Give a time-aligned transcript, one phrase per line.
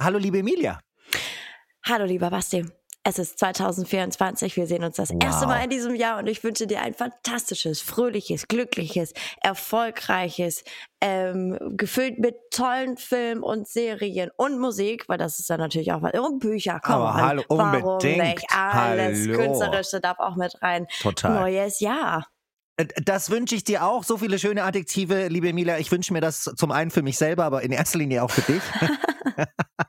[0.00, 0.78] Hallo, liebe Emilia.
[1.84, 2.64] Hallo, lieber Basti.
[3.02, 4.54] Es ist 2024.
[4.56, 5.18] Wir sehen uns das wow.
[5.24, 10.62] erste Mal in diesem Jahr und ich wünsche dir ein fantastisches, fröhliches, glückliches, erfolgreiches,
[11.00, 16.02] ähm, gefüllt mit tollen Filmen und Serien und Musik, weil das ist dann natürlich auch
[16.02, 16.12] was.
[16.12, 18.22] Und Bücher, komm Aber hallo, Warum unbedingt.
[18.22, 18.46] nicht?
[18.54, 19.38] Alles hallo.
[19.38, 20.86] Künstlerische darf auch mit rein.
[21.00, 21.40] Total.
[21.40, 22.26] Neues Jahr.
[22.76, 24.04] Äh, Das wünsche ich dir auch.
[24.04, 25.78] So viele schöne Adjektive, liebe Emilia.
[25.78, 28.42] Ich wünsche mir das zum einen für mich selber, aber in erster Linie auch für
[28.42, 28.62] dich.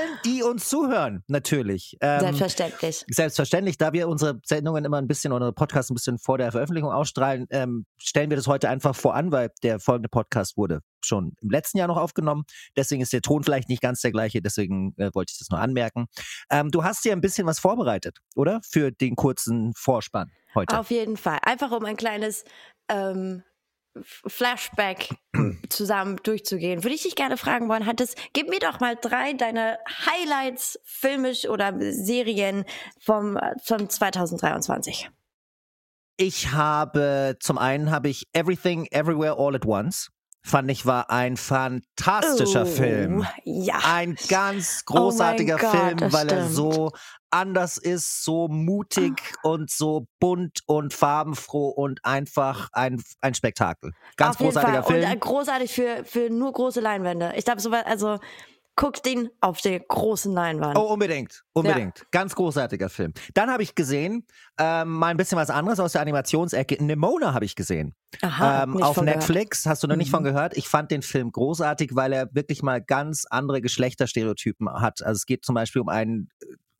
[0.00, 1.96] Allen, die uns zuhören, natürlich.
[2.00, 3.04] Ähm, Selbstverständlich.
[3.08, 6.92] Selbstverständlich, da wir unsere Sendungen immer ein bisschen, unsere Podcasts ein bisschen vor der Veröffentlichung
[6.92, 11.50] ausstrahlen, ähm, stellen wir das heute einfach voran, weil der folgende Podcast wurde schon im
[11.50, 12.44] letzten Jahr noch aufgenommen.
[12.76, 15.60] Deswegen ist der Ton vielleicht nicht ganz der gleiche, deswegen äh, wollte ich das nur
[15.60, 16.06] anmerken.
[16.50, 18.60] Ähm, du hast dir ein bisschen was vorbereitet, oder?
[18.62, 20.78] Für den kurzen Vorspann heute.
[20.78, 21.38] Auf jeden Fall.
[21.42, 22.44] Einfach um ein kleines
[22.88, 23.42] ähm,
[24.02, 25.08] Flashback
[25.68, 29.78] zusammen durchzugehen, würde ich dich gerne fragen wollen, hattest, gib mir doch mal drei deiner
[30.06, 32.64] Highlights filmisch oder Serien
[33.00, 35.10] vom, vom 2023.
[36.16, 40.10] Ich habe, zum einen habe ich Everything Everywhere All at Once.
[40.42, 43.26] Fand ich war ein fantastischer Oh, Film.
[43.44, 43.78] Ja.
[43.84, 46.54] Ein ganz großartiger Oh mein Gott, Film, das weil er stimmt.
[46.54, 46.92] so
[47.30, 53.92] anders ist, so mutig und so bunt und farbenfroh und einfach ein, ein Spektakel.
[54.16, 54.94] Ganz Auf großartiger Fall.
[54.94, 55.04] Film.
[55.04, 57.32] Und äh, großartig für, für nur große Leinwände.
[57.36, 58.18] Ich glaube, so also
[58.80, 60.78] guckt den auf der großen Leinwand.
[60.78, 61.44] Oh, unbedingt.
[61.52, 62.06] Unbedingt.
[62.12, 63.12] Ganz großartiger Film.
[63.34, 64.26] Dann habe ich gesehen,
[64.58, 66.82] ähm, mal ein bisschen was anderes aus der Animationsecke.
[66.82, 67.94] Nemona habe ich gesehen.
[68.22, 69.20] Aha, ähm, nicht auf von gehört.
[69.28, 69.66] Netflix.
[69.66, 70.12] Hast du noch nicht Mhm.
[70.12, 70.56] von gehört?
[70.56, 75.02] Ich fand den Film großartig, weil er wirklich mal ganz andere Geschlechterstereotypen hat.
[75.02, 76.28] Also es geht zum Beispiel um ein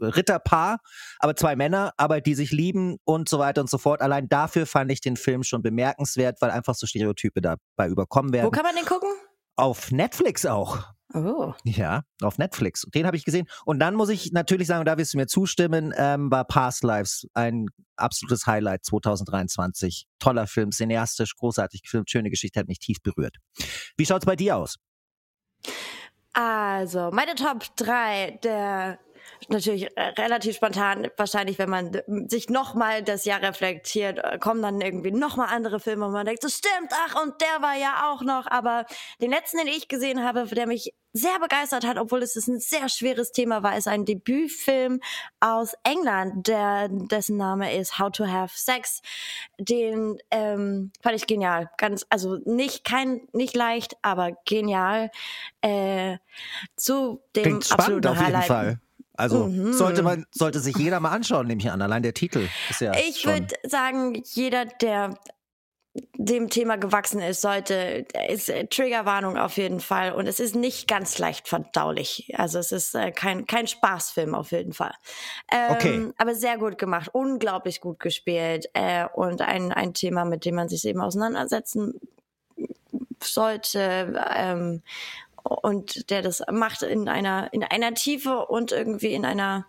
[0.00, 0.78] äh, Ritterpaar,
[1.18, 4.00] aber zwei Männer, aber die sich lieben und so weiter und so fort.
[4.00, 8.46] Allein dafür fand ich den Film schon bemerkenswert, weil einfach so Stereotype dabei überkommen werden.
[8.46, 9.10] Wo kann man den gucken?
[9.56, 10.78] Auf Netflix auch.
[11.12, 11.54] Oh.
[11.64, 12.86] Ja, auf Netflix.
[12.94, 13.46] Den habe ich gesehen.
[13.64, 16.84] Und dann muss ich natürlich sagen, und da wirst du mir zustimmen, ähm, war Past
[16.84, 20.06] Lives ein absolutes Highlight 2023.
[20.20, 23.36] Toller Film, cineastisch, großartig gefilmt, schöne Geschichte, hat mich tief berührt.
[23.96, 24.76] Wie schaut's bei dir aus?
[26.32, 28.98] Also, meine Top 3 der
[29.48, 34.62] natürlich äh, relativ spontan, wahrscheinlich, wenn man äh, sich nochmal das Jahr reflektiert, äh, kommen
[34.62, 38.10] dann irgendwie nochmal andere Filme und man denkt, so stimmt, ach, und der war ja
[38.10, 38.46] auch noch.
[38.46, 38.86] Aber
[39.20, 42.88] den letzten, den ich gesehen habe, der mich sehr begeistert hat, obwohl es ein sehr
[42.88, 45.00] schweres Thema war, ist ein Debütfilm
[45.40, 49.02] aus England, der, dessen Name ist How to Have Sex.
[49.58, 51.70] Den ähm, fand ich genial.
[51.78, 55.10] Ganz, also nicht kein, nicht leicht, aber genial.
[55.62, 56.18] Äh,
[56.76, 58.42] zu dem Klingt spannend absoluten auf jeden.
[58.42, 58.80] Fall.
[59.20, 59.72] Also Mhm.
[59.72, 61.80] sollte man, sollte sich jeder mal anschauen, nehme ich an.
[61.82, 62.92] Allein der Titel ist ja.
[63.08, 65.14] Ich würde sagen, jeder, der
[66.16, 70.12] dem Thema gewachsen ist, sollte, ist äh, Triggerwarnung auf jeden Fall.
[70.12, 72.32] Und es ist nicht ganz leicht verdaulich.
[72.36, 74.94] Also es ist äh, kein, kein Spaßfilm auf jeden Fall.
[75.50, 76.12] Ähm, Okay.
[76.16, 80.68] Aber sehr gut gemacht, unglaublich gut gespielt äh, und ein, ein Thema, mit dem man
[80.68, 81.94] sich eben auseinandersetzen
[83.22, 84.22] sollte.
[84.32, 84.82] Ähm,
[85.42, 89.66] und der das macht in einer, in einer Tiefe und irgendwie in einer,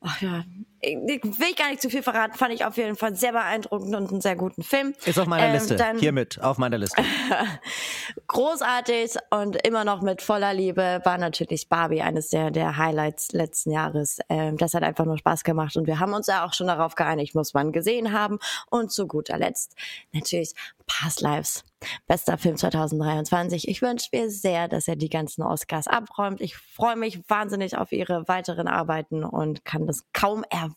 [0.00, 0.44] ach ja,
[0.82, 1.20] will
[1.50, 4.20] ich gar nicht zu viel verraten, fand ich auf jeden Fall sehr beeindruckend und einen
[4.20, 4.94] sehr guten Film.
[5.04, 5.76] Ist auf meiner Ähm, Liste.
[5.76, 7.02] dann- Hiermit, auf meiner Liste.
[8.26, 13.70] Großartig und immer noch mit voller Liebe war natürlich Barbie eines der, der Highlights letzten
[13.72, 14.18] Jahres.
[14.28, 16.94] Ähm, das hat einfach nur Spaß gemacht und wir haben uns ja auch schon darauf
[16.94, 18.38] geeinigt, muss man gesehen haben.
[18.70, 19.74] Und zu guter Letzt
[20.12, 20.54] natürlich
[20.86, 21.64] Past Lives.
[22.06, 23.66] Bester Film 2023.
[23.68, 26.40] Ich wünsche mir sehr, dass er die ganzen Oscars abräumt.
[26.42, 30.69] Ich freue mich wahnsinnig auf ihre weiteren Arbeiten und kann das kaum erwarten,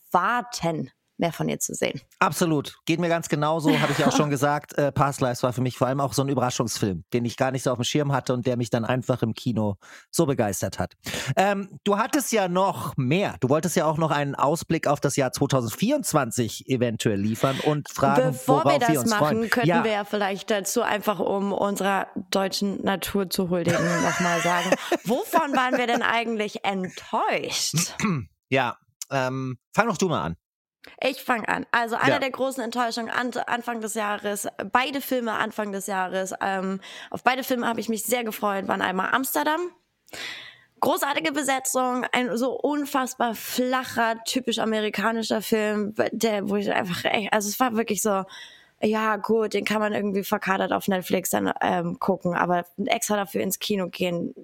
[1.18, 2.02] mehr von ihr zu sehen.
[2.20, 2.80] Absolut.
[2.86, 4.78] Geht mir ganz genauso, habe ich auch schon gesagt.
[4.78, 7.52] Äh, Past Lives war für mich vor allem auch so ein Überraschungsfilm, den ich gar
[7.52, 9.76] nicht so auf dem Schirm hatte und der mich dann einfach im Kino
[10.12, 10.94] so begeistert hat.
[11.36, 13.36] Ähm, du hattest ja noch mehr.
[13.40, 18.32] Du wolltest ja auch noch einen Ausblick auf das Jahr 2024 eventuell liefern und fragen,
[18.32, 19.50] Bevor worauf wir das uns machen, freuen.
[19.50, 24.72] könnten ja, wir ja vielleicht dazu einfach, um unserer deutschen Natur zu huldigen, nochmal sagen,
[25.06, 27.96] wovon waren wir denn eigentlich enttäuscht?
[28.50, 28.78] ja.
[29.14, 30.38] Ähm, fang doch du mal an.
[31.02, 31.66] Ich fange an.
[31.72, 32.20] Also eine Ja.
[32.20, 37.44] der großen Enttäuschungen an, Anfang des Jahres, beide Filme Anfang des Jahres, ähm, auf beide
[37.44, 39.62] Filme habe ich mich sehr gefreut, waren einmal Amsterdam.
[40.82, 47.48] Großartige Besetzung, ein so unfassbar flacher, typisch amerikanischer Film, der, wo ich einfach echt, also
[47.48, 48.26] es war wirklich so,
[48.82, 53.42] ja gut, den kann man irgendwie verkadert auf Netflix dann ähm, gucken, aber extra dafür
[53.42, 54.36] ins Kino gehen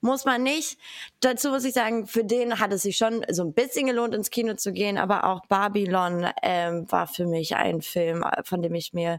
[0.00, 0.78] muss man nicht.
[1.20, 4.30] Dazu muss ich sagen, für den hat es sich schon so ein bisschen gelohnt, ins
[4.30, 8.92] Kino zu gehen, aber auch Babylon ähm, war für mich ein Film, von dem ich
[8.92, 9.18] mir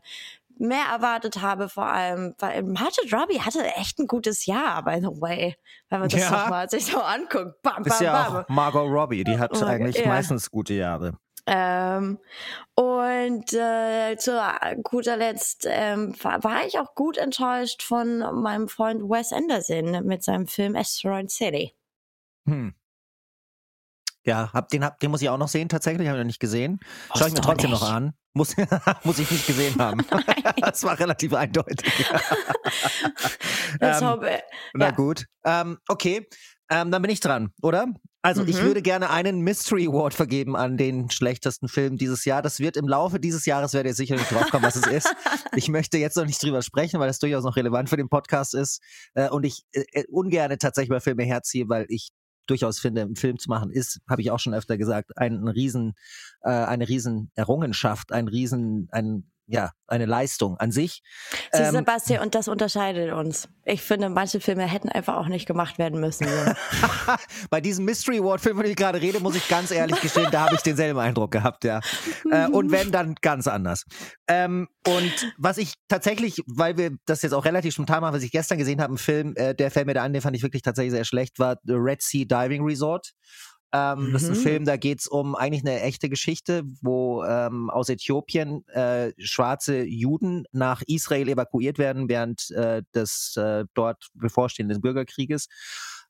[0.57, 5.07] mehr erwartet habe, vor allem, weil Margaret Robbie hatte echt ein gutes Jahr, by the
[5.07, 5.55] way,
[5.89, 6.47] wenn man das ja.
[6.49, 7.61] mal sich so anguckt.
[7.63, 8.35] Bam, bam, ist ja bam.
[8.37, 10.07] auch Margot Robbie, die hat oh, eigentlich ja.
[10.07, 11.13] meistens gute Jahre.
[11.45, 12.19] Ähm,
[12.75, 14.41] und äh, zu
[14.83, 20.23] guter Letzt ähm, war, war, ich auch gut enttäuscht von meinem Freund Wes Anderson mit
[20.23, 21.73] seinem Film Asteroid City.
[22.45, 22.73] Hm.
[24.23, 26.39] Ja, hab, den, hab, den muss ich auch noch sehen, tatsächlich, habe ich noch nicht
[26.39, 26.79] gesehen.
[27.15, 27.81] Schau ich mir trotzdem nicht.
[27.81, 28.13] noch an.
[28.33, 28.55] Muss,
[29.03, 30.05] muss ich nicht gesehen haben.
[30.61, 31.91] das war relativ eindeutig.
[33.81, 34.41] ähm, hoffe,
[34.73, 34.91] na ja.
[34.91, 35.25] gut.
[35.43, 36.27] Ähm, okay,
[36.69, 37.87] ähm, dann bin ich dran, oder?
[38.23, 38.49] Also, mhm.
[38.49, 42.41] ich würde gerne einen Mystery Award vergeben an den schlechtesten Film dieses Jahr.
[42.41, 45.15] Das wird im Laufe dieses Jahres, werdet ihr sicher nicht draufkommen, was es ist.
[45.53, 48.53] Ich möchte jetzt noch nicht drüber sprechen, weil das durchaus noch relevant für den Podcast
[48.53, 48.81] ist.
[49.15, 52.11] Äh, und ich äh, äh ungerne tatsächlich bei Filme herziehe, weil ich
[52.47, 55.47] durchaus finde, einen Film zu machen, ist, habe ich auch schon öfter gesagt, ein, ein
[55.47, 55.93] riesen,
[56.41, 61.01] äh, eine riesen Errungenschaft, ein riesen, ein ja, eine Leistung an sich.
[61.51, 63.49] Sie, ähm, Sebastian, und das unterscheidet uns.
[63.65, 66.27] Ich finde, manche Filme hätten einfach auch nicht gemacht werden müssen.
[67.49, 70.45] Bei diesem Mystery Award-Film, von dem ich gerade rede, muss ich ganz ehrlich gestehen, da
[70.45, 71.81] habe ich denselben Eindruck gehabt, ja.
[72.31, 73.83] Äh, und wenn, dann ganz anders.
[74.27, 78.31] Ähm, und was ich tatsächlich, weil wir das jetzt auch relativ spontan machen, was ich
[78.31, 80.61] gestern gesehen habe, ein Film, äh, der fällt mir da an, den fand ich wirklich
[80.63, 83.11] tatsächlich sehr schlecht, war The Red Sea Diving Resort.
[83.73, 84.13] Ähm, mhm.
[84.13, 84.41] Das ist ein mhm.
[84.41, 89.83] Film, da geht es um eigentlich eine echte Geschichte, wo ähm, aus Äthiopien äh, schwarze
[89.83, 95.47] Juden nach Israel evakuiert werden während äh, des äh, dort bevorstehenden Bürgerkrieges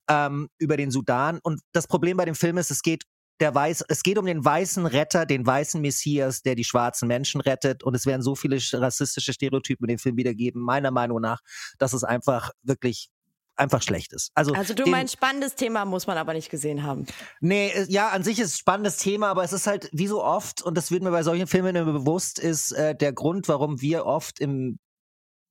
[0.09, 1.39] ähm, über den Sudan.
[1.43, 3.03] Und das Problem bei dem Film ist, es geht
[3.39, 7.41] der Weiß, es geht um den weißen Retter, den weißen Messias, der die schwarzen Menschen
[7.41, 7.83] rettet.
[7.83, 11.41] Und es werden so viele rassistische Stereotypen in dem Film wiedergeben, meiner Meinung nach,
[11.79, 13.09] dass es einfach wirklich
[13.55, 14.31] einfach schlecht ist.
[14.33, 17.05] Also, also du den, meinst, spannendes Thema muss man aber nicht gesehen haben.
[17.39, 20.23] Nee, äh, ja, an sich ist es spannendes Thema, aber es ist halt wie so
[20.23, 23.81] oft, und das wird mir bei solchen Filmen immer bewusst, ist äh, der Grund, warum
[23.81, 24.79] wir oft im,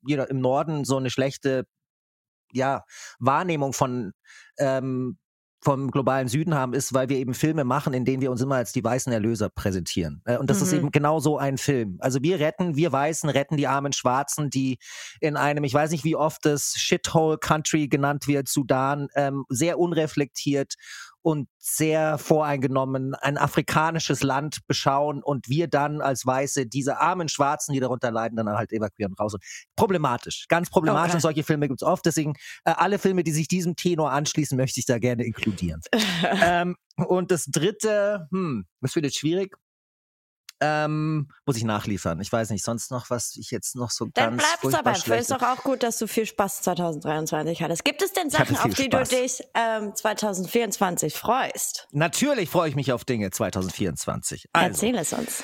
[0.07, 1.65] im Norden so eine schlechte
[2.53, 2.85] ja,
[3.19, 4.13] Wahrnehmung von
[4.59, 5.19] ähm,
[5.63, 8.57] vom globalen Süden haben, ist, weil wir eben Filme machen, in denen wir uns immer
[8.57, 10.23] als die weißen Erlöser präsentieren.
[10.25, 10.63] Äh, und das mhm.
[10.65, 11.99] ist eben genau so ein Film.
[12.01, 14.79] Also wir retten, wir Weißen retten die armen Schwarzen, die
[15.21, 19.79] in einem, ich weiß nicht, wie oft das Shithole Country genannt wird, Sudan, ähm, sehr
[19.79, 20.75] unreflektiert
[21.23, 27.73] und sehr voreingenommen ein afrikanisches Land beschauen und wir dann als Weiße diese armen Schwarzen,
[27.73, 29.35] die darunter leiden, dann halt evakuieren raus.
[29.35, 29.45] Und
[29.77, 31.15] problematisch, ganz problematisch.
[31.15, 31.21] Okay.
[31.21, 32.07] Solche Filme gibt es oft.
[32.07, 32.35] Deswegen
[32.65, 35.81] äh, alle Filme, die sich diesem Tenor anschließen, möchte ich da gerne inkludieren.
[36.43, 39.57] ähm, und das dritte, hm, das wird jetzt schwierig.
[40.61, 42.21] Ähm, muss ich nachliefern.
[42.21, 45.19] Ich weiß nicht, sonst noch, was ich jetzt noch so Dann ganz bleibst dabei.
[45.19, 47.85] Ist doch auch gut, dass du viel Spaß 2023 hattest.
[47.85, 49.09] Gibt es denn Sachen, auf die Spaß.
[49.09, 51.89] du dich ähm, 2024 freust?
[51.93, 54.49] Natürlich freue ich mich auf Dinge 2024.
[54.53, 55.43] Also, Erzähl es uns.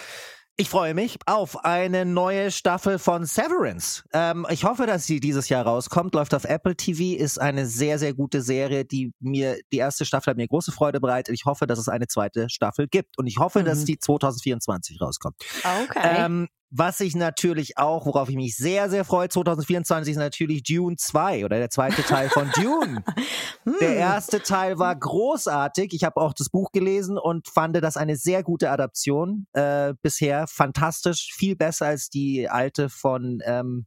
[0.59, 4.05] Ich freue mich auf eine neue Staffel von Severance.
[4.15, 6.15] Ähm, ich hoffe, dass sie dieses Jahr rauskommt.
[6.15, 10.31] Läuft auf Apple TV, ist eine sehr, sehr gute Serie, die mir, die erste Staffel
[10.31, 11.35] hat mir große Freude bereitet.
[11.35, 13.19] Ich hoffe, dass es eine zweite Staffel gibt.
[13.19, 13.65] Und ich hoffe, mhm.
[13.67, 15.37] dass die 2024 rauskommt.
[15.63, 16.25] Okay.
[16.25, 20.97] Ähm, was ich natürlich auch, worauf ich mich sehr, sehr freue, 2024 ist natürlich Dune
[20.97, 23.05] 2 oder der zweite Teil von Dune.
[23.81, 23.97] der hm.
[23.97, 25.93] erste Teil war großartig.
[25.95, 30.47] Ich habe auch das Buch gelesen und fand das eine sehr gute Adaption äh, bisher.
[30.49, 33.87] Fantastisch, viel besser als die alte von, ähm,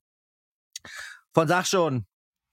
[1.33, 2.05] von Sag schon.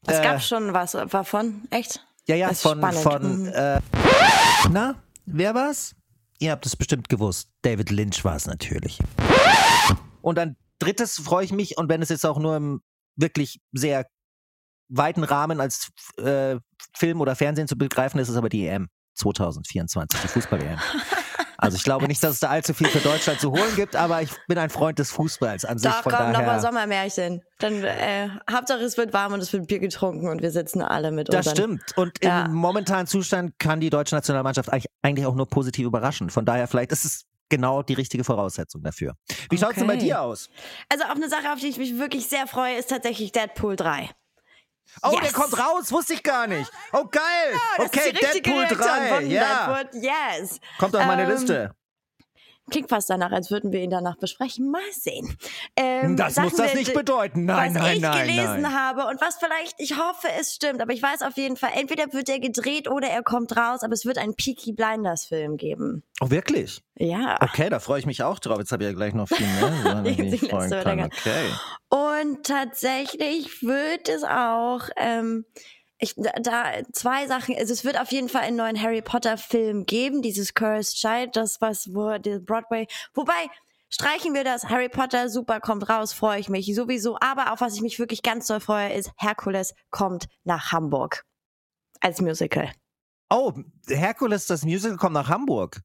[0.07, 2.05] Es äh, gab schon was davon, echt?
[2.27, 3.03] Ja, ja, von, spannend.
[3.03, 3.53] von mhm.
[3.55, 3.81] äh,
[4.71, 5.95] na, wer war's?
[6.39, 7.49] Ihr habt es bestimmt gewusst.
[7.63, 8.99] David Lynch war es natürlich.
[10.27, 12.83] Und dann drittes freue ich mich, und wenn es jetzt auch nur im
[13.15, 14.07] wirklich sehr
[14.89, 16.57] weiten Rahmen als äh,
[16.97, 20.79] Film oder Fernsehen zu begreifen ist, ist aber die EM 2024, die Fußball-EM.
[21.59, 24.21] Also ich glaube nicht, dass es da allzu viel für Deutschland zu holen gibt, aber
[24.21, 25.91] ich bin ein Freund des Fußballs an sich.
[25.91, 27.41] Doch, von komm, nochmal Sommermärchen.
[27.61, 31.13] Dann äh, Hauptsache es wird warm und es wird Bier getrunken und wir sitzen alle
[31.13, 31.97] mit Das stimmt.
[31.97, 32.45] Und ja.
[32.45, 34.71] im momentanen Zustand kann die deutsche Nationalmannschaft
[35.03, 36.29] eigentlich auch nur positiv überraschen.
[36.29, 39.15] Von daher vielleicht ist es genau die richtige Voraussetzung dafür.
[39.29, 39.59] Wie okay.
[39.59, 40.51] schaut es denn bei dir aus?
[40.89, 44.11] Also auf eine Sache, auf die ich mich wirklich sehr freue, ist tatsächlich Deadpool 3.
[45.03, 45.21] Oh, yes.
[45.21, 46.71] der kommt raus, wusste ich gar nicht.
[46.93, 47.23] Oh, geil.
[47.53, 49.25] Ja, okay, Deadpool 3.
[49.25, 49.83] Ja.
[49.93, 50.61] Yes.
[50.79, 51.75] Kommt auf meine ähm, Liste.
[52.69, 54.71] Klingt fast danach, als würden wir ihn danach besprechen.
[54.71, 55.37] Mal sehen.
[55.77, 57.45] Ähm, das muss das nicht bedeuten.
[57.45, 58.27] Nein, was nein, ich nein.
[58.27, 58.75] gelesen nein.
[58.75, 62.13] habe und was vielleicht, ich hoffe, es stimmt, aber ich weiß auf jeden Fall, entweder
[62.13, 66.03] wird er gedreht oder er kommt raus, aber es wird einen Peaky Blinders Film geben.
[66.21, 66.83] Oh, wirklich?
[66.97, 67.39] Ja.
[67.41, 68.59] Okay, da freue ich mich auch drauf.
[68.59, 71.01] Jetzt habe ich ja gleich noch viel mehr, ich mich freuen kann.
[71.01, 71.51] Okay.
[71.89, 75.45] Und tatsächlich wird es auch ähm,
[75.99, 77.57] ich, da zwei Sachen.
[77.57, 81.37] Also es wird auf jeden Fall einen neuen Harry Potter Film geben, dieses Cursed Child,
[81.37, 82.87] das was wo der Broadway.
[83.15, 83.49] Wobei
[83.89, 84.65] streichen wir das.
[84.67, 87.19] Harry Potter, super, kommt raus, freue ich mich sowieso.
[87.21, 91.25] Aber auf was ich mich wirklich ganz doll freue, ist Herkules kommt nach Hamburg.
[92.01, 92.71] Als Musical.
[93.31, 93.53] Oh,
[93.89, 95.81] Herkules, das Musical kommt nach Hamburg.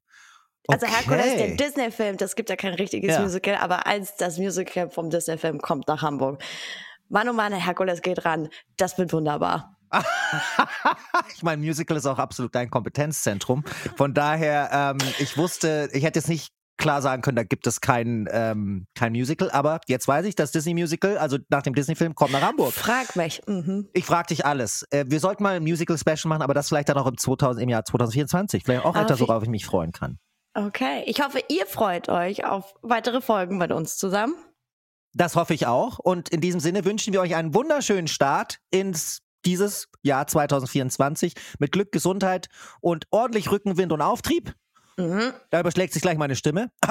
[0.68, 3.20] Also Herkules, der Disney-Film, das gibt ja kein richtiges ja.
[3.20, 6.42] Musical, aber als das Musical vom Disney-Film kommt nach Hamburg.
[7.08, 8.48] Mann oh Mann, Herkules geht ran.
[8.76, 9.76] Das wird wunderbar.
[11.34, 13.64] ich meine, Musical ist auch absolut dein Kompetenzzentrum.
[13.96, 17.80] Von daher, ähm, ich wusste, ich hätte jetzt nicht klar sagen können, da gibt es
[17.80, 22.32] kein, ähm, kein Musical, aber jetzt weiß ich, das Disney-Musical, also nach dem Disney-Film, kommt
[22.32, 22.72] nach Hamburg.
[22.72, 23.40] Frag mich.
[23.46, 23.88] Mhm.
[23.92, 24.84] Ich frag dich alles.
[24.90, 27.68] Äh, wir sollten mal ein Musical-Special machen, aber das vielleicht dann auch im, 2000, im
[27.68, 28.64] Jahr 2024.
[28.64, 30.18] Vielleicht auch etwas, worauf ich mich freuen kann.
[30.54, 34.34] Okay, ich hoffe, ihr freut euch auf weitere Folgen mit uns zusammen.
[35.14, 35.98] Das hoffe ich auch.
[35.98, 41.72] Und in diesem Sinne wünschen wir euch einen wunderschönen Start ins dieses Jahr 2024 mit
[41.72, 42.48] Glück, Gesundheit
[42.80, 44.54] und ordentlich Rückenwind und Auftrieb.
[44.96, 45.32] Mhm.
[45.50, 46.70] Da überschlägt sich gleich meine Stimme.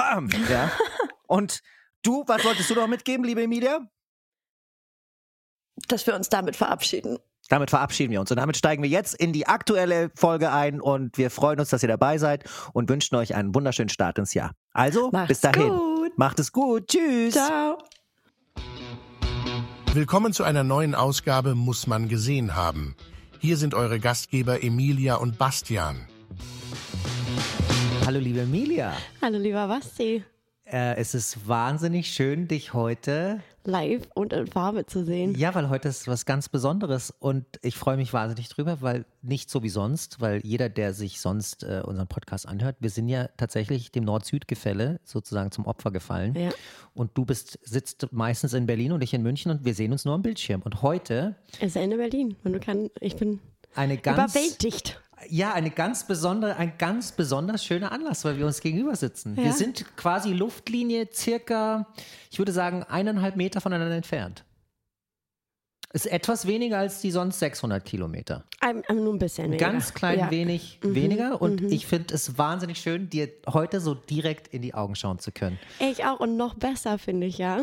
[0.50, 0.70] ja.
[1.26, 1.60] Und
[2.02, 3.80] du, was wolltest du noch mitgeben, liebe Emilia?
[5.88, 7.18] Dass wir uns damit verabschieden.
[7.48, 11.18] Damit verabschieden wir uns und damit steigen wir jetzt in die aktuelle Folge ein und
[11.18, 14.52] wir freuen uns, dass ihr dabei seid und wünschen euch einen wunderschönen Start ins Jahr.
[14.72, 15.68] Also, Macht's bis dahin.
[15.68, 16.16] Gut.
[16.16, 16.88] Macht es gut.
[16.88, 17.34] Tschüss.
[17.34, 17.78] Ciao.
[19.94, 22.96] Willkommen zu einer neuen Ausgabe Muss man gesehen haben.
[23.40, 26.08] Hier sind eure Gastgeber Emilia und Bastian.
[28.06, 28.94] Hallo liebe Emilia.
[29.20, 30.24] Hallo lieber Basti.
[30.72, 35.34] Äh, es ist wahnsinnig schön, dich heute live und in Farbe zu sehen.
[35.34, 39.50] Ja, weil heute ist was ganz Besonderes und ich freue mich wahnsinnig drüber, weil nicht
[39.50, 43.28] so wie sonst, weil jeder, der sich sonst äh, unseren Podcast anhört, wir sind ja
[43.36, 46.34] tatsächlich dem Nord-Süd-Gefälle sozusagen zum Opfer gefallen.
[46.34, 46.50] Ja.
[46.94, 50.06] Und du bist, sitzt meistens in Berlin und ich in München und wir sehen uns
[50.06, 50.62] nur am Bildschirm.
[50.62, 51.36] Und heute.
[51.60, 53.40] Es ist in Berlin und du kannst, ich bin
[53.74, 58.60] eine ganz, überwältigt ja, eine ganz besondere, ein ganz besonders schöner Anlass, weil wir uns
[58.60, 59.36] gegenüber sitzen.
[59.36, 59.44] Ja.
[59.44, 61.86] Wir sind quasi Luftlinie circa,
[62.30, 64.44] ich würde sagen, eineinhalb Meter voneinander entfernt.
[65.92, 68.44] Ist etwas weniger als die sonst 600 Kilometer.
[68.60, 69.70] Ein, nur ein bisschen weniger.
[69.70, 70.30] Ganz klein ja.
[70.30, 70.94] wenig mhm.
[70.94, 71.42] weniger.
[71.42, 71.68] Und mhm.
[71.70, 75.58] ich finde es wahnsinnig schön, dir heute so direkt in die Augen schauen zu können.
[75.80, 76.18] Ich auch.
[76.18, 77.62] Und noch besser finde ich ja.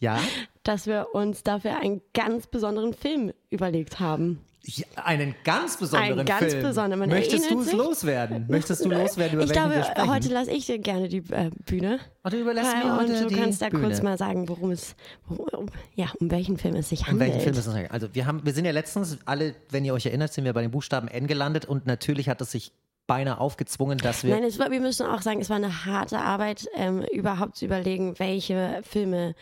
[0.00, 0.20] Ja.
[0.64, 4.40] Dass wir uns dafür einen ganz besonderen Film überlegt haben.
[4.66, 6.62] Ja, einen ganz besonderen Einen ganz Film.
[6.62, 7.10] besonderen.
[7.10, 8.46] Möchtest du es loswerden?
[8.48, 10.10] Möchtest du loswerden, über ich welchen glaube, wir sprechen?
[10.10, 11.98] heute lasse ich dir gerne die äh, Bühne.
[12.22, 13.82] Und du überlässt mir heute Und du die kannst da Bühne.
[13.88, 17.28] kurz mal sagen, worum es, worum, ja, um welchen Film es sich handelt.
[17.28, 17.90] Um welchen Film es sich handelt.
[17.92, 20.62] Also wir haben, wir sind ja letztens alle, wenn ihr euch erinnert, sind wir bei
[20.62, 22.72] den Buchstaben N gelandet und natürlich hat es sich
[23.06, 24.34] beinahe aufgezwungen, dass wir.
[24.34, 27.66] Nein, es war, wir müssen auch sagen, es war eine harte Arbeit, ähm, überhaupt zu
[27.66, 29.34] überlegen, welche Filme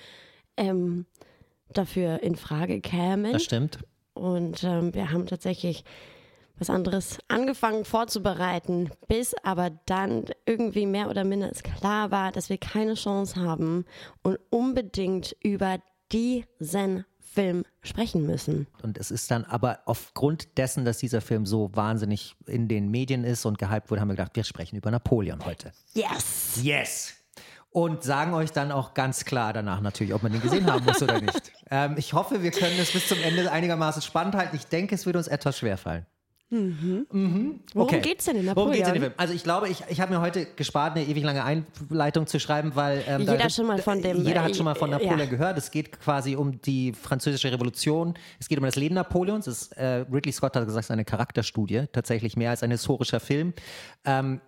[0.57, 1.07] ähm,
[1.73, 3.33] dafür in Frage kämen.
[3.33, 3.79] Das stimmt.
[4.15, 5.85] Und ähm, wir haben tatsächlich
[6.59, 12.59] was anderes angefangen vorzubereiten, bis aber dann irgendwie mehr oder minder klar war, dass wir
[12.59, 13.85] keine Chance haben
[14.23, 15.79] und unbedingt über
[16.13, 18.67] diesen Film sprechen müssen.
[18.83, 23.25] Und es ist dann aber aufgrund dessen, dass dieser Film so wahnsinnig in den Medien
[23.25, 25.73] ist und gehypt wurde, haben wir gedacht, wir sprechen über Napoleon heute.
[25.95, 26.61] Yes!
[26.63, 27.22] Yes!
[27.73, 31.03] Und sagen euch dann auch ganz klar danach natürlich, ob man den gesehen haben muss
[31.03, 31.53] oder nicht.
[31.75, 34.55] Ähm, ich hoffe, wir können es bis zum Ende einigermaßen spannend halten.
[34.57, 36.05] Ich denke, es wird uns etwas schwerfallen.
[36.53, 37.07] Mhm.
[37.11, 37.61] Mhm.
[37.73, 38.01] Worum okay.
[38.01, 38.67] geht's denn in Napoleon?
[38.67, 39.15] Worum geht's in dem Film?
[39.17, 42.73] Also ich glaube, ich, ich habe mir heute gespart, eine ewig lange Einleitung zu schreiben,
[42.75, 45.25] weil ähm, jeder, schon mal von dem, jeder hat schon mal von äh, Napoleon ja.
[45.25, 45.57] gehört.
[45.57, 48.13] Es geht quasi um die französische Revolution.
[48.39, 49.47] Es geht um das Leben Napoleons.
[49.47, 53.21] Es, äh, Ridley Scott hat gesagt, es ist eine Charakterstudie, tatsächlich mehr als ein historischer
[53.21, 53.55] Film.
[54.05, 54.43] Ähm,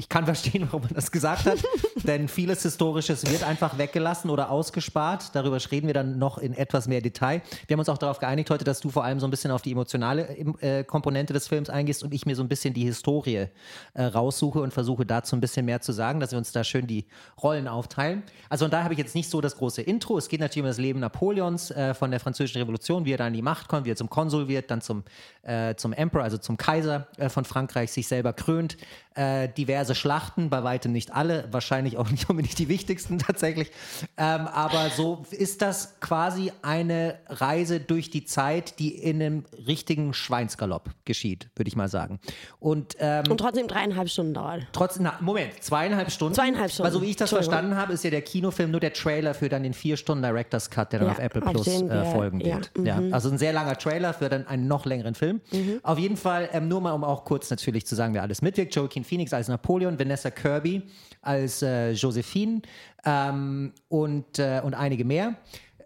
[0.00, 1.58] ich kann verstehen, warum man das gesagt hat,
[2.04, 5.34] denn vieles Historisches wird einfach weggelassen oder ausgespart.
[5.34, 7.42] Darüber reden wir dann noch in etwas mehr Detail.
[7.66, 9.60] Wir haben uns auch darauf geeinigt heute, dass du vor allem so ein bisschen auf
[9.60, 10.26] die emotionale
[10.62, 13.48] äh, Komponente des Films eingehst und ich mir so ein bisschen die Historie
[13.92, 16.86] äh, raussuche und versuche dazu ein bisschen mehr zu sagen, dass wir uns da schön
[16.86, 17.04] die
[17.42, 18.22] Rollen aufteilen.
[18.48, 20.16] Also und da habe ich jetzt nicht so das große Intro.
[20.16, 23.26] Es geht natürlich um das Leben Napoleons äh, von der Französischen Revolution, wie er da
[23.26, 25.04] an die Macht kommt, wie er zum Konsul wird, dann zum,
[25.42, 28.78] äh, zum Emperor, also zum Kaiser äh, von Frankreich, sich selber krönt,
[29.14, 33.70] äh, diverse Schlachten, bei weitem nicht alle, wahrscheinlich auch nicht unbedingt die wichtigsten tatsächlich.
[34.16, 40.14] Ähm, aber so ist das quasi eine Reise durch die Zeit, die in einem richtigen
[40.14, 42.20] Schweinsgalopp geschieht, würde ich mal sagen.
[42.58, 44.66] Und, ähm, Und trotzdem dreieinhalb Stunden dauert.
[44.72, 46.34] Trotzdem, na, Moment, zweieinhalb Stunden.
[46.34, 46.86] Zweieinhalb Stunden.
[46.86, 49.48] Weil so wie ich das verstanden habe, ist ja der Kinofilm nur der Trailer für
[49.48, 52.70] dann den vier Stunden Director's Cut, der dann ja, auf Apple Plus äh, folgen wird.
[52.82, 53.12] Ja, mhm.
[53.12, 55.40] also ein sehr langer Trailer für dann einen noch längeren Film.
[55.52, 55.80] Mhm.
[55.82, 58.74] Auf jeden Fall, ähm, nur mal um auch kurz natürlich zu sagen, wer alles mitwirkt.
[58.74, 60.82] Joaquin Phoenix als Napoleon, Vanessa Kirby
[61.22, 62.62] als äh, Josephine
[63.04, 65.36] ähm, und, äh, und einige mehr.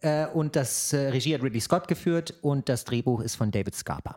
[0.00, 3.75] Äh, und das äh, Regie hat Ridley Scott geführt und das Drehbuch ist von David
[3.75, 4.16] Scarpa.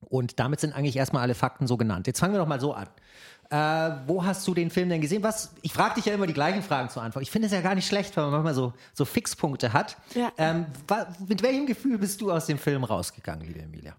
[0.00, 2.06] Und damit sind eigentlich erstmal alle Fakten so genannt.
[2.06, 2.88] Jetzt fangen wir doch mal so an.
[3.50, 5.22] Äh, wo hast du den Film denn gesehen?
[5.22, 7.22] Was, ich frage dich ja immer die gleichen Fragen zu Anfang.
[7.22, 9.96] Ich finde es ja gar nicht schlecht, wenn man manchmal so, so Fixpunkte hat.
[10.14, 10.32] Ja.
[10.38, 10.66] Ähm,
[11.28, 13.94] mit welchem Gefühl bist du aus dem Film rausgegangen, liebe Emilia?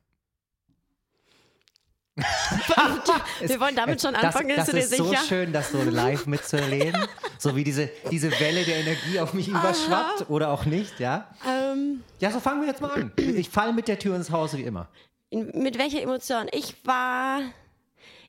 [3.42, 5.04] Wir wollen damit schon anfangen, das, das ist sicher?
[5.04, 7.08] so schön, das so live mitzuerleben.
[7.40, 11.28] so wie diese, diese Welle der Energie auf mich überschwappt oder auch nicht, ja?
[11.48, 13.12] Ähm, Ja, so fangen wir jetzt mal an.
[13.18, 14.90] Ich falle mit der Tür ins Haus wie immer.
[15.32, 16.48] mit welcher Emotion?
[16.52, 17.42] Ich war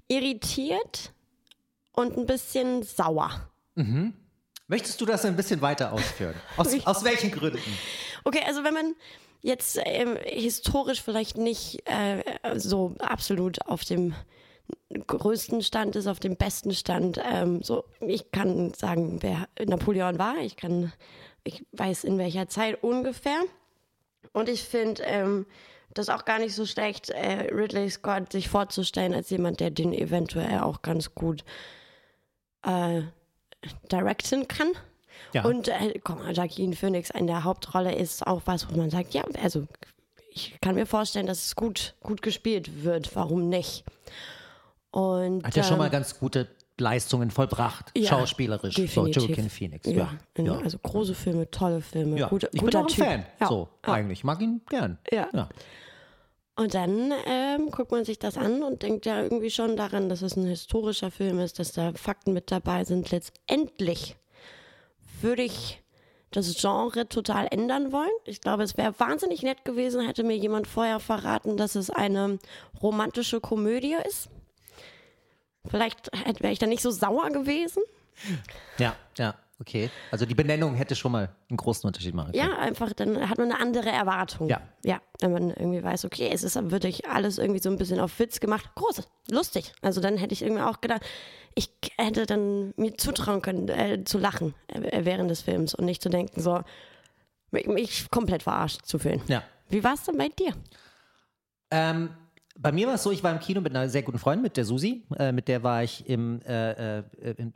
[0.08, 1.12] irritiert
[1.92, 3.50] und ein bisschen sauer.
[4.66, 6.34] Möchtest du das ein bisschen weiter ausführen?
[6.56, 7.60] Aus, aus welchen Gründen?
[8.24, 8.94] Okay, also wenn man
[9.44, 12.22] jetzt ähm, historisch vielleicht nicht äh,
[12.56, 14.14] so absolut auf dem
[15.06, 17.20] größten Stand ist, auf dem besten Stand.
[17.22, 20.38] Ähm, so, ich kann sagen, wer Napoleon war.
[20.38, 20.94] Ich kann,
[21.44, 23.42] ich weiß in welcher Zeit ungefähr.
[24.32, 25.46] Und ich finde ähm,
[25.92, 29.92] das auch gar nicht so schlecht, äh, Ridley Scott sich vorzustellen als jemand, der den
[29.92, 31.44] eventuell auch ganz gut
[32.62, 33.02] äh,
[33.92, 34.72] directen kann.
[35.34, 35.44] Ja.
[35.44, 39.24] Und äh, komm, Jacqueline Phoenix in der Hauptrolle ist auch was, wo man sagt, ja,
[39.42, 39.66] also
[40.30, 43.14] ich kann mir vorstellen, dass es gut, gut gespielt wird.
[43.14, 43.84] Warum nicht?
[44.90, 46.48] Und, Hat ja schon ähm, mal ganz gute
[46.78, 48.74] Leistungen vollbracht, ja, schauspielerisch.
[48.74, 49.14] definitiv.
[49.22, 49.86] So, Joaquin Phoenix.
[49.86, 50.10] Ja, Ja.
[50.34, 50.58] in- Ja.
[50.58, 52.28] also große Filme, tolle Filme, ja.
[52.28, 53.04] guter, ich bin guter auch ein typ.
[53.04, 53.26] Fan.
[53.40, 54.20] Ja, So, eigentlich.
[54.20, 54.98] Ich mag ihn gern.
[55.12, 55.28] Ja.
[55.32, 55.48] ja.
[56.56, 60.22] Und dann ähm, guckt man sich das an und denkt ja irgendwie schon daran, dass
[60.22, 63.10] es ein historischer Film ist, dass da Fakten mit dabei sind.
[63.10, 64.14] Letztendlich
[65.24, 65.82] würde ich
[66.30, 68.10] das Genre total ändern wollen.
[68.24, 72.38] Ich glaube, es wäre wahnsinnig nett gewesen, hätte mir jemand vorher verraten, dass es eine
[72.82, 74.28] romantische Komödie ist.
[75.66, 77.82] Vielleicht wäre ich da nicht so sauer gewesen.
[78.78, 79.90] Ja, ja, okay.
[80.10, 82.48] Also die Benennung hätte schon mal einen großen Unterschied machen können.
[82.48, 84.48] Ja, einfach, dann hat man eine andere Erwartung.
[84.48, 84.60] Ja.
[84.84, 88.18] Ja, wenn man irgendwie weiß, okay, es ist wirklich alles irgendwie so ein bisschen auf
[88.18, 88.70] Witz gemacht.
[88.74, 89.72] Groß, lustig.
[89.82, 91.02] Also dann hätte ich irgendwie auch gedacht,
[91.54, 96.02] ich hätte dann mir zutrauen können, äh, zu lachen äh, während des Films und nicht
[96.02, 96.62] zu denken, so,
[97.50, 99.22] mich, mich komplett verarscht zu fühlen.
[99.28, 99.42] Ja.
[99.68, 100.52] Wie war es denn bei dir?
[101.70, 102.10] Ähm,
[102.56, 104.56] bei mir war es so, ich war im Kino mit einer sehr guten Freundin, mit
[104.56, 105.04] der Susi.
[105.18, 107.04] Äh, mit der war ich im, äh, äh,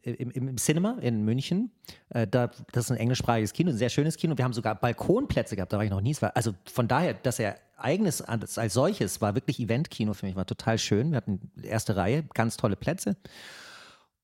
[0.03, 1.71] im, im, im Cinema in München.
[2.11, 4.37] Äh, da, das ist ein englischsprachiges Kino, ein sehr schönes Kino.
[4.37, 6.17] Wir haben sogar Balkonplätze gehabt, da war ich noch nie.
[6.35, 10.47] Also von daher, dass er eigenes als, als solches war wirklich Eventkino für mich, war
[10.47, 11.13] total schön.
[11.13, 13.17] Wir hatten erste Reihe, ganz tolle Plätze.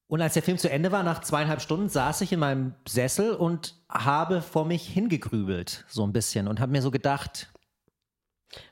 [0.09, 3.33] Und als der Film zu Ende war, nach zweieinhalb Stunden, saß ich in meinem Sessel
[3.33, 7.51] und habe vor mich hingegrübelt, so ein bisschen, und habe mir so gedacht,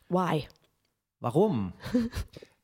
[0.08, 0.46] Why?
[1.22, 1.72] Warum?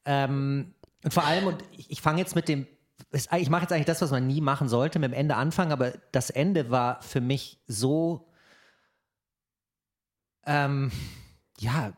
[0.05, 2.66] ähm, und vor allem, und ich, ich fange jetzt mit dem,
[3.12, 5.92] ich mache jetzt eigentlich das, was man nie machen sollte, mit dem Ende anfangen, aber
[6.12, 8.29] das Ende war für mich so,
[10.44, 10.90] ähm,
[11.59, 11.92] ja,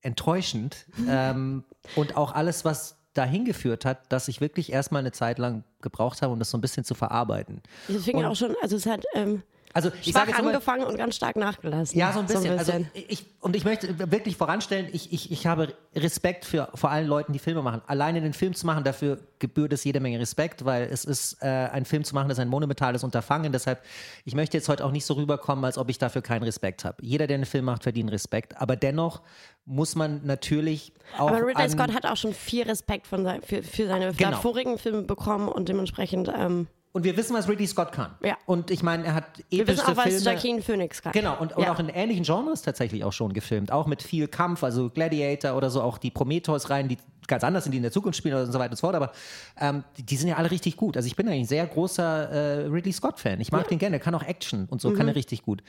[0.00, 0.86] enttäuschend.
[1.08, 1.64] ähm,
[1.96, 6.22] und auch alles, was dahin geführt hat, dass ich wirklich erstmal eine Zeit lang gebraucht
[6.22, 7.62] habe, um das so ein bisschen zu verarbeiten.
[7.88, 9.42] Das fing ja Und- auch schon, also es hat ähm,
[9.76, 11.98] Also ich schwach sage jetzt mal, angefangen und ganz stark nachgelassen.
[11.98, 12.58] Ja, so ein bisschen.
[12.58, 12.90] Also bisschen.
[12.94, 17.34] ich, und ich möchte wirklich voranstellen, ich, ich, ich habe Respekt für vor allen Leuten,
[17.34, 17.82] die Filme machen.
[17.86, 21.46] Alleine den Film zu machen, dafür gebührt es jede Menge Respekt, weil es ist, äh,
[21.46, 23.52] ein Film zu machen, das ist ein monumentales Unterfangen.
[23.52, 23.82] Deshalb,
[24.24, 26.96] ich möchte jetzt heute auch nicht so rüberkommen, als ob ich dafür keinen Respekt habe.
[27.02, 28.58] Jeder, der einen Film macht, verdient Respekt.
[28.58, 29.20] Aber dennoch
[29.66, 31.28] muss man natürlich auch.
[31.28, 34.38] Aber Ridley Scott hat auch schon viel Respekt von sein, für, für seine Genau.
[34.40, 38.14] vorigen Filme bekommen und dementsprechend, ähm, und wir wissen, was Ridley Scott kann.
[38.24, 38.38] Ja.
[38.46, 40.20] Und ich meine, er hat wir wissen auch, was Filme.
[40.30, 41.12] Joaquin Phoenix kann.
[41.12, 41.72] Genau, und, und Ja.
[41.74, 43.70] auch in ähnlichen Genres tatsächlich auch schon gefilmt.
[43.70, 47.72] Auch mit viel Kampf, also Gladiator oder so, auch die Prometheus-Reihen, die ganz anders sind,
[47.72, 48.94] die in der Zukunft spielen und so weiter und so fort.
[48.94, 49.12] Aber
[49.60, 50.96] ähm, die, die sind ja alle richtig gut.
[50.96, 53.42] Also ich bin eigentlich ein sehr großer äh, Ridley Scott-Fan.
[53.42, 53.98] Ich mag den gerne.
[53.98, 54.96] Der kann auch Action und so, Mhm.
[54.96, 55.62] kann er richtig gut.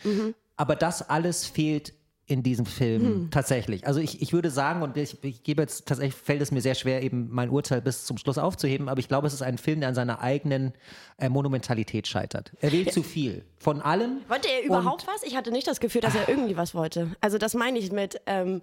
[0.56, 1.94] Aber das alles fehlt
[2.28, 3.32] in diesem Film Hm.
[3.32, 3.88] tatsächlich.
[3.88, 6.76] Also ich, ich würde sagen, und ich, ich gebe jetzt tatsächlich, fällt es mir sehr
[6.76, 9.80] schwer, eben mein Urteil bis zum Schluss aufzuheben, aber ich glaube, es ist ein Film,
[9.80, 10.74] der an seiner eigenen
[11.18, 12.52] äh, Monumentalität scheitert.
[12.60, 13.46] Er will zu viel.
[13.60, 14.18] Von allem.
[14.28, 15.24] Wollte er überhaupt was?
[15.24, 17.12] Ich hatte nicht das Gefühl, dass er irgendwie was wollte.
[17.22, 18.62] Also das meine ich mit, ähm,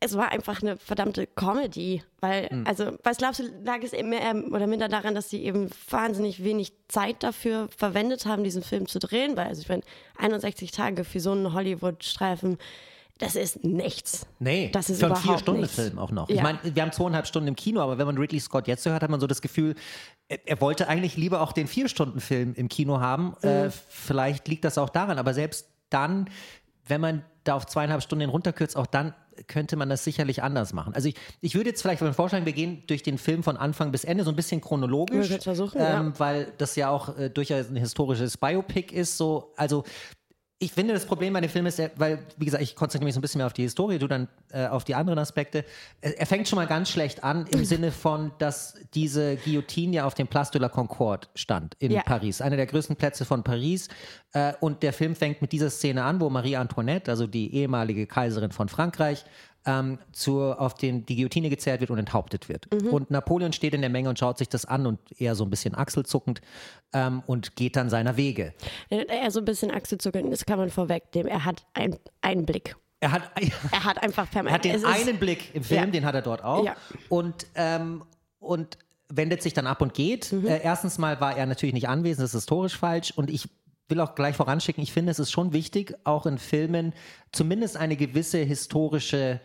[0.00, 2.02] es war einfach eine verdammte Comedy.
[2.20, 2.66] Weil, Hm.
[2.66, 6.44] also, was glaubst du, lag es mehr ähm, oder minder daran, dass sie eben wahnsinnig
[6.44, 9.36] wenig Zeit dafür verwendet haben, diesen Film zu drehen?
[9.36, 9.82] Weil, also ich meine,
[10.18, 12.58] 61 Tage für so einen Hollywood-Streifen,
[13.18, 14.26] das ist nichts.
[14.38, 16.28] Nee, Das ist einen überhaupt Vier-Stunden-Film auch noch.
[16.28, 16.34] Ja.
[16.36, 19.02] Ich meine, wir haben zweieinhalb Stunden im Kino, aber wenn man Ridley Scott jetzt hört,
[19.02, 19.74] hat man so das Gefühl,
[20.28, 23.34] er, er wollte eigentlich lieber auch den Vier-Stunden-Film im Kino haben.
[23.42, 23.48] Mhm.
[23.48, 26.28] Äh, vielleicht liegt das auch daran, aber selbst dann,
[26.86, 29.14] wenn man da auf zweieinhalb Stunden runterkürzt, auch dann
[29.46, 30.94] könnte man das sicherlich anders machen.
[30.94, 34.04] Also ich, ich würde jetzt vielleicht vorschlagen, wir gehen durch den Film von Anfang bis
[34.04, 36.12] Ende so ein bisschen chronologisch, versuchen, ähm, ja.
[36.18, 39.16] weil das ja auch äh, durchaus ein historisches Biopic ist.
[39.16, 39.84] So, also
[40.58, 43.18] ich finde, das Problem bei dem Film ist, weil, wie gesagt, ich konzentriere mich so
[43.18, 45.66] ein bisschen mehr auf die Historie, du dann äh, auf die anderen Aspekte.
[46.00, 50.06] Er, er, fängt schon mal ganz schlecht an im Sinne von, dass diese Guillotine ja
[50.06, 52.02] auf dem Place de la Concorde stand in ja.
[52.02, 53.88] Paris, einer der größten Plätze von Paris.
[54.32, 58.06] Äh, und der Film fängt mit dieser Szene an, wo Marie Antoinette, also die ehemalige
[58.06, 59.26] Kaiserin von Frankreich,
[59.66, 62.72] ähm, zu, auf den, die Guillotine gezerrt wird und enthauptet wird.
[62.72, 62.88] Mhm.
[62.88, 65.50] Und Napoleon steht in der Menge und schaut sich das an und eher so ein
[65.50, 66.40] bisschen achselzuckend
[66.92, 68.54] ähm, und geht dann seiner Wege.
[68.88, 71.30] Er so ein bisschen achselzuckend, das kann man vorwegnehmen.
[71.30, 72.76] Er hat ein, einen Blick.
[73.00, 73.30] Er hat,
[73.72, 75.86] er hat einfach Er hat den einen Blick im Film, ja.
[75.86, 76.64] den hat er dort auch.
[76.64, 76.76] Ja.
[77.08, 78.04] Und, ähm,
[78.38, 80.32] und wendet sich dann ab und geht.
[80.32, 80.46] Mhm.
[80.46, 83.12] Äh, erstens mal war er natürlich nicht anwesend, das ist historisch falsch.
[83.14, 83.48] Und ich
[83.88, 86.92] will auch gleich voranschicken, ich finde, es ist schon wichtig, auch in Filmen
[87.32, 89.40] zumindest eine gewisse historische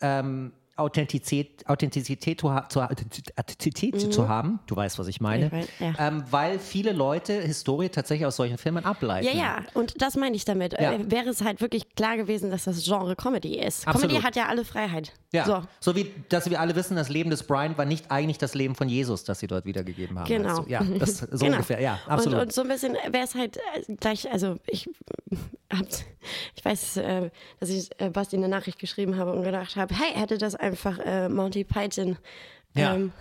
[0.00, 0.52] ähm,
[0.82, 4.12] Authentizität, Authentizität, zu, Authentizität mhm.
[4.12, 4.60] zu haben.
[4.66, 5.46] Du weißt, was ich meine.
[5.46, 6.08] Ich mein, ja.
[6.08, 9.26] ähm, weil viele Leute Historie tatsächlich aus solchen Filmen ableiten.
[9.26, 10.74] Ja, ja, und das meine ich damit.
[10.74, 10.92] Ja.
[10.92, 13.86] Äh, wäre es halt wirklich klar gewesen, dass das Genre Comedy ist.
[13.86, 14.10] Absolut.
[14.10, 15.12] Comedy hat ja alle Freiheit.
[15.32, 15.46] Ja.
[15.46, 15.62] So.
[15.80, 18.74] so wie, dass wir alle wissen, das Leben des Brian war nicht eigentlich das Leben
[18.74, 20.28] von Jesus, das sie dort wiedergegeben haben.
[20.28, 20.58] Genau.
[20.58, 21.52] Also, ja, das, so genau.
[21.52, 21.80] ungefähr.
[21.80, 22.34] Ja, absolut.
[22.34, 24.88] Und, und so ein bisschen wäre es halt äh, gleich, also ich
[26.56, 30.12] ich weiß, äh, dass ich äh, Basti eine Nachricht geschrieben habe und gedacht habe, hey,
[30.14, 30.71] hätte das einfach
[31.04, 32.18] äh, Monty Python.
[32.74, 32.94] Ja.
[32.94, 33.12] Ähm,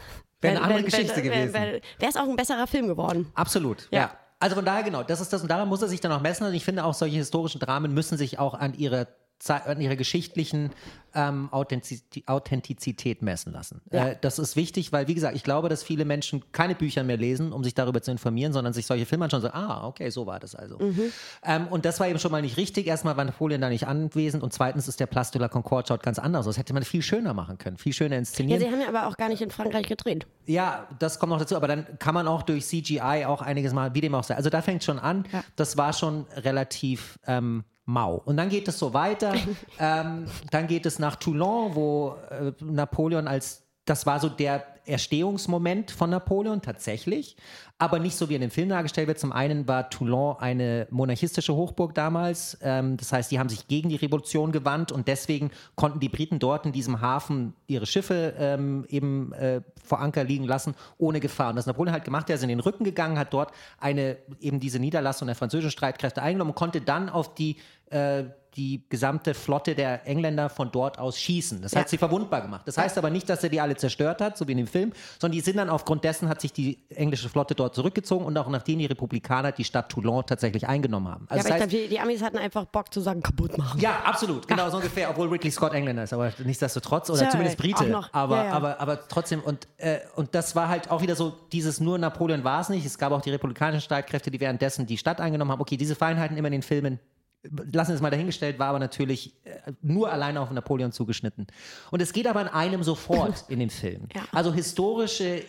[0.42, 1.54] wäre eine andere Geschichte wär, gewesen.
[1.54, 3.32] Wäre es auch ein besserer Film geworden.
[3.36, 4.00] Absolut, ja.
[4.00, 4.12] ja.
[4.40, 6.48] Also von daher genau, das ist das und daran muss er sich dann auch messen.
[6.48, 9.08] Und ich finde auch solche historischen Dramen müssen sich auch an ihre
[9.50, 10.72] an ihrer geschichtlichen
[11.14, 13.82] ähm, Authentizität messen lassen.
[13.92, 14.10] Ja.
[14.10, 17.18] Äh, das ist wichtig, weil, wie gesagt, ich glaube, dass viele Menschen keine Bücher mehr
[17.18, 20.10] lesen, um sich darüber zu informieren, sondern sich solche Filme anschauen und sagen, ah, okay,
[20.10, 20.78] so war das also.
[20.80, 21.12] Mhm.
[21.44, 22.88] Ähm, und das war eben schon mal nicht richtig.
[22.88, 26.04] Erstmal war Napoleon da nicht anwesend und zweitens ist der Place de la Concorde schaut
[26.04, 26.56] ganz anders aus.
[26.56, 28.62] Das hätte man viel schöner machen können, viel schöner inszenieren.
[28.62, 30.28] Ja, sie haben ja aber auch gar nicht in Frankreich gedreht.
[30.46, 33.94] Ja, das kommt noch dazu, aber dann kann man auch durch CGI auch einiges mal,
[33.94, 34.36] wie dem auch sei.
[34.36, 35.26] Also da fängt schon an.
[35.32, 35.44] Ja.
[35.56, 38.22] Das war schon relativ ähm, mau.
[38.26, 39.34] Und dann geht es so weiter.
[39.80, 45.92] ähm, dann geht es nach Toulon, wo äh, Napoleon als das war so der Erstehungsmoment
[45.92, 47.36] von Napoleon tatsächlich,
[47.78, 49.20] aber nicht so wie in dem Film dargestellt wird.
[49.20, 53.90] Zum einen war Toulon eine monarchistische Hochburg damals, ähm, das heißt, die haben sich gegen
[53.90, 58.86] die Revolution gewandt und deswegen konnten die Briten dort in diesem Hafen ihre Schiffe ähm,
[58.90, 61.50] eben äh, vor Anker liegen lassen, ohne Gefahr.
[61.50, 64.60] Und das Napoleon halt gemacht, der ist in den Rücken gegangen, hat dort eine eben
[64.60, 67.58] diese Niederlassung der französischen Streitkräfte eingenommen und konnte dann auf die
[67.92, 68.24] äh,
[68.56, 71.62] die gesamte Flotte der Engländer von dort aus schießen.
[71.62, 71.82] Das ja.
[71.82, 72.64] hat sie verwundbar gemacht.
[72.66, 74.92] Das heißt aber nicht, dass er die alle zerstört hat, so wie in dem Film,
[75.20, 78.50] sondern die sind dann aufgrund dessen hat sich die englische Flotte dort zurückgezogen und auch
[78.50, 81.28] nachdem die Republikaner die Stadt Toulon tatsächlich eingenommen haben.
[81.30, 83.80] Also ja, aber ich glaube, die, die, Amis hatten einfach Bock zu sagen, kaputt machen.
[83.80, 84.48] Ja, absolut.
[84.48, 88.02] Genau, so ungefähr, obwohl Ridley Scott Engländer ist, aber nichtsdestotrotz, oder ja, zumindest Brite.
[88.12, 91.80] Aber, ja, aber, aber trotzdem, und, äh, und das war halt auch wieder so, dieses
[91.80, 92.86] nur Napoleon war es nicht.
[92.86, 95.62] Es gab auch die republikanischen Streitkräfte, die währenddessen die Stadt eingenommen haben.
[95.62, 97.00] Okay, diese Feinheiten immer in den Filmen
[97.44, 101.48] lassen wir es mal dahingestellt, war aber natürlich äh, nur alleine auf Napoleon zugeschnitten.
[101.90, 104.08] Und es geht aber an einem sofort in den Film.
[104.14, 104.24] Ja.
[104.32, 105.44] Also historische,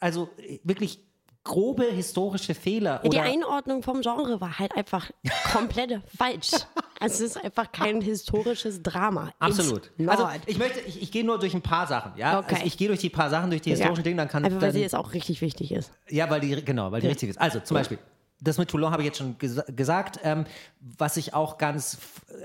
[0.00, 0.28] also
[0.64, 1.00] wirklich
[1.44, 3.00] grobe historische Fehler.
[3.04, 5.10] Ja, die Einordnung vom Genre war halt einfach
[5.52, 6.52] komplett falsch.
[7.00, 9.30] Es ist einfach kein historisches Drama.
[9.38, 9.90] Absolut.
[10.06, 12.38] Also ich möchte, ich, ich, gehe nur durch ein paar Sachen, ja.
[12.38, 12.54] Okay.
[12.54, 14.04] Also ich gehe durch die paar Sachen, durch die historischen ja.
[14.04, 14.44] Dinge, dann kann.
[14.44, 15.92] Einfach weil sie jetzt auch richtig wichtig ist.
[16.08, 17.40] Ja, weil die genau, weil die richtig ist.
[17.40, 17.98] Also zum Beispiel
[18.44, 20.20] das mit Toulon habe ich jetzt schon ges gesagt.
[20.22, 20.44] Ähm,
[20.98, 21.98] was ich auch ganz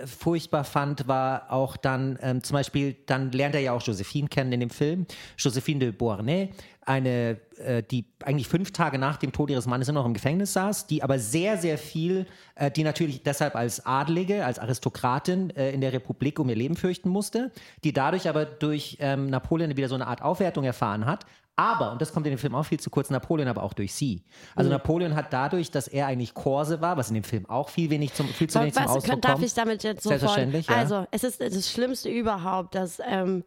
[0.05, 4.51] furchtbar fand, war auch dann ähm, zum Beispiel, dann lernt er ja auch Josephine kennen
[4.53, 5.05] in dem Film.
[5.37, 6.49] Josephine de Beauharnais,
[6.89, 10.87] eine, äh, die eigentlich fünf Tage nach dem Tod ihres Mannes noch im Gefängnis saß,
[10.87, 15.81] die aber sehr, sehr viel, äh, die natürlich deshalb als Adlige, als Aristokratin äh, in
[15.81, 17.51] der Republik um ihr Leben fürchten musste,
[17.83, 21.25] die dadurch aber durch ähm, Napoleon wieder so eine Art Aufwertung erfahren hat,
[21.59, 23.93] aber, und das kommt in dem Film auch viel zu kurz, Napoleon aber auch durch
[23.93, 24.23] sie.
[24.55, 24.77] Also mhm.
[24.77, 28.13] Napoleon hat dadurch, dass er eigentlich Korse war, was in dem Film auch viel, wenig
[28.13, 29.39] zum, viel zu wenig was, zum Ausdruck darf kommt.
[29.39, 30.21] Darf ich damit jetzt sofort?
[30.21, 30.75] Selbstverständlich, ja.
[30.75, 33.43] Also, es ist das Schlimmste überhaupt, dass ähm,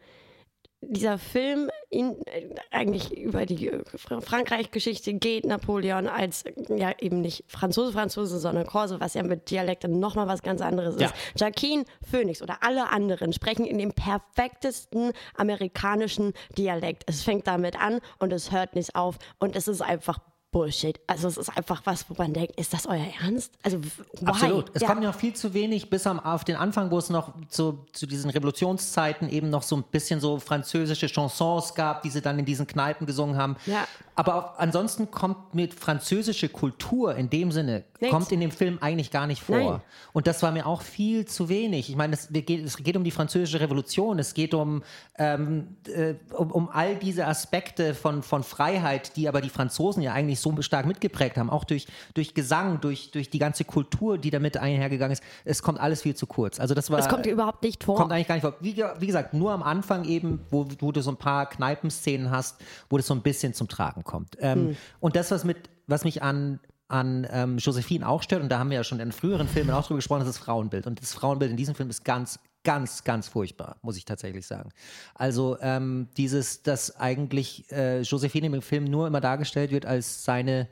[0.83, 7.45] dieser Film in, äh, eigentlich über die äh, Frankreich-Geschichte geht, Napoleon als ja eben nicht
[7.47, 11.07] Franzose, Franzose, sondern Corse, was ja mit Dialekt dann nochmal was ganz anderes ja.
[11.07, 11.15] ist.
[11.37, 17.05] Jacqueline Phoenix oder alle anderen sprechen in dem perfektesten amerikanischen Dialekt.
[17.07, 20.19] Es fängt damit an und es hört nicht auf und es ist einfach
[20.53, 21.01] Bullshit.
[21.07, 23.55] Also es ist einfach was, wo man denkt, ist das euer Ernst?
[23.63, 24.27] Also why?
[24.27, 24.71] Absolut.
[24.75, 24.89] Es ja.
[24.89, 28.07] kommt noch viel zu wenig bis am, auf den Anfang, wo es noch zu, zu
[28.07, 32.45] diesen Revolutionszeiten eben noch so ein bisschen so französische Chansons gab, die sie dann in
[32.45, 33.57] diesen Kneipen gesungen haben.
[33.65, 33.89] Ja.
[34.15, 38.15] Aber auf, ansonsten kommt mit französische Kultur in dem Sinne, Nichts.
[38.15, 39.57] kommt in dem Film eigentlich gar nicht vor.
[39.57, 39.81] Nein.
[40.13, 41.89] Und das war mir auch viel zu wenig.
[41.89, 44.83] Ich meine, es geht, es geht um die französische Revolution, es geht um,
[45.17, 50.13] ähm, äh, um, um all diese Aspekte von, von Freiheit, die aber die Franzosen ja
[50.13, 54.31] eigentlich so stark mitgeprägt haben, auch durch, durch Gesang, durch, durch die ganze Kultur, die
[54.31, 55.23] damit einhergegangen ist.
[55.45, 56.61] Es kommt alles viel zu kurz.
[56.61, 56.99] Also das war.
[56.99, 57.97] Es kommt überhaupt nicht vor.
[57.97, 58.57] Kommt eigentlich gar nicht vor.
[58.61, 62.61] Wie, wie gesagt, nur am Anfang eben, wo, wo du so ein paar Kneipenszenen hast,
[62.91, 64.37] wo das so ein bisschen zum Tragen kommt.
[64.41, 64.77] Ähm, mhm.
[65.01, 68.69] Und das, was, mit, was mich an an ähm, Josephine auch stört, und da haben
[68.69, 70.87] wir ja schon in früheren Filmen auch drüber gesprochen, das ist das Frauenbild.
[70.87, 74.71] Und das Frauenbild in diesem Film ist ganz, ganz, ganz furchtbar, muss ich tatsächlich sagen.
[75.15, 80.69] Also ähm, dieses, dass eigentlich äh, Josephine im Film nur immer dargestellt wird als seine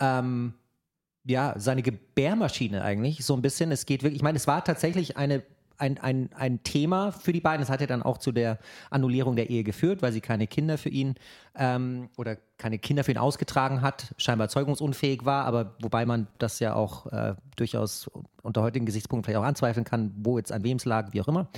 [0.00, 0.54] ähm,
[1.28, 3.72] ja, seine Gebärmaschine eigentlich, so ein bisschen.
[3.72, 5.42] Es geht wirklich, ich meine, es war tatsächlich eine
[5.78, 7.60] ein, ein, ein Thema für die beiden.
[7.60, 8.58] Das hat ja dann auch zu der
[8.90, 11.14] Annullierung der Ehe geführt, weil sie keine Kinder für ihn
[11.54, 16.58] ähm, oder keine Kinder für ihn ausgetragen hat, scheinbar zeugungsunfähig war, aber wobei man das
[16.58, 18.10] ja auch äh, durchaus
[18.42, 21.28] unter heutigen Gesichtspunkten vielleicht auch anzweifeln kann, wo jetzt an wem es lag, wie auch
[21.28, 21.48] immer.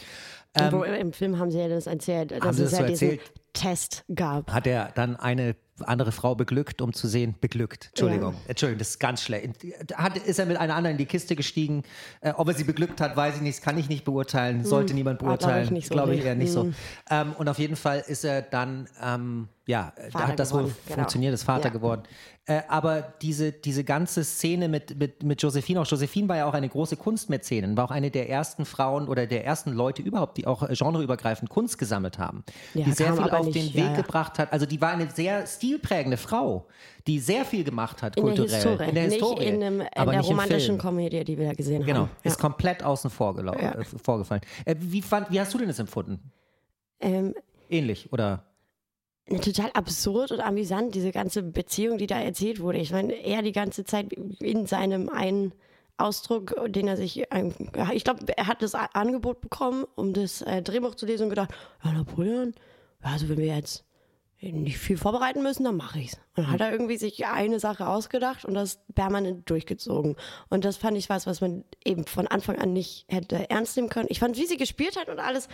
[0.54, 3.18] Ähm, wo, Im Film haben sie ja das erzählt, dass es das ja so diesen
[3.52, 4.50] Test gab.
[4.52, 7.88] Hat er dann eine andere Frau beglückt, um zu sehen, beglückt.
[7.88, 8.40] Entschuldigung, ja.
[8.48, 9.50] Entschuldigung, das ist ganz schlecht.
[9.94, 11.82] Hat, ist er mit einer anderen in die Kiste gestiegen?
[12.20, 14.90] Äh, ob er sie beglückt hat, weiß ich nicht, das kann ich nicht beurteilen, sollte
[14.90, 14.96] hm.
[14.96, 15.68] niemand beurteilen.
[15.68, 16.72] Glaube ich, so glaube ich eher nicht hm.
[16.72, 16.72] so.
[17.10, 20.94] Ähm, und auf jeden Fall ist er dann ähm, ja, Vater hat das wohl genau.
[20.94, 21.70] funktioniert, ist Vater ja.
[21.70, 22.02] geworden.
[22.48, 26.54] Äh, aber diese, diese ganze Szene mit, mit, mit Josephine, auch Josephine war ja auch
[26.54, 30.46] eine große Kunstmäzenin, war auch eine der ersten Frauen oder der ersten Leute überhaupt, die
[30.46, 34.38] auch genreübergreifend Kunst gesammelt haben, ja, die sehr viel auf nicht, den Weg ja, gebracht
[34.38, 34.50] hat.
[34.50, 36.66] Also die war eine sehr stilprägende Frau,
[37.06, 38.78] die sehr viel gemacht hat in kulturell.
[38.78, 38.88] Der.
[38.88, 39.40] In der Historie.
[39.40, 42.10] Nicht in, einem, in aber der romantischen Komödie, die wir da gesehen genau, haben.
[42.22, 44.40] Genau, ist komplett außen vor äh, vorgefallen.
[44.64, 46.18] Äh, wie, fand, wie hast du denn das empfunden?
[46.98, 47.34] Ähm,
[47.68, 48.47] Ähnlich, oder?
[49.28, 52.78] Total absurd und amüsant, diese ganze Beziehung, die da erzählt wurde.
[52.78, 55.52] Ich meine, er die ganze Zeit in seinem einen
[55.98, 57.24] Ausdruck, den er sich,
[57.92, 61.50] ich glaube, er hat das Angebot bekommen, um das äh, Drehbuch zu lesen und gedacht,
[61.84, 62.54] ja, Napoleon,
[63.02, 63.84] also wenn wir jetzt
[64.40, 66.14] nicht viel vorbereiten müssen, dann mache ich's.
[66.36, 70.14] Und dann hat er irgendwie sich eine Sache ausgedacht und das permanent durchgezogen.
[70.48, 73.88] Und das fand ich was, was man eben von Anfang an nicht hätte ernst nehmen
[73.88, 74.06] können.
[74.10, 75.48] Ich fand, wie sie gespielt hat und alles,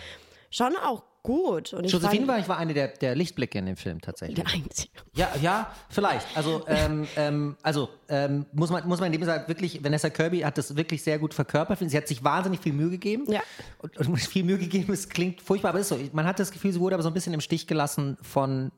[0.51, 1.73] schon auch gut.
[1.73, 4.35] Und Josephine war, ich war eine der, der Lichtblicke in dem Film tatsächlich.
[4.35, 4.91] Der einzige.
[5.13, 6.25] Ja, ja, vielleicht.
[6.37, 10.41] Also, ähm, ähm, also ähm, muss man, muss man in dem Fall wirklich, Vanessa Kirby
[10.41, 11.79] hat das wirklich sehr gut verkörpert.
[11.79, 13.25] Sie hat sich wahnsinnig viel Mühe gegeben.
[13.27, 13.41] Ja.
[13.79, 15.99] Und, und viel Mühe gegeben, es klingt furchtbar, aber ist so.
[16.13, 18.71] Man hat das Gefühl, sie wurde aber so ein bisschen im Stich gelassen von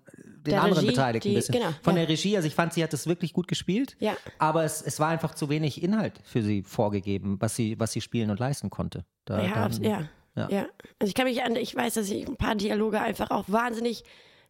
[0.48, 1.30] den der anderen Regie, Beteiligten.
[1.30, 1.52] Die.
[1.52, 2.02] Genau, von ja.
[2.02, 2.36] der Regie.
[2.36, 3.98] Also ich fand, sie hat das wirklich gut gespielt.
[4.00, 4.16] Ja.
[4.40, 8.02] Aber es, es war einfach zu wenig Inhalt für sie vorgegeben, was sie, was sie
[8.02, 9.06] spielen und leisten konnte.
[9.26, 10.10] Da, ja, da, ja.
[10.38, 10.50] Ja.
[10.50, 10.67] ja.
[11.00, 14.04] Also ich kann mich an, ich weiß, dass ich ein paar Dialoge einfach auch wahnsinnig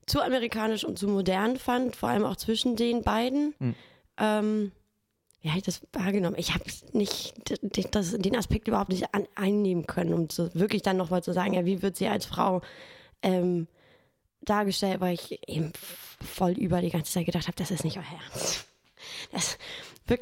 [0.05, 3.55] zu amerikanisch und zu modern fand, vor allem auch zwischen den beiden.
[3.59, 3.75] Hm.
[4.17, 4.71] Ähm,
[5.41, 6.35] wie habe ich das wahrgenommen?
[6.37, 7.35] Ich habe nicht
[7.91, 11.53] das, den Aspekt überhaupt nicht an, einnehmen können, um zu, wirklich dann nochmal zu sagen,
[11.53, 12.61] ja, wie wird sie als Frau
[13.21, 13.67] ähm,
[14.41, 15.71] dargestellt, weil ich eben
[16.21, 18.65] voll über die ganze Zeit gedacht habe, das ist nicht euer Ernst.
[19.31, 19.57] Das,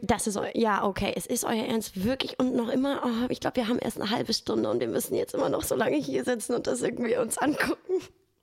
[0.03, 2.39] das ist, ja, okay, es ist euer Ernst, wirklich.
[2.39, 5.15] Und noch immer, oh, ich glaube, wir haben erst eine halbe Stunde und wir müssen
[5.15, 8.01] jetzt immer noch so lange hier sitzen und das irgendwie uns angucken.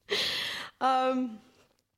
[0.80, 1.38] ähm.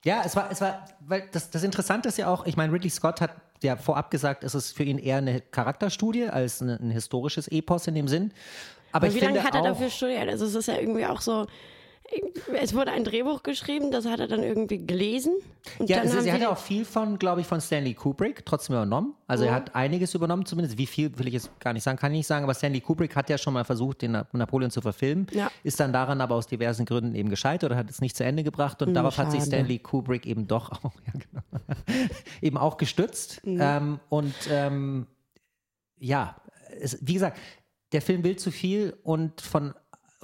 [0.04, 2.90] Ja, es war, es war, weil das, das Interessante ist ja auch, ich meine, Ridley
[2.90, 3.30] Scott hat
[3.62, 7.86] ja vorab gesagt, es ist für ihn eher eine Charakterstudie als ein, ein historisches Epos
[7.86, 8.32] in dem Sinn.
[8.92, 10.28] Aber, Aber wie lange hat er dafür studiert?
[10.28, 11.46] Also es ist ja irgendwie auch so,
[12.60, 15.34] es wurde ein Drehbuch geschrieben, das hat er dann irgendwie gelesen.
[15.80, 19.14] ja, also sie hat ja auch viel von, glaube ich, von Stanley Kubrick trotzdem übernommen.
[19.26, 19.48] Also oh.
[19.48, 20.78] er hat einiges übernommen, zumindest.
[20.78, 22.44] Wie viel will ich jetzt gar nicht sagen, kann ich nicht sagen.
[22.44, 25.26] Aber Stanley Kubrick hat ja schon mal versucht, den Napoleon zu verfilmen.
[25.32, 25.50] Ja.
[25.62, 28.44] Ist dann daran aber aus diversen Gründen eben gescheitert oder hat es nicht zu Ende
[28.44, 28.82] gebracht.
[28.82, 29.28] Und mhm, darauf schade.
[29.28, 32.08] hat sich Stanley Kubrick eben doch auch, ja, genau,
[32.42, 33.44] eben auch gestützt.
[33.46, 33.58] Mhm.
[33.60, 35.06] Ähm, und ähm,
[35.98, 36.36] ja,
[36.80, 37.38] es, wie gesagt,
[37.92, 39.72] der Film will zu viel und von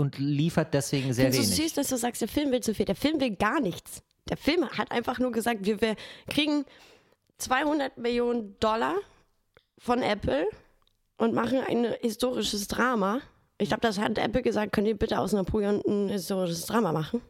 [0.01, 1.41] und liefert deswegen sehr wenig.
[1.41, 2.87] Es ist so süß, dass du sagst, der Film will zu viel.
[2.87, 4.03] Der Film will gar nichts.
[4.31, 5.95] Der Film hat einfach nur gesagt, wir, wir
[6.29, 6.65] kriegen
[7.37, 8.95] 200 Millionen Dollar
[9.79, 10.47] von Apple
[11.19, 13.21] und machen ein historisches Drama.
[13.59, 17.21] Ich glaube, das hat Apple gesagt, könnt ihr bitte aus Napoleon ein historisches Drama machen?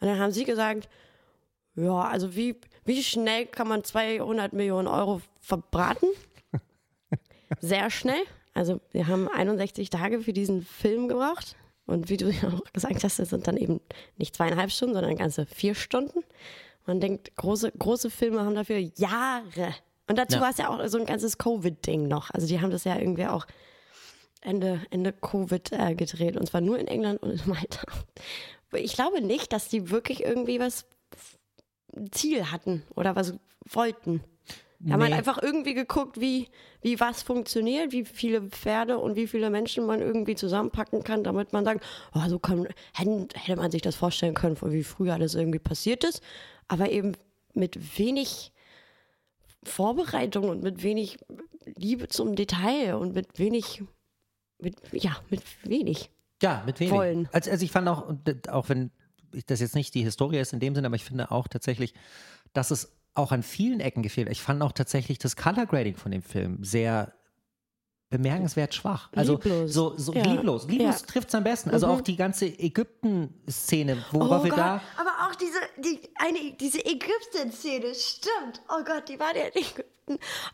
[0.00, 0.88] Und dann haben sie gesagt,
[1.74, 6.06] ja, also wie, wie schnell kann man 200 Millionen Euro verbraten?
[7.60, 8.22] Sehr schnell.
[8.54, 11.56] Also wir haben 61 Tage für diesen Film gebraucht.
[11.86, 13.80] Und wie du ja auch gesagt hast, das sind dann eben
[14.16, 16.20] nicht zweieinhalb Stunden, sondern ganze vier Stunden.
[16.86, 19.74] Man denkt, große, große Filme haben dafür Jahre.
[20.08, 20.42] Und dazu ja.
[20.42, 22.30] war es ja auch so ein ganzes Covid-Ding noch.
[22.30, 23.46] Also die haben das ja irgendwie auch
[24.40, 26.36] Ende, Ende Covid äh, gedreht.
[26.36, 27.82] Und zwar nur in England und in Malta.
[28.72, 30.86] Ich glaube nicht, dass die wirklich irgendwie was
[32.12, 34.22] Ziel hatten oder was wollten.
[34.78, 35.06] Da haben nee.
[35.06, 36.48] halt einfach irgendwie geguckt, wie,
[36.82, 41.52] wie was funktioniert, wie viele Pferde und wie viele Menschen man irgendwie zusammenpacken kann, damit
[41.52, 41.84] man sagt,
[42.14, 46.22] oh, so kann, hätte, man sich das vorstellen können, wie früher das irgendwie passiert ist,
[46.68, 47.12] aber eben
[47.54, 48.52] mit wenig
[49.64, 51.18] Vorbereitung und mit wenig
[51.64, 53.82] Liebe zum Detail und mit wenig,
[54.58, 56.10] mit, ja, mit wenig.
[56.42, 56.92] Ja, mit wenig.
[56.92, 57.28] Wollen.
[57.32, 58.14] Also, also ich fand auch,
[58.48, 58.90] auch wenn
[59.46, 61.94] das jetzt nicht die Historie ist in dem Sinne, aber ich finde auch tatsächlich,
[62.52, 64.28] dass es auch an vielen Ecken gefehlt.
[64.30, 67.12] Ich fand auch tatsächlich das Color Grading von dem Film sehr
[68.16, 69.08] bemerkenswert schwach.
[69.14, 69.72] Also Lieblos.
[69.72, 70.24] so, so Ja.
[70.24, 70.66] lieblos.
[70.68, 71.06] Lieblos Ja.
[71.06, 71.70] trifft es am besten.
[71.70, 71.92] Also Mhm.
[71.92, 74.80] auch die ganze Ägypten-Szene, worauf wir da.
[74.96, 78.60] aber auch diese, die, eine, diese Ägypten-Szene, stimmt.
[78.68, 79.84] Oh Gott, die war in Ägypten.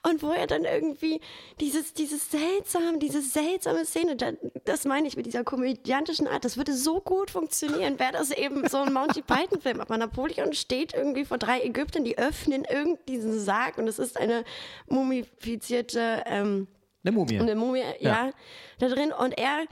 [0.09, 1.21] Und wo er dann irgendwie
[1.61, 4.33] dieses, dieses seltsame, diese seltsame Szene, da,
[4.65, 8.67] das meine ich mit dieser komödiantischen Art, das würde so gut funktionieren, wäre das eben
[8.67, 9.83] so ein Monty Python-Film.
[9.83, 14.17] Aber Napoleon steht irgendwie vor drei Ägyptern, die öffnen irgendwie diesen Sarg und es ist
[14.17, 14.43] eine
[14.89, 16.67] mumifizierte, ähm,
[17.05, 17.41] Eine Mumie.
[17.41, 18.27] eine Mumie, ja.
[18.27, 18.31] Ja.
[18.79, 19.13] da drin.
[19.13, 19.65] Und er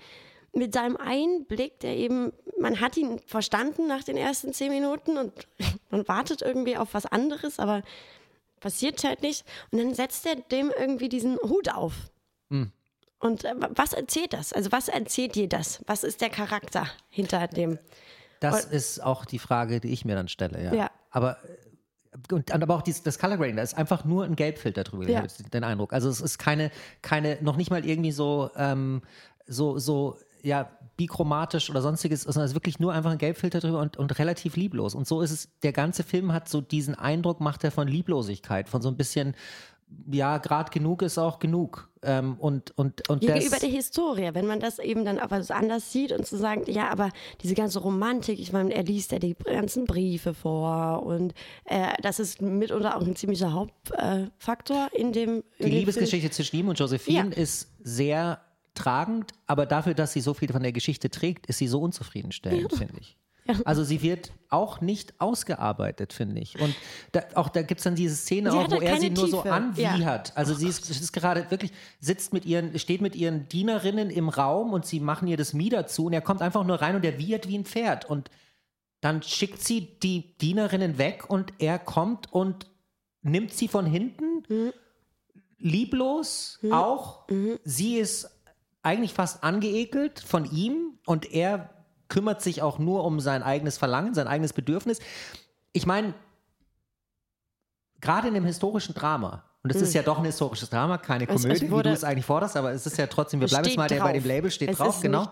[0.53, 5.33] mit seinem Einblick, der eben, man hat ihn verstanden nach den ersten zehn Minuten und
[5.91, 7.83] man wartet irgendwie auf was anderes, aber
[8.61, 9.45] passiert halt nicht.
[9.71, 11.95] Und dann setzt er dem irgendwie diesen Hut auf.
[12.51, 12.73] Hm.
[13.19, 14.53] Und äh, was erzählt das?
[14.53, 15.81] Also was erzählt dir das?
[15.87, 17.79] Was ist der Charakter hinter dem?
[18.41, 20.75] Das ist auch die Frage, die ich mir dann stelle, ja.
[20.75, 20.91] Ja.
[21.11, 21.37] Aber
[22.33, 25.25] und, aber auch dies, das Color Grading, da ist einfach nur ein Gelbfilter drüber, Ja.
[25.53, 25.93] den Eindruck.
[25.93, 26.71] Also es ist keine,
[27.03, 29.03] keine, noch nicht mal irgendwie so, ähm,
[29.47, 33.81] so, so, ja, bichromatisch oder sonstiges, sondern es ist wirklich nur einfach ein Gelbfilter drüber
[33.81, 34.95] und, und relativ lieblos.
[34.95, 38.69] Und so ist es, der ganze Film hat so diesen Eindruck, macht er von Lieblosigkeit,
[38.69, 39.35] von so ein bisschen,
[40.11, 41.90] ja, gerade genug ist auch genug.
[42.03, 45.53] Ähm, und, und, und Gegenüber das, der Historie, wenn man das eben dann aber so
[45.53, 47.11] anders sieht und zu sagen, ja, aber
[47.43, 51.35] diese ganze Romantik, ich meine, er liest ja die ganzen Briefe vor und
[51.67, 55.37] äh, das ist mitunter auch ein ziemlicher Hauptfaktor in dem.
[55.37, 57.37] In Die dem Liebesgeschichte zwischen ihm und Josephine Ja.
[57.37, 58.41] ist sehr
[58.75, 62.73] tragend, aber dafür, dass sie so viel von der Geschichte trägt, ist sie so unzufriedenstellend,
[62.73, 63.17] finde ich.
[63.65, 66.61] Also sie wird auch nicht ausgearbeitet, finde ich.
[66.61, 66.75] Und
[67.13, 69.43] da, auch da gibt es dann diese Szene auch, wo er sie keine nur so
[69.43, 69.53] Tiefe.
[69.53, 70.33] anwiehert.
[70.37, 74.73] Also sie ist, ist gerade wirklich, sitzt mit ihren, steht mit ihren Dienerinnen im Raum
[74.73, 77.19] und sie machen ihr das Mieder zu und er kommt einfach nur rein und er
[77.19, 78.05] wiehert wie ein Pferd.
[78.05, 78.31] Und
[79.01, 82.67] dann schickt sie die Dienerinnen weg und er kommt und
[83.23, 84.45] nimmt sie von hinten,
[85.59, 87.27] lieblos auch.
[87.65, 88.31] Sie ist
[88.83, 91.71] eigentlich fast angeekelt von ihm und er
[92.11, 94.99] kümmert sich auch nur um sein eigenes Verlangen, sein eigenes Bedürfnis.
[95.73, 96.13] Ich meine,
[98.01, 101.37] gerade in dem historischen Drama, und es ist ja doch ein historisches Drama, keine Es-
[101.37, 103.67] es Komödie, wie wurde- du es eigentlich forderst, aber es ist ja trotzdem, wir bleiben
[103.67, 104.25] jetzt mal der, bei dem.
[104.25, 105.27] Label, steht Es drauf, genau.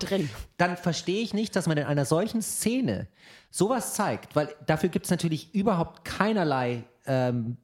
[0.59, 3.09] Dann verstehe ich nicht, dass man in einer solchen Szene
[3.51, 7.57] sowas zeigt, weil dafür gibt es natürlich überhaupt keinerlei, ähm,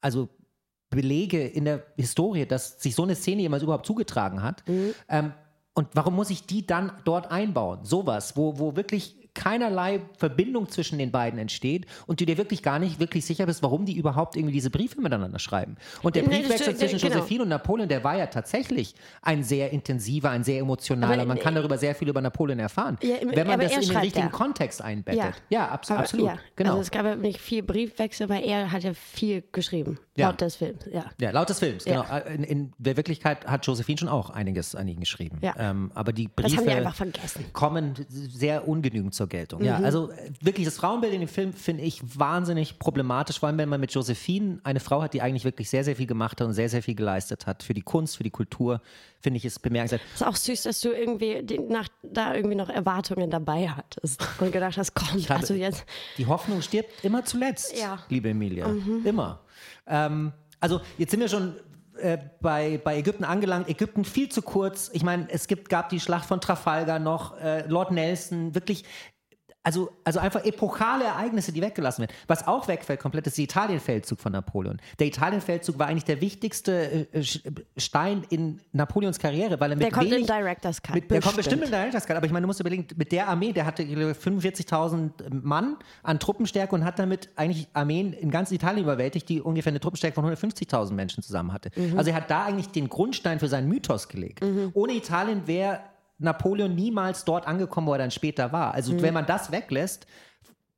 [0.00, 0.28] also
[0.90, 4.66] Belege in der Historie, dass sich so eine Szene jemals überhaupt zugetragen hat.
[4.68, 4.94] Mhm.
[5.08, 5.32] Ähm,
[5.74, 7.84] und warum muss ich die dann dort einbauen?
[7.84, 12.80] Sowas, wo, wo wirklich keinerlei Verbindung zwischen den beiden entsteht und du dir wirklich gar
[12.80, 15.76] nicht wirklich sicher bist, warum die überhaupt irgendwie diese Briefe miteinander schreiben.
[16.02, 17.14] Und der Briefwechsel zwischen genau.
[17.14, 21.14] Josephine und Napoleon, der war ja tatsächlich ein sehr intensiver, ein sehr emotionaler.
[21.14, 23.82] Aber, Man kann darüber sehr viel über Napoleon erfahren, Ja, im- wenn man das er
[23.82, 24.32] in den richtigen ja.
[24.32, 25.20] Kontext einbettet.
[25.48, 25.58] Ja.
[25.60, 26.26] Ja, abs Aber, absolut.
[26.26, 26.38] Ja.
[26.56, 26.70] Genau.
[26.70, 30.28] Also es gab ja nicht viel Briefwechsel, aber er hat ja viel geschrieben, Ja.
[30.28, 30.84] laut des Films.
[30.92, 31.04] Ja.
[31.20, 32.02] Ja, laut des Films, Ja.
[32.02, 32.26] genau.
[32.34, 35.38] In, in der Wirklichkeit hat Josephine schon auch einiges an ihn geschrieben.
[35.42, 35.54] Ja.
[35.58, 37.44] Ähm, aber die Briefe vergessen.
[37.52, 39.60] kommen sehr ungenügend zur Geltung.
[39.60, 39.66] Mhm.
[39.66, 43.58] Ja, also äh, wirklich, das Frauenbild in dem Film finde ich wahnsinnig problematisch, vor allem
[43.58, 46.46] wenn man mit Josephine eine Frau hat, die eigentlich wirklich sehr, sehr viel gemacht hat
[46.46, 48.80] und sehr, sehr viel geleistet hat für die Kunst, für die Kultur,
[49.20, 50.00] finde ich es bemerkenswert.
[50.14, 54.50] ist auch süß, dass du irgendwie die, nach, da irgendwie noch Erwartungen dabei hattest und
[54.52, 55.84] gedacht hast, komm, also jetzt.
[56.16, 57.98] Die Hoffnung stirbt immer zuletzt, Ja.
[58.08, 58.68] liebe Emilia.
[58.68, 59.02] Mhm.
[59.04, 59.40] Immer.
[59.86, 61.56] Ähm, also jetzt sind wir schon
[61.98, 63.68] äh, bei, bei Ägypten angelangt.
[63.68, 64.90] Ägypten viel zu kurz.
[64.92, 68.84] Ich meine, es gibt, gab die Schlacht von Trafalgar noch, äh, Lord Nelson, wirklich.
[69.62, 72.12] Also, also einfach epochale Ereignisse, die weggelassen werden.
[72.26, 74.80] Was auch wegfällt komplett, ist der Italienfeldzug von Napoleon.
[74.98, 77.42] Der Italienfeldzug war eigentlich der wichtigste äh, Sch-
[77.76, 80.94] Stein in Napoleons Karriere, weil er mit Der kommt wenig, Director's Cut.
[80.94, 83.28] mit, der kommt bestimmt in Director's Cut, aber ich meine, du musst überlegen, mit der
[83.28, 85.10] Armee, der hatte ich glaube, 45.000
[85.42, 89.80] Mann an Truppenstärke und hat damit eigentlich Armeen in ganz Italien überwältigt, die ungefähr eine
[89.80, 91.70] Truppenstärke von 150.000 Menschen zusammen hatte.
[91.96, 94.40] Also er hat da eigentlich den Grundstein für seinen Mythos gelegt.
[94.72, 95.80] Ohne Italien wäre
[96.20, 98.74] Napoleon niemals dort angekommen, wo er dann später war.
[98.74, 100.06] Also wenn man das weglässt,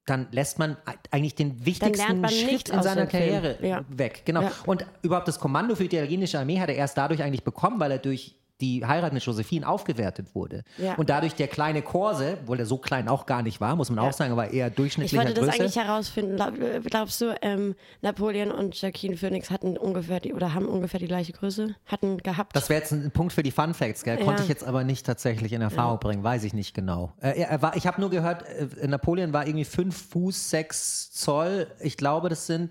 [0.07, 0.76] dann lässt man
[1.11, 3.07] eigentlich den wichtigsten Schritt in seiner.
[3.07, 3.85] Karriere Ja.
[3.88, 4.22] weg.
[4.24, 4.42] Genau.
[4.42, 4.52] Ja.
[4.66, 7.93] Und überhaupt das Kommando für die italienische Armee hat er erst dadurch eigentlich bekommen, weil
[7.93, 10.62] er durch die Heirat mit Josephine aufgewertet wurde.
[10.78, 10.94] Ja.
[10.94, 13.98] Und dadurch der kleine Korse, obwohl der so klein auch gar nicht war, muss man
[13.98, 15.60] auch sagen, aber eher Ich durchschnittlicher wollte das Größe.
[15.60, 16.36] eigentlich herausfinden.
[16.36, 16.54] Glaub,
[16.84, 21.32] glaubst du, ähm, Napoleon und Joaquin Phoenix hatten ungefähr die oder haben ungefähr die gleiche
[21.32, 21.74] Größe?
[21.86, 22.54] Hatten gehabt?
[22.56, 24.16] Das wäre jetzt ein Punkt für die Fun Facts, gell?
[24.18, 24.42] Konnte Ja.
[24.44, 27.12] ich jetzt aber nicht tatsächlich in Erfahrung bringen, weiß ich nicht genau.
[27.20, 31.66] Äh, er, war, ich habe nur gehört, äh, Napoleon war irgendwie 5 Fuß 6 Zoll.
[31.80, 32.70] Ich glaube, das sind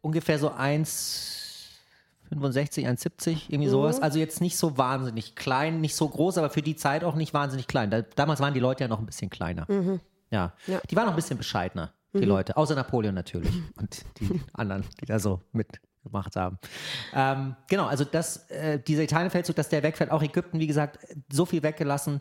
[0.00, 0.50] ungefähr so
[2.32, 4.00] 1,65, 1,70, irgendwie sowas.
[4.00, 7.34] Also jetzt nicht so wahnsinnig klein, nicht so groß, aber für die Zeit auch nicht
[7.34, 7.90] wahnsinnig klein.
[7.90, 9.66] Da, damals waren die Leute ja noch ein bisschen kleiner.
[10.30, 10.52] Ja.
[10.66, 10.80] Ja.
[10.90, 12.56] Die waren noch ein bisschen bescheidener, die Leute.
[12.56, 13.52] Außer Napoleon natürlich.
[13.76, 16.58] Und die anderen, die da so mitgemacht haben.
[17.12, 20.98] Ähm, genau, also das, äh, dieser Italienfeldzug, dass der wegfällt, auch Ägypten, wie gesagt,
[21.30, 22.20] so viel weggelassen.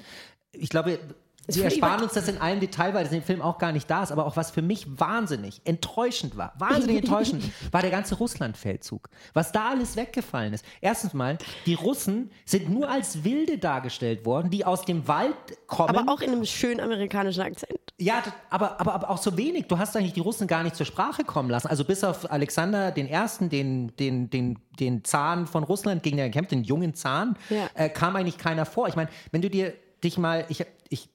[0.51, 0.99] Ich glaube,
[1.47, 3.89] wir ersparen uns das in allem Detail, weil das in dem Film auch gar nicht
[3.89, 8.15] da ist, aber auch was für mich wahnsinnig enttäuschend war, wahnsinnig enttäuschend, war der ganze
[8.15, 9.09] Russlandfeldzug.
[9.33, 10.63] Was da alles weggefallen ist.
[10.81, 15.35] Erstens mal, die Russen sind nur als Wilde dargestellt worden, die aus dem Wald
[15.67, 15.95] kommen.
[15.95, 17.79] Aber auch in einem schönen amerikanischen Akzent.
[17.99, 19.67] Ja, aber, aber, aber auch so wenig.
[19.67, 21.67] Du hast eigentlich die Russen gar nicht zur Sprache kommen lassen.
[21.67, 26.25] Also bis auf Alexander den Ersten, den, den, den, den Zahn von Russland, gegen den
[26.27, 27.69] er kämpft, den jungen Zahn, Ja.
[27.75, 28.87] äh, kam eigentlich keiner vor.
[28.87, 29.73] Ich meine, wenn du dir
[30.03, 31.09] dich mal, ich, ich,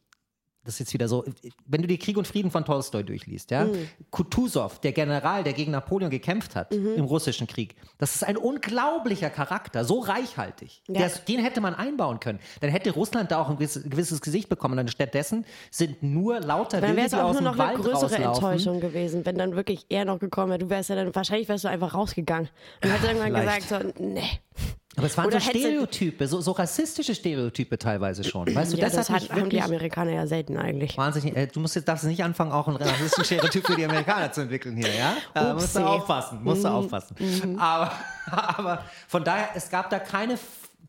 [0.69, 1.25] das ist jetzt wieder so,
[1.67, 3.89] wenn du dir Krieg und Frieden von Tolstoi durchliest, ja, Mhm.
[4.11, 6.95] Kutuzov, der General, der gegen Napoleon gekämpft hat Mhm.
[6.97, 10.83] im russischen Krieg, das ist ein unglaublicher Charakter, so reichhaltig.
[10.89, 10.99] Ja.
[11.01, 12.39] Der den hätte man einbauen können.
[12.61, 14.79] Dann hätte Russland da auch ein gewisses, gewisses Gesicht bekommen.
[14.79, 18.25] Und stattdessen sind nur lauter Dann wäre es die auch nur noch eine größere rauslaufen.
[18.25, 20.59] Enttäuschung gewesen, wenn dann wirklich er noch gekommen wäre.
[20.59, 22.51] Du wärst ja dann, wahrscheinlich wärst du einfach rausgegangen.
[22.85, 24.23] Und hättest irgendwann gesagt, so, nee.
[24.99, 28.47] Aber es waren Oder so Stereotype, so, so rassistische Stereotype teilweise schon.
[28.55, 30.97] Weißt du, Ja, das, das hat haben die Amerikaner ja selten eigentlich.
[30.99, 31.37] wahnsinnig.
[31.37, 34.43] Äh, du musst jetzt, darfst nicht anfangen, auch einen rassistischen Stereotyp für die Amerikaner zu
[34.43, 35.15] entwickeln hier, ja?
[35.35, 36.67] Äh, musst du aufpassen, musst Mhm.
[36.67, 37.17] du aufpassen.
[37.59, 37.93] Aber,
[38.31, 40.37] aber von daher, es gab da keine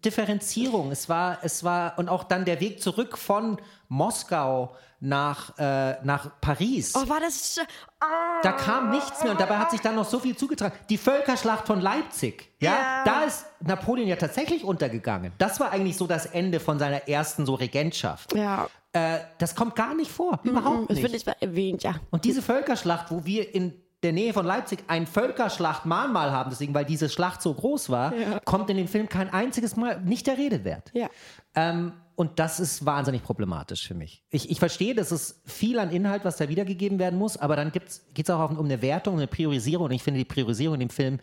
[0.04, 0.92] Differenzierung.
[0.92, 3.58] Es war, es war, und auch dann der Weg zurück von
[3.90, 6.94] Moskau nach, äh, nach Paris.
[6.96, 7.58] Oh, war das.
[8.00, 8.06] Ah.
[8.44, 10.76] Da kam nichts mehr und dabei hat sich dann noch so viel zugetragen.
[10.90, 13.04] Die Völkerschlacht von Leipzig, ja, Ja.
[13.06, 15.32] da ist Napoleon ja tatsächlich untergegangen.
[15.38, 18.34] Das war eigentlich so das Ende von seiner ersten so Regentschaft.
[18.36, 21.26] Ja, Äh, das kommt gar nicht vor, überhaupt das wird nicht.
[21.26, 21.96] nicht mal erwähnt, ja.
[22.10, 25.06] Und diese Völkerschlacht, wo wir in der Nähe von Leipzig ein
[25.54, 28.40] Völkerschlachtmahnmal haben, deswegen, weil diese Schlacht so groß war, Ja.
[28.46, 30.90] kommt in dem Film kein einziges Mal nicht der Rede wert.
[30.94, 31.08] Ja.
[31.56, 34.26] Ähm, und das ist wahnsinnig problematisch für mich.
[34.30, 37.72] Ich, ich verstehe, dass es viel an Inhalt, was da wiedergegeben werden muss, aber dann
[37.72, 39.86] geht es auch um eine Wertung, eine Priorisierung.
[39.86, 41.20] Und ich finde, die Priorisierung in dem Film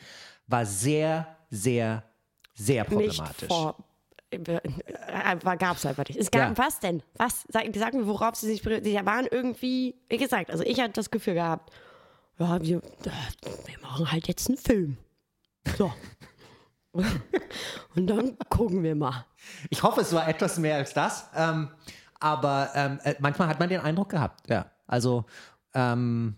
[0.47, 2.03] war sehr, sehr,
[2.55, 3.47] sehr Nicht problematisch.
[3.47, 3.77] vor.
[4.31, 4.39] Äh,
[5.59, 6.19] gab es einfach nicht.
[6.19, 6.65] Es gab, Ja.
[6.65, 7.03] was denn?
[7.19, 7.45] Was?
[7.49, 8.63] Sag, sag mir, worauf sie sich.
[8.63, 9.97] Sie waren irgendwie.
[10.09, 11.75] Wie gesagt, also ich hatte das Gefühl gehabt,
[12.39, 12.81] ja, wir, äh,
[13.67, 14.97] wir machen halt jetzt einen Film.
[15.77, 15.93] So.
[17.97, 19.25] Und dann gucken wir mal.
[19.71, 21.29] Ich hoffe, es war etwas mehr als das.
[21.35, 21.69] Ähm,
[22.21, 24.49] aber ähm, äh, manchmal hat man den Eindruck gehabt.
[24.49, 24.67] Ja.
[24.87, 25.25] Also
[25.75, 26.37] ähm,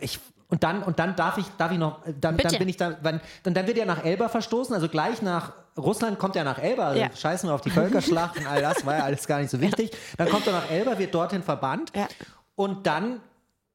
[0.00, 0.18] ich
[0.48, 2.96] und dann und dann darf ich darf ich noch äh, dann, dann bin ich da
[3.02, 4.74] wann, und dann wird er nach Elba verstoßen.
[4.74, 6.88] Also gleich nach Russland kommt er nach Elba.
[6.88, 7.10] Also Ja.
[7.14, 9.90] Scheißen wir auf die Völkerschlacht und all das war ja alles gar nicht so wichtig.
[10.16, 12.06] Dann kommt er nach Elba, wird dorthin verbannt Ja.
[12.54, 13.20] und dann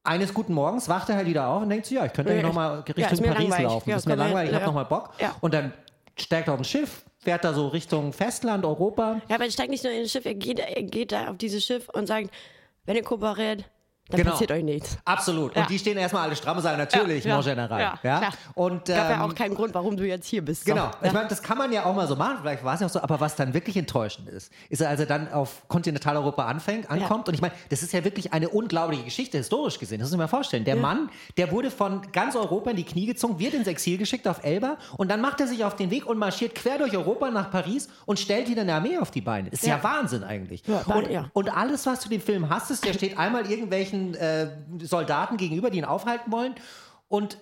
[0.02, 2.42] eines guten Morgens wacht er halt wieder auf und denkt so, ja, ich könnte Ja,
[2.42, 3.58] nochmal Richtung Paris langweilig.
[3.66, 3.90] laufen.
[3.90, 5.10] Ja, das ist mir langweilig, ich habe nochmal Bock.
[5.40, 5.74] Und dann
[6.22, 9.20] steigt auf ein Schiff, fährt da so Richtung Festland, Europa.
[9.28, 11.38] Ja, aber er steigt nicht nur in das Schiff, er geht, er geht da auf
[11.38, 12.30] dieses Schiff und sagt,
[12.86, 13.64] wenn ihr kooperiert,
[14.10, 14.32] dann Genau.
[14.32, 14.98] passiert euch nichts.
[15.04, 15.54] Absolut.
[15.56, 15.62] Ja.
[15.62, 17.80] Und die stehen erstmal alle stramm und sagen, natürlich, Ja, mon ja, General.
[17.80, 18.32] ja, Ja, klar.
[18.54, 20.64] Und, Gab ja ähm, auch keinen Grund, warum du jetzt hier bist.
[20.64, 20.90] Genau.
[21.00, 21.06] So.
[21.06, 22.90] Ich meine, das kann man ja auch mal so machen, vielleicht war es ja auch
[22.90, 27.28] so, aber was dann wirklich enttäuschend ist, ist, als er dann auf Kontinentaleuropa anfängt, ankommt
[27.28, 30.18] und ich meine, das ist ja wirklich eine unglaubliche Geschichte, historisch gesehen, das muss ich
[30.18, 30.64] mir vorstellen.
[30.64, 34.26] Der Mann, der wurde von ganz Europa in die Knie gezogen, wird ins Exil geschickt
[34.28, 37.30] auf Elba und dann macht er sich auf den Weg und marschiert quer durch Europa
[37.30, 39.48] nach Paris und stellt wieder eine Armee auf die Beine.
[39.50, 39.82] Ist ja.
[39.82, 40.62] Wahnsinn eigentlich.
[40.86, 44.48] Und, und alles, was du dem Film hast, ist, der steht einmal irgendwelchen äh,
[44.82, 46.54] Soldaten gegenüber, die ihn aufhalten wollen
[47.08, 47.38] und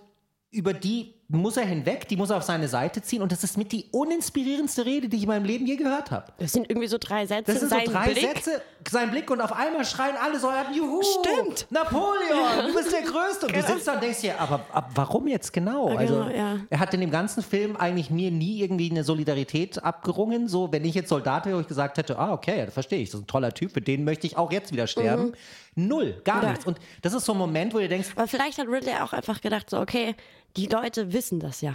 [0.50, 3.58] über die muss er hinweg, die muss er auf seine Seite ziehen und das ist
[3.58, 6.32] mit die uninspirierendste Rede, die ich in meinem Leben je gehört habe.
[6.38, 7.52] Das sind irgendwie so drei Sätze.
[7.52, 8.34] Das sind so drei Blick.
[8.34, 11.66] Sätze, sein Blick und auf einmal schreien alle Soldaten, juhu, Stimmt.
[11.68, 13.46] Napoleon, du bist der Größte.
[13.46, 15.90] Und du sitzt da und denkst dir, aber, aber warum jetzt genau?
[15.90, 16.56] Ja, Also genau, ja.
[16.70, 20.48] er hat in dem ganzen Film eigentlich mir nie irgendwie eine Solidarität abgerungen.
[20.48, 23.10] So, wenn ich jetzt Soldat wäre, wo ich gesagt hätte, ah, okay, das verstehe ich,
[23.10, 25.34] das ist ein toller Typ, für den möchte ich auch jetzt wieder sterben.
[25.78, 26.42] Null, gar.
[26.42, 26.50] Ja.
[26.50, 26.66] nichts.
[26.66, 29.40] Und das ist so ein Moment, wo du denkst, Aber vielleicht hat Ridley auch einfach
[29.40, 30.14] gedacht, so, okay,
[30.56, 31.74] die Leute wissen das ja.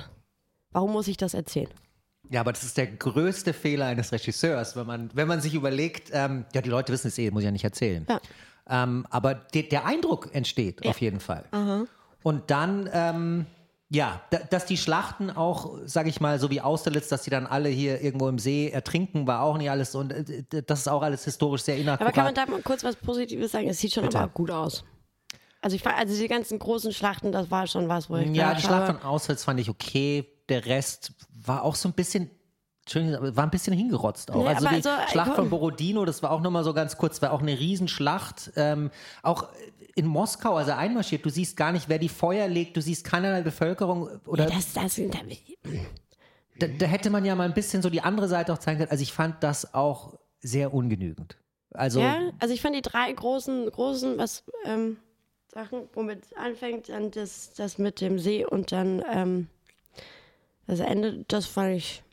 [0.72, 1.70] Warum muss ich das erzählen?
[2.30, 6.10] Ja, aber das ist der größte Fehler eines Regisseurs, wenn man, wenn man sich überlegt,
[6.14, 8.06] ähm, ja, die Leute wissen es eh, muss ich ja nicht erzählen.
[8.10, 8.20] Ja.
[8.68, 11.45] Ähm, aber de, der Eindruck entsteht auf jeden Fall.
[12.24, 13.45] Und dann, ähm,
[13.89, 17.45] ja, da, dass die Schlachten auch, sag ich mal, so wie Austerlitz, dass die dann
[17.45, 19.93] alle hier irgendwo im See ertrinken, war auch nicht alles.
[19.93, 22.13] Und äh, das ist auch alles historisch sehr Aber inakkurat.
[22.13, 23.67] kann man da mal kurz was Positives sagen?
[23.69, 24.19] Es sieht schon Bitte.
[24.19, 24.84] aber gut aus.
[25.61, 28.61] Also ich also die ganzen großen Schlachten, das war schon was, wo ich Ja, die
[28.61, 30.27] Schlacht habe, von Austerlitz fand ich okay.
[30.49, 32.29] Der Rest war auch so ein bisschen
[32.81, 34.43] Entschuldigung, aber war ein bisschen hingerotzt auch.
[34.43, 35.49] Nee, also aber die also, äh, Schlacht von.
[35.49, 38.51] Borodino, das war auch nochmal so ganz kurz, war auch eine Riesenschlacht.
[38.57, 39.47] Ähm, auch
[39.96, 43.41] in Moskau, also einmarschiert, du siehst gar nicht, wer die Feuer legt, du siehst keinerlei
[43.41, 45.20] Bevölkerung oder Das, das, da,
[46.60, 48.91] da, da hätte man ja mal ein bisschen so die andere Seite auch zeigen können.
[48.91, 51.38] Also ich fand das auch sehr ungenügend.
[51.72, 54.98] Also ja, also ich fand die drei großen, großen, was, ähm,
[55.54, 59.48] Sachen, womit es anfängt, dann das, das mit dem See und dann, ähm,
[60.66, 62.04] das Ende, das fand ich,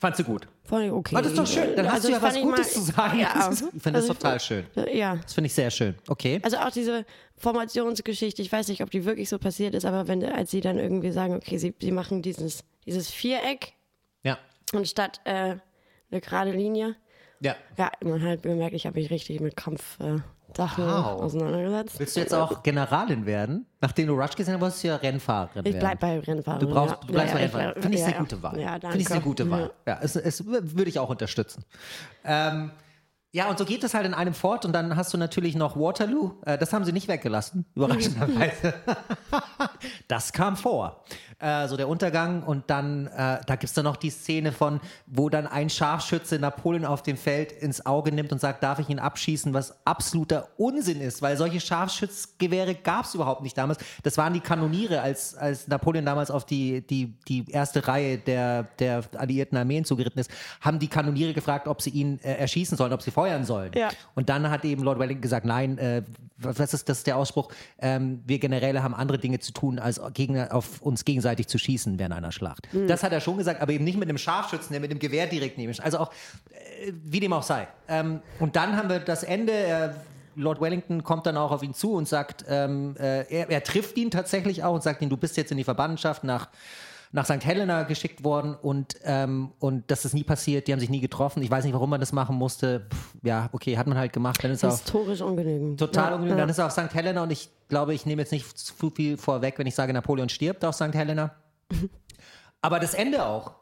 [0.00, 0.48] fandst du gut.
[0.64, 1.14] fand ich okay.
[1.14, 2.92] Aber das ist doch schön, dann hast Also du ja was ich Gutes mal- zu
[2.92, 3.18] sagen.
[3.20, 4.66] Ja, Das ich finde das also total schön.
[4.92, 5.94] Ja, Das finde ich sehr schön.
[6.08, 6.40] Okay.
[6.42, 7.04] Also auch diese
[7.36, 10.78] Formationsgeschichte, ich weiß nicht, ob die wirklich so passiert ist, aber wenn als sie dann
[10.78, 13.74] irgendwie sagen, okay, sie, sie machen dieses, dieses Viereck
[14.22, 14.38] Ja.
[14.74, 15.56] anstatt äh,
[16.10, 16.96] eine gerade Linie.
[17.40, 17.56] Ja.
[17.78, 20.20] Ja, man hat bemerkt, ich habe mich richtig mit Kampfsachen äh,
[20.56, 21.22] Sachen Wow.
[21.22, 21.98] auseinandergesetzt.
[21.98, 23.66] Willst du jetzt auch Generalin werden?
[23.80, 25.78] Nachdem du Rush gesehen hast, wolltest du ja Rennfahrerin Ich werden.
[25.80, 26.60] bleib bei Rennfahren.
[26.60, 27.00] Du brauchst, ja.
[27.06, 27.72] du bleibst ja, bei Rennfahren.
[27.76, 28.60] ich- Finde ich ja, eine gute Wahl.
[28.60, 28.86] Ja, danke.
[28.88, 29.70] Finde ich eine gute Wahl.
[29.86, 31.64] Ja, es, es würde ich auch unterstützen.
[32.24, 32.70] Ähm,
[33.32, 35.76] ja, und so geht es halt in einem fort und dann hast du natürlich noch
[35.76, 36.32] Waterloo.
[36.44, 38.74] Äh, das haben sie nicht weggelassen, überraschenderweise.
[40.08, 41.04] das kam vor.
[41.38, 44.80] Äh, so der Untergang und dann, äh, da gibt es dann noch die Szene von,
[45.06, 48.90] wo dann ein Scharfschütze Napoleon auf dem Feld ins Auge nimmt und sagt, darf ich
[48.90, 53.78] ihn abschießen, was absoluter Unsinn ist, weil solche Scharfschützgewehre gab es überhaupt nicht damals.
[54.02, 58.64] Das waren die Kanoniere, als, als Napoleon damals auf die, die, die erste Reihe der,
[58.78, 62.92] der alliierten Armeen zugeritten ist, haben die Kanoniere gefragt, ob sie ihn äh, erschießen sollen,
[62.92, 63.72] ob sie feuern sollen.
[63.74, 63.90] Ja.
[64.14, 66.02] Und dann hat eben Lord Wellington gesagt, nein, äh,
[66.38, 67.52] was ist das ist der Ausspruch?
[67.78, 71.98] Ähm, wir Generäle haben andere Dinge zu tun, als gegen, auf uns gegenseitig zu schießen
[71.98, 72.66] während einer Schlacht.
[72.88, 75.26] Das hat er schon gesagt, aber eben nicht mit einem Scharfschützen, der mit dem Gewehr
[75.26, 75.84] direkt neben steht.
[75.84, 76.12] Also auch,
[76.50, 77.68] äh, wie dem auch sei.
[77.88, 79.52] Ähm, und dann haben wir das Ende.
[79.52, 79.90] Äh,
[80.36, 83.98] Lord Wellington kommt dann auch auf ihn zu und sagt, ähm, äh, er, er trifft
[83.98, 86.48] ihn tatsächlich auch und sagt ihm, du bist jetzt in die Verbandenschaft nach
[87.12, 87.44] nach St.
[87.44, 91.42] Helena geschickt worden und, ähm, und das ist nie passiert, die haben sich nie getroffen.
[91.42, 92.86] Ich weiß nicht, warum man das machen musste.
[92.92, 94.42] Pff, ja, okay, hat man halt gemacht.
[94.44, 95.80] Dann ist er auf, Historisch ungenügend.
[95.80, 96.38] total ja, ungenügend.
[96.38, 96.42] ja.
[96.42, 96.94] Dann ist er auf St.
[96.94, 100.28] Helena und ich glaube, ich nehme jetzt nicht zu viel vorweg, wenn ich sage, Napoleon
[100.28, 100.94] stirbt auf St.
[100.94, 101.34] Helena.
[102.62, 103.59] Aber das Ende auch.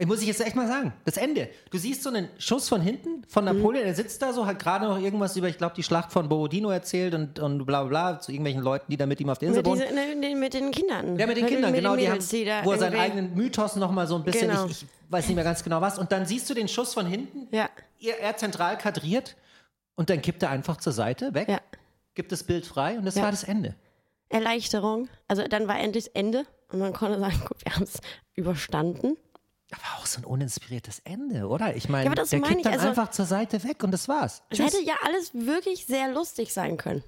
[0.00, 1.50] Ich muss ich jetzt echt mal sagen, das Ende.
[1.70, 3.56] Du siehst so einen Schuss von hinten von Mhm.
[3.58, 6.26] Napoleon, er sitzt da so, hat gerade noch irgendwas über, ich glaube, die Schlacht von
[6.26, 9.36] Borodino erzählt und, und bla bla bla zu irgendwelchen Leuten, die da mit ihm auf
[9.38, 10.20] der Insel Mit, wohnen.
[10.20, 11.18] ne, mit den Kindern.
[11.18, 11.92] Ja, mit den Kindern, mit genau.
[11.96, 14.48] den Die haben, Mädels, die da wo er seinen eigenen Mythos nochmal so ein bisschen,
[14.48, 14.64] Genau.
[14.66, 15.98] ich, ich weiß nicht mehr ganz genau was.
[15.98, 17.68] Und dann siehst du den Schuss von hinten, Ja,
[18.00, 19.36] er, er zentral kadriert
[19.96, 21.60] und dann kippt er einfach zur Seite, weg, ja.
[22.14, 23.24] gibt das Bild frei und das Ja.
[23.24, 23.74] war das Ende.
[24.30, 25.08] Erleichterung.
[25.28, 27.98] Also dann war endlich das Ende und man konnte sagen, guck, wir haben es
[28.34, 29.18] überstanden.
[29.72, 31.76] Aber auch so ein uninspiriertes Ende, oder?
[31.76, 34.42] Ich meine, Ja, der meine kippt dann also- einfach zur Seite weg und das war's.
[34.50, 37.04] Es hätte ja alles wirklich sehr lustig sein können.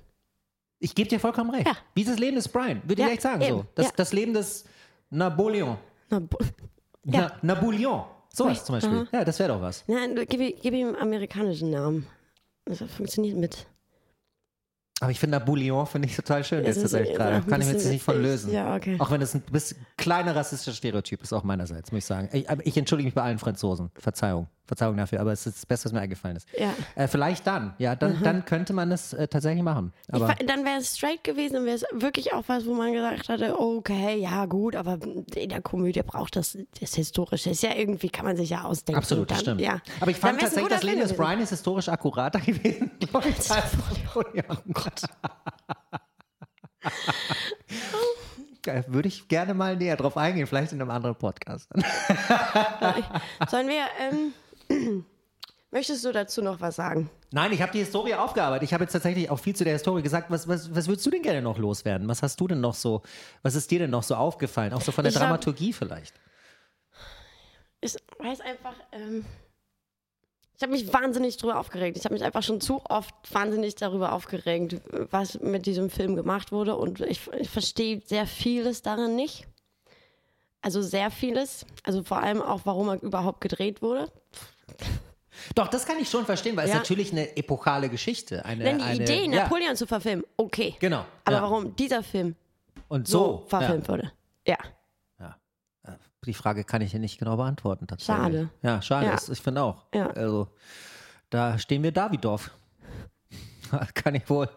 [0.78, 1.66] Ich gebe dir vollkommen recht.
[1.66, 1.76] Ja.
[1.94, 2.82] Wie ist das Leben des Brian?
[2.84, 3.64] Würde Ja, ich echt sagen so.
[3.74, 3.92] Das, Ja.
[3.96, 4.64] das Leben des
[5.10, 5.76] Napoleon.
[6.10, 6.38] Na, bo-
[7.04, 8.04] Na, Napoleon.
[8.32, 8.98] Sowas zum Beispiel.
[8.98, 9.06] Aha.
[9.12, 9.84] Ja, das wäre doch was.
[9.86, 12.06] Nein, gib, ihm- gib ihm einen amerikanischen Namen.
[12.64, 13.66] Das funktioniert mit.
[15.02, 17.32] Aber ich finde Napoleon finde ich total schön ist- tatsächlich ist gerade.
[17.32, 18.52] auch ein Kann ich mir jetzt nicht von lösen.
[18.52, 18.96] Ja, okay.
[19.00, 22.28] Auch wenn es ein bisschen kleiner rassistischer Stereotyp ist, auch meinerseits, muss ich sagen.
[22.32, 23.90] Ich, ich entschuldige mich bei allen Franzosen.
[23.96, 24.46] Verzeihung.
[24.66, 26.46] Verzeihung dafür, aber es ist das Beste, was mir eingefallen ist.
[26.56, 26.72] Ja.
[26.94, 29.92] Äh, vielleicht dann, ja, dann, dann könnte man das äh, tatsächlich machen.
[30.08, 32.74] Ich, Aber fa- dann wäre es straight gewesen, dann wäre es wirklich auch was, wo
[32.74, 34.98] man gesagt hatte, okay, ja gut, aber
[35.34, 37.50] in der Komödie braucht das das Historische.
[37.50, 38.98] Ist ja irgendwie, kann man sich ja ausdenken.
[38.98, 39.60] absolut, das stimmt.
[39.60, 39.80] Ja.
[40.00, 41.12] Aber ich fand tatsächlich, das Leben des.
[41.16, 43.72] Brian ist historisch akkurater gewesen, glaube ich, als.
[44.14, 44.22] Oh
[44.72, 45.02] Gott.
[48.66, 51.68] Äh, Würde ich gerne mal näher drauf eingehen, vielleicht in einem anderen Podcast.
[53.50, 54.32] Sollen wir, ähm,
[55.70, 57.10] möchtest du dazu noch was sagen?
[57.32, 58.64] Nein, ich habe die Historie aufgearbeitet.
[58.68, 60.30] Ich habe jetzt tatsächlich auch viel zu der Historie gesagt.
[60.30, 62.08] Was, was, was würdest du denn gerne noch loswerden?
[62.08, 63.02] Was hast du denn noch so,
[63.42, 64.72] was ist dir denn noch so aufgefallen?
[64.72, 66.14] Auch so von der Ich Dramaturgie vielleicht.
[67.80, 69.24] Ich weiß einfach, ähm,
[70.62, 71.96] ich habe mich wahnsinnig drüber aufgeregt.
[71.96, 74.80] Ich habe mich einfach schon zu oft wahnsinnig darüber aufgeregt,
[75.10, 76.76] was mit diesem Film gemacht wurde.
[76.76, 79.48] Und ich, ich verstehe sehr vieles darin nicht.
[80.60, 81.66] Also sehr vieles.
[81.82, 84.12] Also vor allem auch, warum er überhaupt gedreht wurde.
[85.54, 86.78] Doch, das kann ich schon verstehen, weil es Ja.
[86.78, 88.44] natürlich eine epochale Geschichte.
[88.44, 90.76] Eine, Denn die eine, Idee, ja, Napoleon zu verfilmen, okay.
[90.78, 91.04] Genau.
[91.24, 91.42] Aber ja.
[91.42, 92.36] warum dieser Film
[92.88, 94.12] Und so, so, verfilmt wurde,
[94.46, 94.58] ja.
[95.18, 95.36] Ja.
[95.86, 95.98] Ja.
[96.26, 97.86] Die Frage kann ich hier nicht genau beantworten.
[97.86, 98.16] Tatsächlich.
[98.24, 98.50] Schade.
[98.62, 99.06] Ja, schade.
[99.10, 99.84] Das- Ich finde auch.
[100.14, 100.48] Also,
[101.30, 102.50] da stehen wir Davidoff.
[103.94, 104.48] kann ich wohl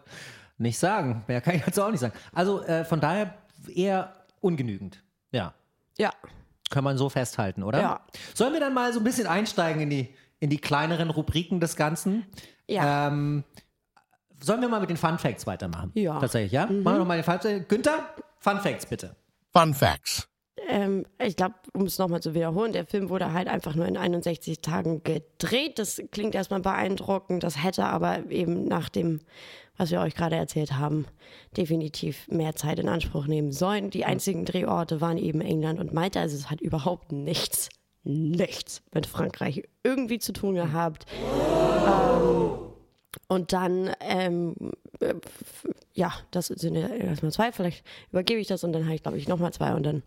[0.58, 1.24] nicht sagen.
[1.26, 2.12] Mehr kann ich jetzt auch nicht sagen.
[2.32, 3.34] Also, äh, von daher
[3.74, 5.02] eher ungenügend.
[5.32, 5.54] Ja.
[5.98, 6.12] Ja.
[6.70, 7.80] Kann man so festhalten, oder?
[7.80, 8.00] Ja.
[8.34, 11.76] Sollen wir dann mal so ein bisschen einsteigen in die, in die kleineren Rubriken des
[11.76, 12.26] Ganzen?
[12.68, 13.08] Ja.
[13.08, 13.44] Ähm,
[14.40, 15.92] sollen wir mal mit den Fun Facts weitermachen?
[15.94, 16.14] Ja.
[16.14, 16.20] Mhm.
[16.20, 16.66] Tatsächlich, ja?
[16.66, 17.68] Machen wir noch mal den Fun Facts.
[17.68, 18.10] Günther,
[18.40, 19.16] Fun Facts bitte.
[19.52, 20.28] Fun Facts.
[20.68, 23.96] ähm, ich glaube, um es nochmal zu wiederholen, der Film wurde halt einfach nur in
[23.96, 25.78] 61 Tagen gedreht.
[25.78, 29.20] Das klingt erstmal beeindruckend, das hätte aber eben nach dem,
[29.76, 31.06] was wir euch gerade erzählt haben,
[31.56, 33.90] definitiv mehr Zeit in Anspruch nehmen sollen.
[33.90, 37.68] Die einzigen Drehorte waren eben England und Malta, also es hat überhaupt nichts,
[38.04, 41.06] nichts mit Frankreich irgendwie zu tun gehabt.
[41.86, 42.52] Ähm,
[43.28, 44.54] und dann, ähm,
[45.00, 45.14] äh,
[45.94, 49.18] ja, das sind ja erstmal zwei, vielleicht übergebe ich das und dann habe ich, glaube
[49.18, 50.02] ich, nochmal zwei und dann,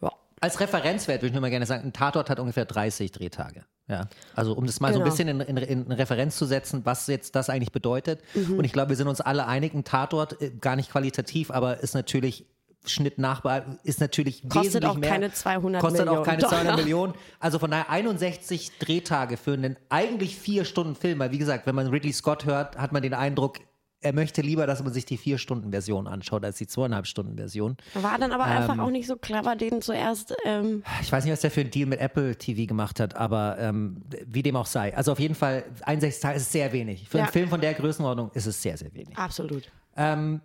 [0.00, 0.12] ja.
[0.40, 3.64] Als Referenzwert würde ich nur mal gerne sagen, ein Tatort hat ungefähr 30 Drehtage.
[3.88, 5.10] Ja, also um das mal so ein Genau.
[5.14, 5.56] bisschen in, in,
[5.86, 8.20] in Referenz zu setzen, was jetzt das eigentlich bedeutet.
[8.34, 8.58] Mhm.
[8.58, 11.78] Und ich glaube, wir sind uns alle einig, ein Tatort, äh, gar nicht qualitativ, aber
[11.80, 12.46] ist natürlich
[12.84, 15.10] Schnitt nachbearbeitet, ist natürlich Kostet wesentlich auch mehr.
[15.10, 16.76] keine 200 kostet Millionen auch keine 200 Dollar.
[16.76, 17.14] Millionen.
[17.40, 21.18] Also von daher 61 Drehtage für einen eigentlich vier Stunden Film.
[21.18, 23.58] Weil wie gesagt, wenn man Ridley Scott hört, hat man den Eindruck,
[24.06, 27.36] er möchte lieber, dass man sich die vier Stunden Version anschaut als die zweieinhalb Stunden
[27.36, 27.76] Version.
[27.94, 28.52] War dann aber Ähm.
[28.52, 31.70] einfach auch nicht so clever, den zuerst, ähm, Ich weiß nicht, was der für einen
[31.70, 34.96] Deal mit Apple TV gemacht hat, aber ähm, wie dem auch sei.
[34.96, 37.08] Also auf jeden Fall, 61 Tage ist sehr wenig.
[37.08, 37.24] Für Ja.
[37.24, 39.16] einen Film von der Größenordnung ist es sehr, sehr wenig.
[39.18, 39.70] absolut.
[39.96, 40.40] Ähm,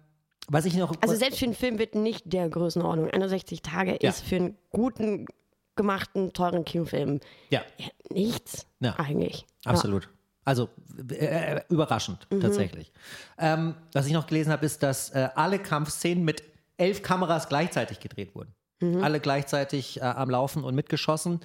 [0.47, 0.93] was ich noch.
[1.01, 3.09] Also selbst für einen Film wird nicht der Größenordnung.
[3.11, 4.09] 61 Tage Ja.
[4.09, 5.27] ist für einen guten,
[5.75, 7.61] gemachten, teuren Kinofilm ja,
[8.09, 8.95] nichts Ja.
[8.97, 9.45] eigentlich.
[9.65, 10.09] absolut.
[10.43, 10.69] Also
[11.09, 12.41] äh, äh, überraschend, Mhm.
[12.41, 12.91] tatsächlich.
[13.37, 16.43] Ähm, was ich noch gelesen habe, ist, dass äh, alle Kampfszenen mit
[16.77, 18.53] elf Kameras gleichzeitig gedreht wurden.
[18.79, 19.03] Mhm.
[19.03, 21.41] Alle gleichzeitig äh, am Laufen und mitgeschossen.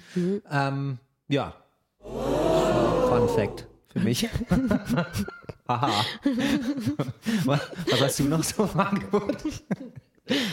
[0.49, 1.53] Ähm, ja.
[2.01, 4.27] Fun Fact für mich.
[5.67, 5.91] Aha.
[7.45, 7.59] was,
[7.91, 9.37] was hast du noch so im Angebot?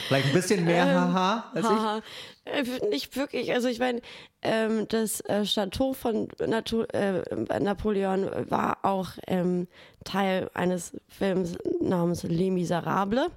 [0.08, 1.70] Vielleicht ein bisschen mehr Haha als ich?
[1.70, 2.02] Haha.
[2.44, 3.52] Äh, Nicht wirklich.
[3.52, 4.00] Also ich meine,
[4.42, 7.22] ähm, das äh, Chateau von Natu äh,
[7.60, 9.66] Napoleon war auch ähm,
[10.04, 13.28] Teil eines Films namens Les Miserables,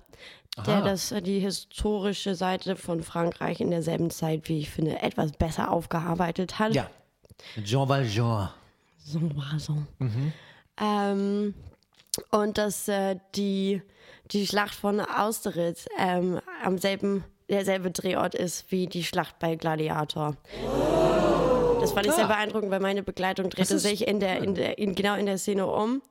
[0.65, 5.71] der das, die historische Seite von Frankreich in derselben Zeit, wie ich finde, etwas besser
[5.71, 6.73] aufgearbeitet hat.
[6.73, 6.89] Ja.
[7.63, 8.49] Jean Valjean.
[8.97, 9.77] So war so.
[10.79, 11.53] Ähm,
[12.31, 13.81] und dass äh, die,
[14.31, 20.35] die Schlacht von Austerlitz ähm, am selben, derselbe Drehort ist wie die Schlacht bei Gladiator.
[21.79, 22.27] Das fand ich sehr Ah.
[22.27, 25.67] beeindruckend, weil meine Begleitung drehte sich in der, in der, in, genau in der Szene
[25.67, 26.01] um.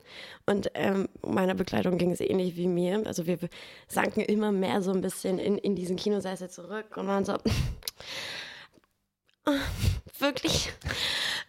[0.47, 3.03] Und ähm, meiner Begleitung ging es ähnlich wie mir.
[3.05, 3.39] Also wir
[3.89, 7.35] sanken immer mehr so ein bisschen in, in diesen Kinosessel zurück und waren so,
[10.19, 10.73] wirklich.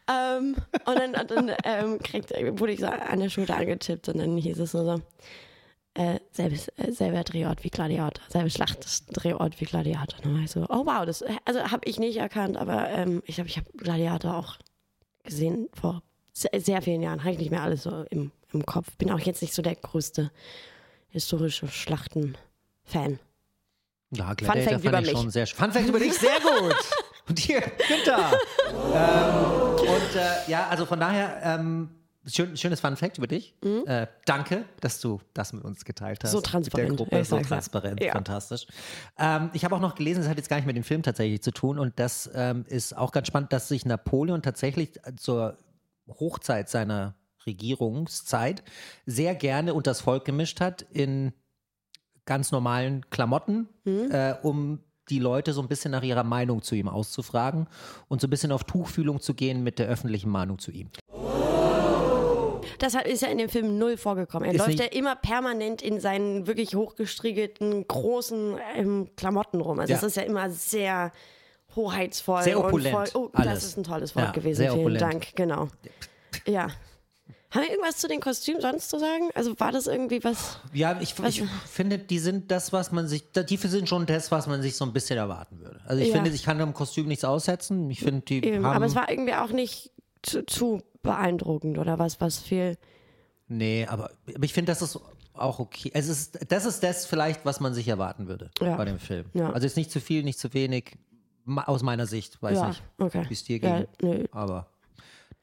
[0.07, 4.17] ähm, und dann, und dann ähm, kriegt, wurde ich so an der Schulter angetippt und
[4.17, 5.01] dann hieß es nur so,
[5.97, 10.19] äh, selbes, äh, selber Drehort wie Gladiator, selbe Schlachtdrehort wie Gladiator.
[10.19, 13.23] Und dann war ich so, oh wow, das also habe ich nicht erkannt, aber ähm,
[13.25, 14.57] ich glaube, ich habe Gladiator auch
[15.23, 17.21] gesehen vor sehr, sehr vielen Jahren.
[17.21, 18.95] Habe ich nicht mehr alles so im, im Kopf.
[18.97, 20.31] Bin auch jetzt nicht so der größte
[21.09, 23.19] historische Schlachten-Fan.
[24.11, 25.21] Ja, Fact Gladiator über fand ich mich.
[25.21, 26.75] schon sehr Fun Fact über dich, sehr gut.
[27.29, 28.31] Und hier, Günther.
[28.93, 31.89] ähm, und äh, ja, also von daher, ähm,
[32.25, 33.53] schön, schönes Fun Fact über dich.
[33.85, 36.31] Äh, danke, dass du das mit uns geteilt hast.
[36.31, 36.35] Mhm.
[36.37, 37.43] So transparent, Mit der Gruppe, ich so ja.
[37.43, 38.13] transparent, Ja.
[38.13, 38.67] fantastisch.
[39.17, 41.41] Ähm, ich habe auch noch gelesen, das hat jetzt gar nicht mit dem Film tatsächlich
[41.41, 45.57] zu tun und das ähm, ist auch ganz spannend, dass sich Napoleon tatsächlich zur
[46.07, 47.15] Hochzeit seiner
[47.45, 48.63] Regierungszeit
[49.05, 51.33] sehr gerne unter das Volk gemischt hat in
[52.25, 54.79] ganz normalen Klamotten, äh, um
[55.09, 57.67] die Leute so ein bisschen nach ihrer Meinung zu ihm auszufragen
[58.07, 60.89] und so ein bisschen auf Tuchfühlung zu gehen mit der öffentlichen Meinung zu ihm.
[62.79, 64.47] Das ist ja in dem Film null vorgekommen.
[64.47, 69.79] Er Ist läuft ja immer permanent in seinen wirklich hochgestriegelten, großen ähm, Klamotten rum.
[69.79, 69.97] Also Ja.
[69.97, 71.11] es ist ja immer sehr
[71.75, 72.43] hoheitsvoll.
[72.43, 74.67] Sehr opulent, Und voll, oh, das ist ein tolles Wort Ja, gewesen.
[74.67, 75.01] Vielen opulent.
[75.01, 75.35] Dank.
[75.35, 75.69] Genau.
[76.45, 76.67] Ja.
[77.57, 79.29] Haben wir irgendwas zu den Kostümen sonst zu sagen?
[79.33, 80.59] Also war das irgendwie was?
[80.73, 84.45] Ja, ich, ich finde, die sind das, was man sich, die sind schon das, was
[84.47, 85.79] man sich so ein bisschen erwarten würde.
[85.85, 86.15] Also ich Ja.
[86.15, 87.89] finde, ich kann dem Kostüm nichts aussetzen.
[87.89, 89.91] Ich finde, die Eben, haben, aber es war irgendwie auch nicht
[90.21, 92.77] zu, zu beeindruckend oder was, was viel.
[93.47, 94.99] nee, aber, aber ich finde, das ist
[95.33, 95.89] auch okay.
[95.93, 98.75] Es ist, das ist das vielleicht, was man sich erwarten würde Ja.
[98.75, 99.25] bei dem Film.
[99.33, 99.51] Ja.
[99.51, 100.95] Also jetzt nicht zu viel, nicht zu wenig,
[101.65, 103.23] aus meiner Sicht, weiß ja, nicht, okay.
[103.29, 103.87] wie es dir Ja, ging.
[104.01, 104.25] nö.
[104.31, 104.67] Aber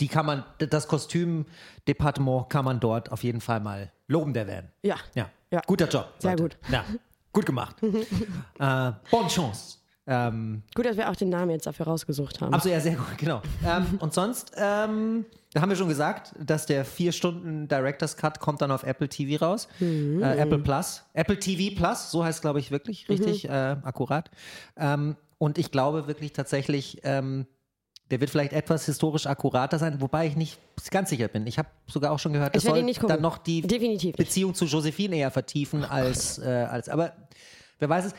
[0.01, 4.71] die kann man, das Kostümdepartement kann man dort auf jeden Fall mal loben der werden.
[4.83, 4.97] Ja.
[5.15, 5.61] Ja, Ja.
[5.67, 6.13] guter Job.
[6.19, 6.43] Sehr Leute.
[6.43, 6.59] gut.
[6.71, 6.85] Ja,
[7.33, 7.77] gut gemacht.
[7.83, 9.79] äh, bonne chance.
[10.07, 12.53] Ähm, Gut, dass wir auch den Namen jetzt dafür rausgesucht haben.
[12.53, 13.41] absolut, ja, sehr gut, genau.
[13.67, 15.25] ähm, und sonst, ähm,
[15.55, 19.09] da haben wir schon gesagt, dass der vier Stunden Director's Cut kommt dann auf Apple
[19.09, 19.67] TV raus.
[19.81, 20.23] Mhm.
[20.23, 21.05] Äh, Apple Plus.
[21.15, 23.51] Apple TV Plus, so heißt es, glaube ich, wirklich, richtig, Mhm.
[23.51, 24.31] äh, akkurat.
[24.77, 27.47] Ähm, und ich glaube wirklich tatsächlich, ähm,
[28.15, 30.61] der wird vielleicht etwas historisch akkurater sein, wobei ich nicht
[30.93, 31.49] ganz sicher bin.
[31.49, 34.17] Ich habe sogar auch schon gehört, werde soll nicht dann noch die Definitiv nicht.
[34.17, 37.13] Beziehung zu Josephine eher vertiefen als, äh, als aber
[37.81, 38.15] wer weiß es.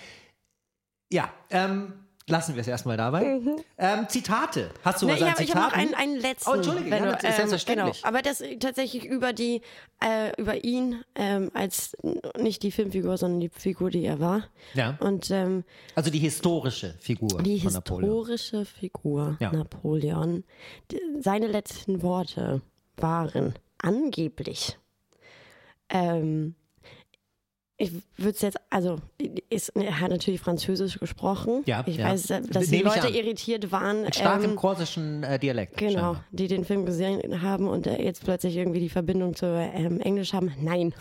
[1.09, 1.93] Ja, ähm,
[2.27, 3.39] lassen wir es erstmal dabei.
[3.77, 4.71] Ähm, Zitate.
[4.83, 5.79] Hast du Ne, was ich an habe hab noch Zitaten?
[5.79, 6.49] einen, einen letzten.
[6.49, 7.97] Oh, Entschuldige, wenn ja, du, das ist selbstverständlich.
[8.01, 9.61] Genau, aber das tatsächlich über die,
[10.03, 11.95] äh, über ihn ähm, als
[12.39, 14.43] nicht die Filmfigur, sondern die Figur, die er war.
[14.73, 14.97] Ja.
[15.01, 15.63] Und ähm,
[15.93, 18.09] Also die historische Figur die von Napoleon.
[18.25, 19.51] historische Figur Ja.
[19.51, 20.43] Napoleon,
[20.91, 22.61] die, seine letzten Worte
[22.97, 24.77] waren angeblich.
[25.89, 26.55] Ähm,
[27.77, 28.99] ich würde es jetzt, also
[29.49, 31.63] ist, er hat natürlich Französisch gesprochen.
[31.65, 32.09] Ja, ich ja.
[32.09, 34.03] weiß, dass die Leute irritiert waren.
[34.03, 35.77] Mit starkem ähm, korsischen äh, Dialekt.
[35.77, 36.25] Genau, scheinbar.
[36.31, 40.33] die den Film gesehen haben und äh, jetzt plötzlich irgendwie die Verbindung zu ähm, Englisch
[40.33, 40.53] haben.
[40.61, 40.93] Nein,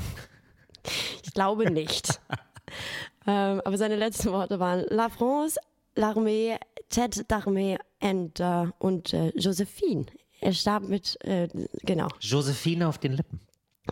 [1.22, 2.20] ich glaube nicht.
[3.26, 5.58] ähm, aber seine letzten Worte waren La France,
[5.96, 6.56] l'armée,
[6.90, 10.06] tête d'armée and, äh, und äh, Josephine.
[10.40, 11.48] Er starb mit, äh,
[11.84, 13.40] genau, Josephine auf den Lippen.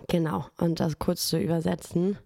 [0.08, 0.46] genau.
[0.58, 2.18] Und das kurz zu übersetzen,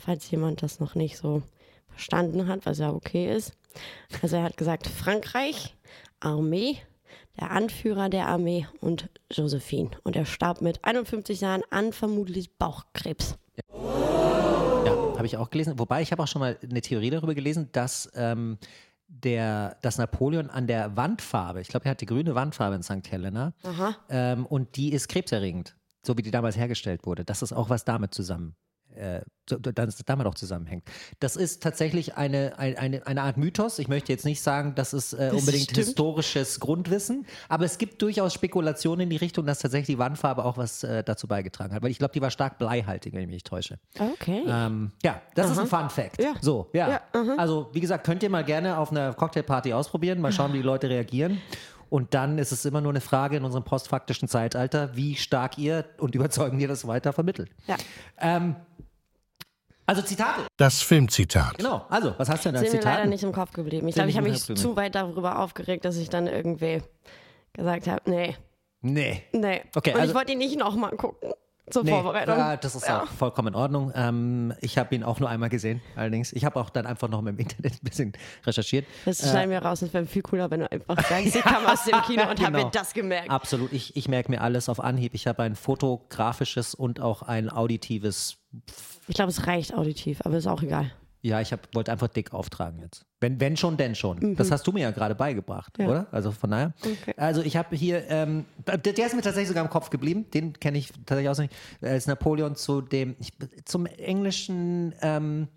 [0.00, 1.42] falls jemand das noch nicht so
[1.88, 3.52] verstanden hat, was ja okay ist.
[4.22, 5.76] Also er hat gesagt, Frankreich,
[6.18, 6.78] Armee,
[7.38, 9.90] der Anführer der Armee und Josephine.
[10.02, 13.36] Und er starb mit 51 Jahren an vermutlich Bauchkrebs.
[13.56, 15.78] Ja, habe ich auch gelesen.
[15.78, 18.58] Wobei ich habe auch schon mal eine Theorie darüber gelesen, dass ähm,
[19.06, 23.10] der, dass Napoleon an der Wandfarbe, ich glaube, er hat die grüne Wandfarbe in St.
[23.10, 23.52] Helena,
[24.08, 27.24] ähm, und die ist krebserregend, so wie die damals hergestellt wurde.
[27.24, 28.54] Das auch was damit zusammen,
[28.96, 30.84] äh, dass damit auch zusammenhängt.
[31.18, 33.80] Das ist tatsächlich eine, ein- eine, eine Art Mythos.
[33.80, 35.78] Ich möchte jetzt nicht sagen, das ist äh, unbedingt stimmt.
[35.86, 40.56] historisches Grundwissen, aber es gibt durchaus Spekulationen in die Richtung, dass tatsächlich die Wandfarbe auch
[40.56, 41.82] was äh, dazu beigetragen hat.
[41.82, 43.80] Weil ich glaube, die war stark bleihaltig, wenn ich mich nicht täusche.
[43.98, 44.44] Okay.
[44.46, 46.22] Ähm, ja, das ist ein Fun Fact.
[46.22, 46.34] Ja.
[46.40, 46.88] So, ja.
[46.88, 47.00] Ja,
[47.36, 50.62] also, wie gesagt, könnt ihr mal gerne auf einer Cocktailparty ausprobieren, mal schauen, wie die
[50.62, 51.40] Leute reagieren.
[51.88, 55.86] Und dann ist es immer nur eine Frage in unserem postfaktischen Zeitalter, wie stark ihr
[55.98, 57.50] und überzeugen ihr das weiter vermittelt.
[57.66, 57.76] Ja.
[58.20, 58.54] Ähm,
[59.90, 60.42] also Zitate.
[60.56, 61.58] Das Filmzitat.
[61.58, 61.84] Genau.
[61.88, 63.88] Also, was hast du denn als Sind mir leider nicht im Kopf geblieben.
[63.88, 66.80] Ich glaube, ich habe mich zu weit darüber aufgeregt, dass ich dann irgendwie
[67.52, 68.36] gesagt habe, nee,
[68.82, 69.22] Nee.
[69.32, 69.62] nee.
[69.74, 71.32] Okay, Und also- ich wollte ihn nicht nochmal gucken
[71.70, 72.36] zur Nee, Vorbereitung.
[72.36, 73.92] ja, das ist auch vollkommen in Ordnung.
[73.94, 76.32] Ähm, ich habe ihn auch nur einmal gesehen, allerdings.
[76.32, 78.12] Ich habe auch dann einfach noch im Internet ein bisschen
[78.44, 78.86] recherchiert.
[79.04, 79.82] Das Äh, schneiden wir raus.
[79.82, 82.52] Es wäre viel cooler, wenn du einfach sagst, ich kam aus dem Kino und habe
[82.52, 82.64] Genau.
[82.64, 83.30] mir das gemerkt.
[83.30, 83.72] Absolut.
[83.72, 85.14] Ich, ich merke mir alles auf Anhieb.
[85.14, 88.36] Ich habe ein fotografisches und auch ein auditives.
[89.08, 90.92] Ich glaube, es reicht auditiv, aber ist auch egal.
[91.22, 93.04] Ja, ich hab, wollte einfach dick auftragen jetzt.
[93.20, 94.36] Wenn, wenn schon, denn schon.
[94.36, 95.86] Das hast du mir ja gerade beigebracht, Ja.
[95.86, 96.06] oder?
[96.12, 96.72] Also von daher.
[96.80, 97.12] Okay.
[97.18, 100.30] Also ich habe hier, ähm, der, der ist mir tatsächlich sogar im Kopf geblieben.
[100.32, 101.56] Den kenne ich tatsächlich auswendig.
[101.82, 103.32] Als Napoleon zu dem, ich,
[103.66, 105.48] zum englischen, ähm,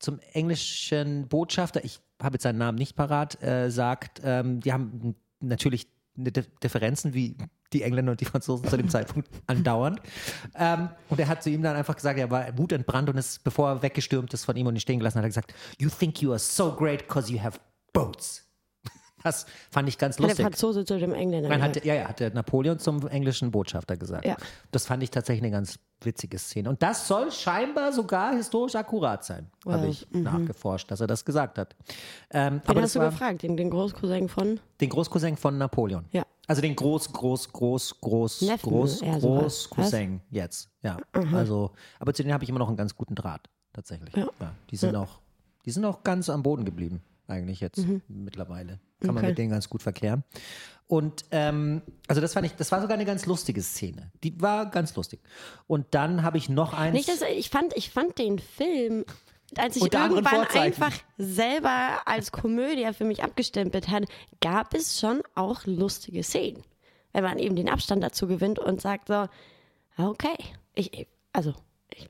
[0.00, 5.14] zum englischen Botschafter, ich habe jetzt seinen Namen nicht parat, äh, sagt, ähm, die haben
[5.40, 5.86] natürlich
[6.18, 7.36] Differenzen wie
[7.72, 10.00] die Engländer und die Franzosen zu dem Zeitpunkt andauernd.
[10.54, 13.68] Ähm, und er hat zu ihm dann einfach gesagt, er war wutentbrannt und ist, bevor
[13.68, 16.22] er weggestürmt ist von ihm und ihn stehen gelassen hat, hat er gesagt, You think
[16.22, 17.58] you are so great because you have
[17.92, 18.47] boats.
[19.22, 20.44] Das fand ich ganz Hat der lustig.
[20.44, 24.24] Franzose zu dem Engländer Nein, hat, ja, ja, hat der Napoleon zum englischen Botschafter gesagt.
[24.24, 24.36] Ja.
[24.70, 26.68] Das fand ich tatsächlich eine ganz witzige Szene.
[26.68, 31.24] Und das soll scheinbar sogar historisch akkurat sein, habe Wow, ich nachgeforscht, dass er das
[31.24, 31.74] gesagt hat.
[32.30, 33.42] Ähm, Wen aber hast du gefragt?
[33.42, 34.60] Den, den Großcousin von?
[34.80, 36.04] den Großcousin von Napoleon.
[36.12, 36.22] Ja.
[36.46, 39.42] Also den Groß, Groß, Groß, Groß, Neffen, Groß, eher sowas.
[39.70, 40.70] Großcousin jetzt.
[40.82, 40.96] Ja.
[41.32, 44.14] Also, aber zu denen habe ich immer noch einen ganz guten Draht, tatsächlich.
[44.16, 44.28] Ja.
[44.70, 45.18] die sind auch,
[45.66, 48.80] die sind auch ganz am Boden geblieben, eigentlich jetzt mittlerweile.
[49.00, 49.28] Kann man Okay.
[49.28, 50.24] mit denen ganz gut verkehren.
[50.86, 54.10] Und ähm, also das fand ich, das war sogar eine ganz lustige Szene.
[54.24, 55.20] Die war ganz lustig.
[55.66, 56.94] Und dann habe ich noch eins.
[56.94, 59.04] Nicht, dass ich fand, ich fand den Film,
[59.56, 64.04] als ich irgendwann einfach selber als Komödie für mich abgestempelt hat,
[64.40, 66.62] gab es schon auch lustige Szenen.
[67.12, 69.28] Wenn man eben den Abstand dazu gewinnt und sagt so,
[69.98, 70.36] okay,
[70.74, 71.52] ich, also
[71.94, 72.08] ich,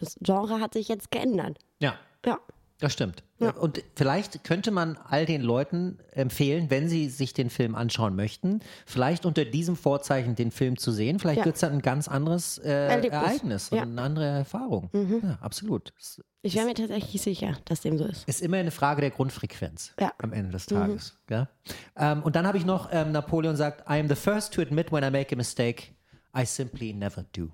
[0.00, 1.58] das Genre hat sich jetzt geändert.
[1.80, 1.94] ja.
[2.24, 2.38] Ja.
[2.82, 3.22] Das stimmt.
[3.38, 8.58] Und vielleicht könnte man all den Leuten empfehlen, wenn sie sich den Film anschauen möchten,
[8.86, 11.20] vielleicht unter diesem Vorzeichen den Film zu sehen.
[11.20, 11.44] Vielleicht Ja.
[11.44, 13.06] wird es dann ein ganz anderes äh.
[13.08, 13.84] Ereignis und Ja.
[13.84, 14.90] eine andere Erfahrung.
[14.92, 15.92] Ja, absolut.
[15.96, 18.28] Es Ich wäre mir tatsächlich sicher, dass dem so ist.
[18.28, 20.12] ist immer eine Frage der Grundfrequenz Ja.
[20.18, 21.16] am Ende des Tages.
[21.30, 21.48] Ja?
[21.96, 24.90] Ähm, und dann habe ich noch, ähm, Napoleon sagt, I am the first to admit
[24.90, 25.92] when I make a mistake,
[26.36, 27.48] I simply never do.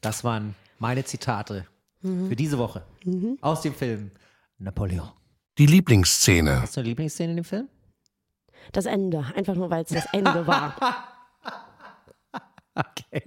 [0.00, 1.66] Das waren meine Zitate
[2.02, 2.84] für diese Woche
[3.40, 4.10] aus dem Film
[4.58, 5.08] Napoleon.
[5.58, 6.62] Die Lieblingsszene.
[6.62, 7.68] Hast du eine Lieblingsszene in dem Film?
[8.72, 10.76] Das Ende, einfach nur weil es das Ende war.
[12.74, 13.22] Okay.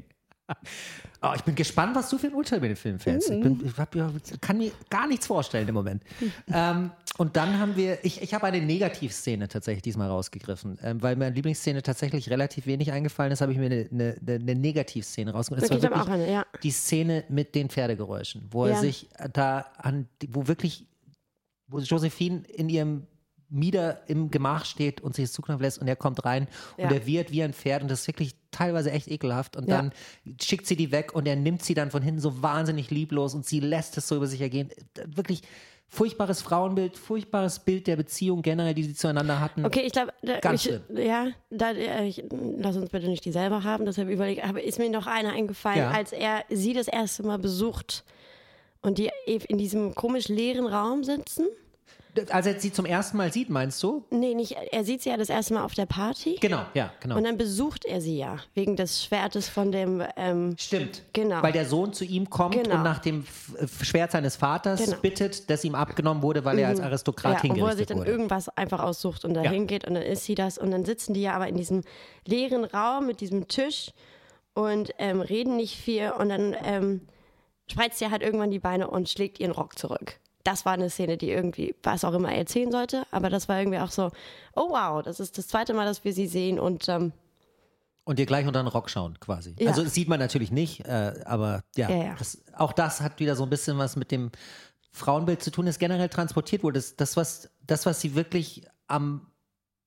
[1.21, 3.29] Oh, ich bin gespannt, was du für ein Urteil mit dem Film fällst.
[3.29, 3.95] Ich, bin, ich hab,
[4.41, 6.03] kann mir gar nichts vorstellen im Moment.
[6.47, 11.15] ähm, und dann haben wir, ich, ich habe eine Negativszene tatsächlich diesmal rausgegriffen, ähm, weil
[11.15, 15.69] meine Lieblingsszene tatsächlich relativ wenig eingefallen ist, habe ich mir eine, eine, eine Negativszene rausgegriffen.
[15.71, 16.45] Wirklich, ich habe auch eine, ja.
[16.63, 18.79] die Szene mit den Pferdegeräuschen, wo er Ja.
[18.81, 20.87] sich da an, wo wirklich
[21.67, 23.07] wo Josephine in ihrem
[23.49, 26.47] Mieder im Gemach steht und sich das zuknöpfen lässt und er kommt rein
[26.77, 26.85] Ja.
[26.87, 29.77] und er wird wie ein Pferd und das ist wirklich teilweise echt ekelhaft und Ja.
[29.77, 29.91] dann
[30.41, 33.45] schickt sie die weg und er nimmt sie dann von hinten so wahnsinnig lieblos und
[33.45, 34.69] sie lässt es so über sich ergehen.
[35.05, 35.43] Wirklich
[35.95, 39.65] furchtbares Frauenbild, furchtbares Bild der Beziehung generell, die sie zueinander hatten.
[39.65, 40.97] Okay, ich glaube, Ganz ich, schlimm.
[40.97, 42.23] ja, da, ich,
[42.57, 43.85] lass uns bitte nicht dieselbe haben.
[43.85, 45.91] Deshalb überlege, aber ist mir noch einer eingefallen, Ja.
[45.91, 48.03] als er sie das erste Mal besucht
[48.81, 51.47] und die in diesem komisch leeren Raum sitzen.
[52.29, 54.05] Als er sie zum ersten Mal sieht, meinst du?
[54.09, 56.37] Nee, nicht, er sieht sie ja das erste Mal auf der Party.
[56.41, 57.17] Genau, ja, genau.
[57.17, 61.03] Und dann besucht er sie ja, wegen des Schwertes von dem, ähm, Stimmt.
[61.13, 61.41] Genau.
[61.43, 62.75] Weil der Sohn zu ihm kommt Genau.
[62.75, 63.25] und nach dem
[63.81, 64.97] Schwert seines Vaters Genau.
[65.01, 67.89] bittet, das ihm abgenommen wurde, weil er als Aristokrat ja, und wo er sich hingerichtet
[67.91, 68.11] dann wurde.
[68.11, 69.51] irgendwas einfach aussucht und da Ja.
[69.51, 71.81] hingeht und dann ist sie das und dann sitzen die ja aber in diesem
[72.25, 73.91] leeren Raum mit diesem Tisch
[74.53, 77.01] und ähm, reden nicht viel und dann ähm,
[77.69, 80.19] spreizt sie halt irgendwann die Beine und schlägt ihren Rock zurück.
[80.45, 83.79] Das war eine Szene, die irgendwie was auch immer erzählen sollte, aber das war irgendwie
[83.79, 84.11] auch so,
[84.55, 87.11] oh wow, das ist das zweite Mal, dass wir sie sehen und ähm,
[88.05, 89.55] Und ihr gleich unter den Rock schauen, quasi.
[89.59, 89.69] Ja.
[89.71, 92.15] Also das sieht man natürlich nicht, äh, aber ja, Ja, ja.
[92.17, 94.31] Das, auch das hat wieder so ein bisschen was mit dem
[94.91, 96.79] Frauenbild zu tun, das generell transportiert wurde.
[96.79, 99.27] Das, das, was, das, was sie wirklich am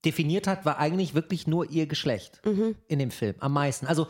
[0.04, 2.74] definiert hat, war eigentlich wirklich nur ihr Geschlecht Mhm.
[2.88, 3.86] in dem Film, am meisten.
[3.86, 4.06] Also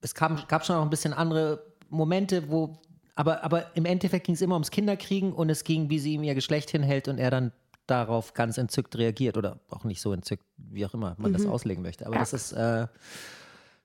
[0.00, 2.78] es kam, gab schon auch ein bisschen andere Momente, wo,
[3.18, 6.22] aber, aber im Endeffekt ging es immer ums Kinderkriegen und es ging, wie sie ihm
[6.22, 7.52] ihr Geschlecht hinhält und er dann
[7.86, 11.82] darauf ganz entzückt reagiert oder auch nicht so entzückt, wie auch immer man das auslegen
[11.82, 12.06] möchte.
[12.06, 12.18] Aber Mhm.
[12.18, 12.20] Ja.
[12.20, 12.86] das ist, äh,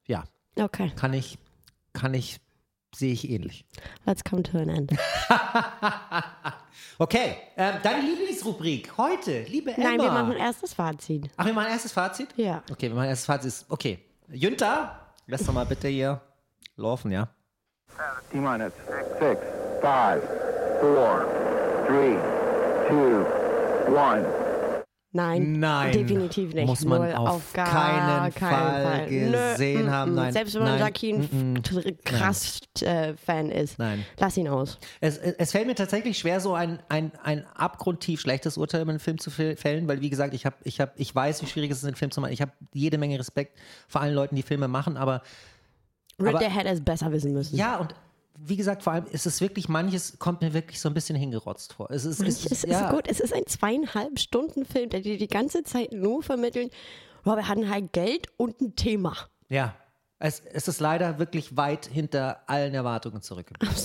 [0.06, 0.24] ja,
[0.60, 1.38] okay, kann ich,
[1.94, 2.40] kann ich,
[2.96, 3.66] sehe ich ähnlich.
[4.06, 4.92] let's come to an end.
[7.00, 9.90] Okay, ähm, deine Lieblingsrubrik heute, liebe Emma.
[9.90, 11.30] Nein, wir machen erst das Fazit.
[11.38, 12.30] Ach, wir machen erstes Fazit?
[12.36, 12.64] Ja.
[12.72, 13.66] Okay, wir machen erstes Fazit.
[13.70, 14.00] Okay.
[14.30, 16.22] Jünter, lass doch mal bitte hier
[16.76, 17.30] laufen, ja?
[18.32, 18.74] T minus.
[19.20, 19.40] Six,
[19.82, 20.22] five,
[20.80, 21.26] four,
[21.88, 22.18] three,
[22.90, 23.26] two,
[23.94, 24.26] one.
[25.16, 25.92] Nein, Nein.
[25.92, 26.66] definitiv nicht.
[26.66, 29.06] Muss man Null, auf gar keinen keinen Fall Fall.
[29.10, 30.16] Gesehen Nö, haben.
[30.16, 33.78] Nein, Selbst wenn man tr- krass äh, Fan ist.
[33.78, 34.04] Nein.
[34.18, 34.80] Lass ihn aus.
[35.02, 39.00] Es, es fällt mir tatsächlich schwer, so ein, ein, ein abgrundtief schlechtes Urteil über einen
[39.00, 41.70] Film zu fäll- fällen, weil, wie gesagt, ich, hab, ich, hab, ich weiß, wie schwierig
[41.70, 42.34] es ist, einen Film zu machen.
[42.34, 45.22] Ich habe jede Menge Respekt vor allen Leuten, die Filme machen, aber
[46.20, 47.56] Aber- der hätte es besser wissen müssen.
[47.56, 47.96] ja, und
[48.46, 51.74] wie gesagt, vor allem ist es wirklich, manches kommt mir wirklich so ein bisschen hingerotzt
[51.74, 51.92] vor.
[51.92, 55.18] Es ist, Es ist, ja, ist gut, es ist ein zweieinhalb Stunden Film, der dir
[55.18, 56.74] die ganze Zeit nur vermittelt,
[57.26, 59.16] oh, wir hatten halt Geld und ein Thema.
[59.50, 59.76] Ja,
[60.20, 63.76] es, es ist leider wirklich weit hinter allen Erwartungen zurückgeblieben.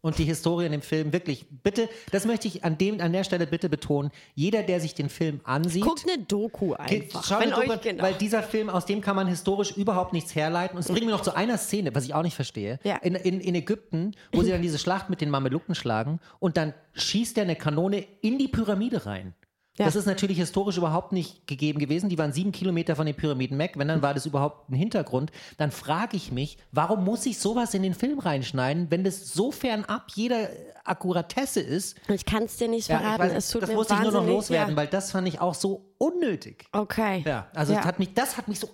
[0.00, 3.24] Und die Historie in dem Film, wirklich, bitte, das möchte ich an, dem, an der
[3.24, 7.24] Stelle bitte betonen, jeder, der sich den Film ansieht, Guckt eine Doku einfach.
[7.24, 8.02] Schau wenn dir euch, Doku an, genau.
[8.02, 10.76] Weil dieser Film, aus dem kann man historisch überhaupt nichts herleiten.
[10.76, 12.78] Und es bringt mir noch zu einer Szene, was ich auch nicht verstehe.
[12.84, 12.96] Ja.
[12.96, 16.74] In, in, in Ägypten, wo sie dann diese Schlacht mit den Mamelucken schlagen und dann
[16.92, 19.34] schießt er eine Kanone in die Pyramide rein.
[19.76, 19.86] Ja.
[19.86, 22.08] Das ist natürlich historisch überhaupt nicht gegeben gewesen.
[22.08, 23.72] Die waren sieben Kilometer von den Pyramiden weg.
[23.74, 25.32] Wenn dann war das überhaupt ein Hintergrund.
[25.56, 29.50] Dann frage ich mich, warum muss ich sowas in den Film reinschneiden, wenn das so
[29.50, 30.48] fernab jeder
[30.84, 31.96] Akkuratesse ist?
[32.08, 33.22] ich kann es dir nicht Ja, ich verraten.
[33.24, 34.76] weiß, es tut das mir musste ich nur noch loswerden, ja.
[34.76, 36.66] weil das fand ich auch so unnötig.
[36.70, 37.24] Okay.
[37.26, 37.78] Ja, also Ja.
[37.78, 38.68] Das, hat mich, das hat mich so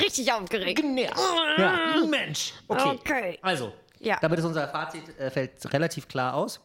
[0.00, 0.80] Richtig aufgeregt.
[0.80, 1.18] genervt.
[1.58, 2.52] Ja, Mensch.
[2.68, 2.88] Okay.
[3.00, 3.38] Okay.
[3.42, 3.72] Also,
[4.04, 4.18] Ja.
[4.20, 6.60] damit ist unser Fazit, äh, fällt relativ klar aus.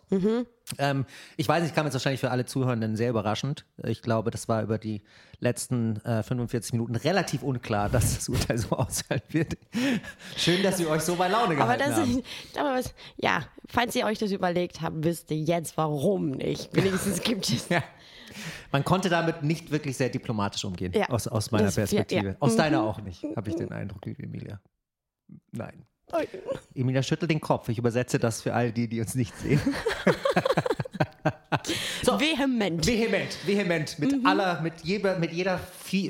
[0.78, 1.06] Ähm,
[1.38, 3.66] ich weiß nicht, kam jetzt wahrscheinlich für alle Zuhörenden sehr überraschend.
[3.84, 5.02] Ich glaube, das war über die
[5.40, 9.58] letzten äh, 45 Minuten relativ unklar, dass das Urteil so ausfallen wird.
[10.38, 12.20] Schön, dass wir euch so bei Laune Aber gehalten das haben.
[12.20, 16.76] ist, aber was, ja, falls ihr euch das überlegt habt, wisst ihr jetzt, warum nicht.
[16.76, 17.70] Wenigstens gibt es.
[17.70, 17.84] Ja.
[18.72, 21.10] Man konnte damit nicht wirklich sehr diplomatisch umgehen, Ja.
[21.10, 22.28] aus, aus meiner Das- Perspektive.
[22.28, 22.36] ja.
[22.40, 22.58] Aus Mhm.
[22.58, 24.60] deiner auch nicht, habe ich den Eindruck, liebe Emilia.
[25.52, 25.86] Nein.
[26.76, 27.70] Emilia schüttelt den Kopf.
[27.70, 29.60] Ich übersetze das für all die, die uns nicht sehen.
[32.04, 32.86] so, Vehement.
[32.86, 34.26] vehement, vehement, mit Mhm.
[34.26, 35.60] aller, mit jeder, mit jeder,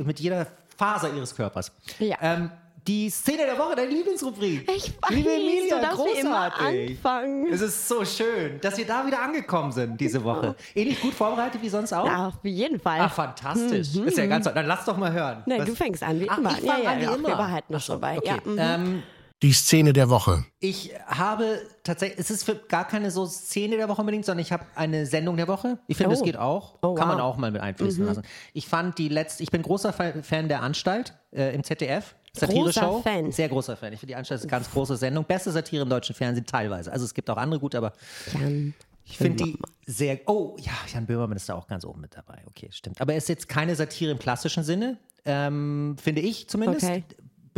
[0.05, 0.47] mit jeder
[0.77, 1.71] Faser ihres Körpers.
[1.99, 2.17] Ja.
[2.21, 2.51] Ähm,
[2.87, 4.67] die Szene der Woche, deine Lieblingsrubrik.
[4.71, 6.89] Ich weiß, Liebe Emilia, du wie immer großartig.
[6.97, 7.47] anfangen.
[7.51, 10.55] Es ist so schön, dass wir da wieder angekommen sind diese Woche.
[10.73, 12.05] Ähnlich gut vorbereitet wie sonst auch?
[12.07, 13.01] Ja, auf jeden Fall.
[13.01, 13.93] Ah, fantastisch.
[13.95, 14.53] Ist ja ganz toll.
[14.55, 15.43] Dann lass doch mal hören.
[15.45, 16.51] Nee, Was- du fängst an, wie Ach, immer.
[16.51, 17.27] ich fang ja, an, wie ja, ja, immer.
[17.27, 18.17] Wir behalten Ach so, dabei.
[18.17, 18.27] Okay.
[18.27, 18.57] Ja, mhm.
[18.59, 19.03] ähm,
[19.41, 20.43] Die Szene der Woche.
[20.59, 24.51] ich habe tatsächlich, es ist für gar keine so Szene der Woche unbedingt, sondern ich
[24.51, 25.79] habe eine Sendung der Woche.
[25.87, 26.25] Ich finde, das Oh.
[26.25, 26.77] geht auch.
[26.81, 27.23] Oh, Kann man wow.
[27.23, 28.23] auch mal mit einfließen lassen.
[28.53, 32.15] Ich fand die letzte, ich bin großer Fa- Fan der Anstalt äh, im ZDF.
[32.33, 32.81] Satire-Show.
[32.81, 33.31] Großer Fan.
[33.31, 33.93] Sehr großer Fan.
[33.93, 35.23] Ich finde die Anstalt ist eine ganz große Sendung.
[35.23, 36.91] Beste Satire im deutschen Fernsehen teilweise.
[36.91, 37.93] Also es gibt auch andere gut, aber
[38.33, 38.73] Jan.
[39.05, 40.19] ich finde die sehr.
[40.27, 42.39] Oh, ja, Jan Böhmermann ist da auch ganz oben mit dabei.
[42.47, 42.99] Okay, stimmt.
[43.01, 46.85] Aber er ist jetzt keine Satire im klassischen Sinne, ähm, finde ich zumindest.
[46.85, 47.03] Okay.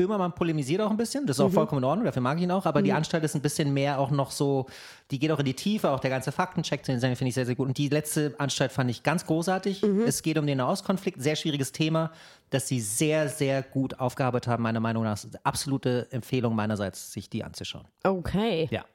[0.01, 2.51] Böhmermann polemisiert auch ein bisschen, das ist auch vollkommen in Ordnung, dafür mag ich ihn
[2.51, 4.65] auch, aber die Anstalt ist ein bisschen mehr auch noch so,
[5.11, 7.35] die geht auch in die Tiefe, auch der ganze Faktencheck zu den Sendungen finde ich
[7.35, 7.67] sehr, sehr gut.
[7.67, 9.83] Und die letzte Anstalt fand ich ganz großartig.
[9.83, 12.11] Es geht um den Nahostkonflikt, sehr schwieriges Thema,
[12.49, 15.19] das sie sehr, sehr gut aufgearbeitet haben, meiner Meinung nach.
[15.43, 17.85] Absolute Empfehlung meinerseits, sich die anzuschauen.
[18.03, 18.67] Okay.
[18.71, 18.85] Ja.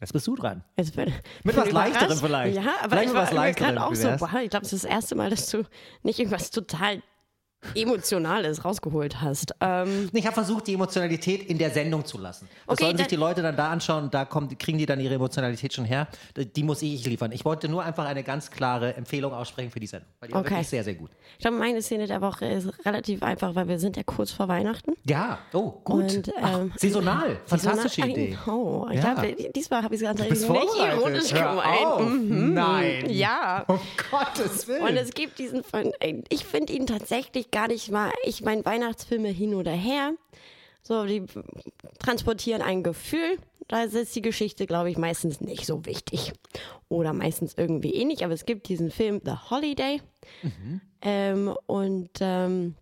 [0.00, 0.64] Jetzt bist du dran.
[0.76, 1.12] Jetzt bin,
[1.44, 2.56] Mit bin was Leichterem vielleicht.
[2.56, 4.84] Ja, aber Vielleicht ich war was Leichterem, gerade auch so, boah, ich glaube, das ist
[4.84, 5.64] das erste Mal, dass du
[6.02, 7.02] nicht irgendwas total
[7.74, 9.54] Emotionales rausgeholt hast.
[9.60, 12.48] Ähm, Ich habe versucht, die Emotionalität in der Sendung zu lassen.
[12.66, 15.00] Das Okay, sollen sich die Leute dann da anschauen und da kommen, kriegen die dann
[15.00, 16.08] ihre Emotionalität schon her.
[16.36, 17.32] Die muss ich liefern.
[17.32, 20.08] Ich wollte nur einfach eine ganz klare Empfehlung aussprechen für die Sendung.
[20.20, 20.50] Weil die war Okay.
[20.50, 21.10] wirklich sehr, sehr gut.
[21.34, 24.48] ich glaube, meine Szene der Woche ist relativ einfach, weil wir sind ja kurz vor
[24.48, 24.92] Weihnachten.
[25.04, 26.02] Ja, oh, gut.
[26.16, 27.38] Und, Ach, ähm, saisonal.
[27.46, 28.38] Fantastische Saisonal- Idee.
[28.46, 29.14] Oh, ich Ja.
[29.14, 32.00] glaube, diesmal habe ich es ganz nicht ironisch gemeint.
[32.28, 32.54] Mhm.
[32.54, 33.10] Nein.
[33.10, 33.64] Ja.
[33.68, 33.78] Um
[34.10, 34.82] Gottes Willen.
[34.82, 35.62] Und es gibt diesen
[36.28, 40.14] ich finde ihn tatsächlich gar nicht mal, ich meine Weihnachtsfilme hin oder her,
[40.82, 41.24] so, die
[42.00, 43.38] transportieren ein Gefühl,
[43.68, 46.32] da ist die Geschichte, glaube ich, meistens nicht so wichtig.
[46.88, 50.02] Oder meistens irgendwie ähnlich, aber es gibt diesen Film The Holiday.
[51.00, 52.74] Ähm, und ähm,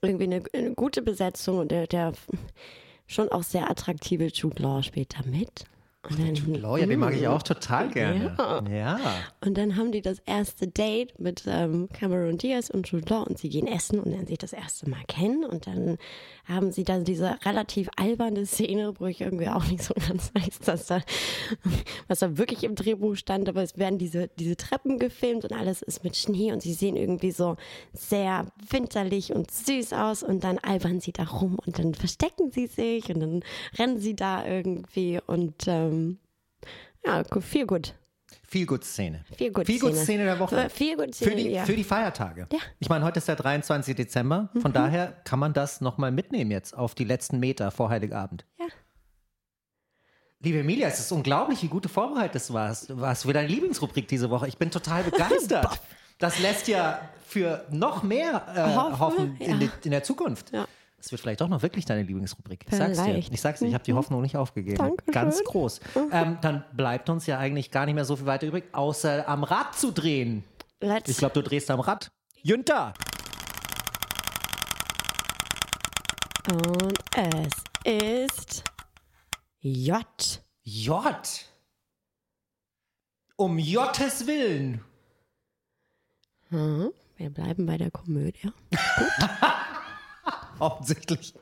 [0.00, 1.58] irgendwie eine, eine gute Besetzung.
[1.58, 2.12] Und der, der
[3.06, 5.64] schon auch sehr attraktive Jude Law spielt da mit.
[6.08, 8.34] Und dann, Oh, ja, den mag ich auch total gerne.
[8.36, 8.64] Ja.
[8.68, 9.00] ja.
[9.40, 13.38] und dann haben die das erste Date mit ähm, Cameron Diaz und Jude Law und
[13.38, 15.98] sie gehen essen und lernen sich das erste Mal kennen und dann
[16.44, 20.58] haben sie dann diese relativ alberne Szene, wo ich irgendwie auch nicht so ganz weiß,
[20.64, 21.02] dass da,
[22.08, 25.82] was da wirklich im Drehbuch stand, aber es werden diese, diese Treppen gefilmt und alles
[25.82, 27.56] ist mit Schnee und sie sehen irgendwie so
[27.92, 32.66] sehr winterlich und süß aus und dann albern sie da rum und dann verstecken sie
[32.66, 33.44] sich und dann
[33.78, 35.91] rennen sie da irgendwie und ähm,
[37.04, 37.94] ja, viel gut.
[38.48, 39.24] Viel gut Szene.
[39.36, 40.68] Viel gut gut Szene der Woche.
[40.70, 41.64] Viel gut Für Szene, die, ja.
[41.64, 42.46] für die Feiertage.
[42.52, 42.58] Ja.
[42.80, 43.94] Ich meine, heute ist der 23.
[43.94, 44.50] Dezember.
[44.60, 44.74] Von Mhm.
[44.74, 48.44] daher kann man das nochmal mitnehmen jetzt auf die letzten Meter vor Heiligabend.
[48.58, 48.66] Ja.
[50.40, 52.98] Liebe Emilia, es ist unglaublich, wie gut du vorbereitet warst.
[53.00, 54.48] warst für deine Lieblingsrubrik diese Woche.
[54.48, 55.80] Ich bin total begeistert.
[56.18, 59.56] das lässt ja für noch mehr äh, Hoffen, hoffen in, ja.
[59.68, 60.52] die, in der Zukunft.
[60.52, 60.66] Ja.
[61.02, 62.64] Das wird vielleicht doch noch wirklich deine Lieblingsrubrik.
[62.70, 63.16] Ich sag's dir.
[63.18, 64.76] Ich sag's dir, ich habe die Hoffnung nicht aufgegeben.
[64.76, 65.12] Dankeschön.
[65.12, 65.80] Ganz groß.
[66.12, 69.42] Ähm, dann bleibt uns ja eigentlich gar nicht mehr so viel weiter übrig, außer am
[69.42, 70.44] Rad zu drehen.
[70.80, 72.12] Let's Ich glaube, du drehst am Rad.
[72.42, 72.94] Jünter!
[76.52, 77.52] Und es
[77.84, 78.62] ist
[79.58, 80.06] J.
[80.62, 81.04] J.
[83.34, 84.84] Um Jottes Willen.
[86.50, 88.52] Hm, Wir bleiben bei der Komödie.
[90.58, 91.34] Offensichtlich.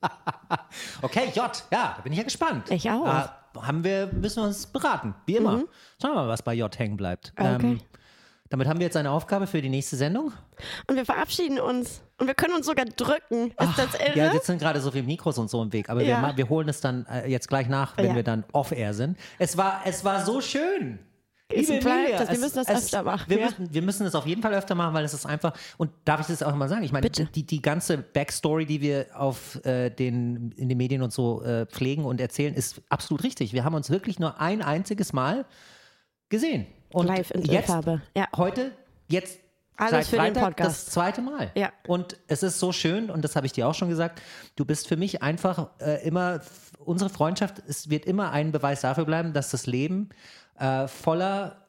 [1.02, 1.36] okay, J.
[1.70, 2.70] Ja, da bin ich ja gespannt.
[2.70, 3.06] Ich auch.
[3.06, 3.28] Äh,
[3.60, 5.14] haben wir, müssen wir uns beraten.
[5.26, 5.62] Wie immer.
[6.00, 7.32] Schauen wir mal, was bei J hängen bleibt.
[7.38, 7.46] Mhm.
[7.46, 7.66] Okay.
[7.66, 7.80] Ähm,
[8.50, 10.32] damit haben wir jetzt eine Aufgabe für die nächste Sendung.
[10.86, 12.00] Und wir verabschieden uns.
[12.18, 13.50] Und wir können uns sogar drücken.
[13.50, 14.16] Ist das irre?
[14.18, 16.20] Ja, jetzt sind gerade so viele Mikros und so im Weg, aber wir, Ja.
[16.20, 18.14] ma- wir holen es dann äh, jetzt gleich nach, wenn Ja.
[18.14, 19.18] wir dann off-air sind.
[19.38, 20.98] Es war, es war so schön.
[21.50, 22.30] Es Liebe bleibt Emilia, das.
[22.30, 23.46] Wir müssen das es- öfter machen, Wir, ja.
[23.46, 26.20] müssen, wir müssen es auf jeden Fall öfter machen, weil es ist einfach, und darf
[26.20, 26.82] ich das auch mal sagen?
[26.82, 31.10] Ich meine, die, die ganze Backstory, die wir auf äh, den, in den Medien und
[31.12, 33.54] so äh, pflegen und erzählen, ist absolut richtig.
[33.54, 35.46] Wir haben uns wirklich nur ein einziges Mal
[36.28, 36.66] gesehen.
[36.92, 38.02] Und Live in jetzt, Farbe.
[38.14, 38.28] Ja.
[38.36, 38.72] heute,
[39.08, 39.38] jetzt
[39.78, 40.86] Alles seit für den Freitag Podcast.
[40.86, 41.50] das zweite Mal.
[41.54, 41.72] Ja.
[41.86, 44.20] Und es ist so schön, und das habe ich dir auch schon gesagt,
[44.56, 46.40] du bist für mich einfach äh, immer,
[46.78, 50.10] unsere Freundschaft es wird immer ein Beweis dafür bleiben, dass das Leben
[50.58, 51.64] äh, voller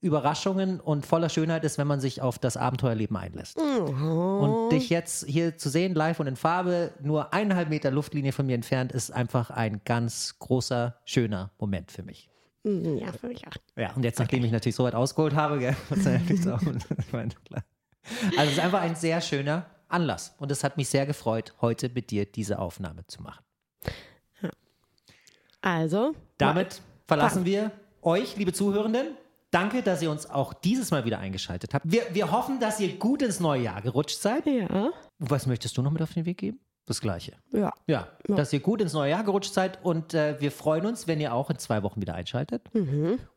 [0.00, 3.58] Überraschungen und voller Schönheit ist, wenn man sich auf das Abenteuerleben einlässt.
[3.58, 8.46] Und dich jetzt hier zu sehen, live und in Farbe, nur eineinhalb Meter Luftlinie von
[8.46, 12.30] mir entfernt, ist einfach ein ganz großer, schöner Moment für mich.
[12.62, 13.52] Mhm, Ja, für mich auch.
[13.76, 17.30] Ja, und jetzt, nachdem ich natürlich so weit ausgeholt habe, gell, was natürlich ich meine,
[17.44, 17.64] klar.
[18.36, 20.34] Also es ist einfach ein sehr schöner Anlass.
[20.38, 23.42] Und es hat mich sehr gefreut, heute mit dir diese Aufnahme zu machen.
[25.60, 27.72] Also, Damit verlassen wir
[28.02, 29.16] euch, liebe Zuhörenden.
[29.50, 31.90] Danke, dass ihr uns auch dieses Mal wieder eingeschaltet habt.
[31.90, 34.46] Wir, wir hoffen, dass ihr gut ins neue Jahr gerutscht seid.
[34.46, 34.90] ja.
[35.18, 36.60] Was möchtest du noch mit auf den Weg geben?
[36.86, 37.32] Das Gleiche.
[37.52, 37.72] Ja.
[37.86, 41.20] Ja, dass ihr gut ins neue Jahr gerutscht seid und äh, wir freuen uns, wenn
[41.20, 42.62] ihr auch in zwei Wochen wieder einschaltet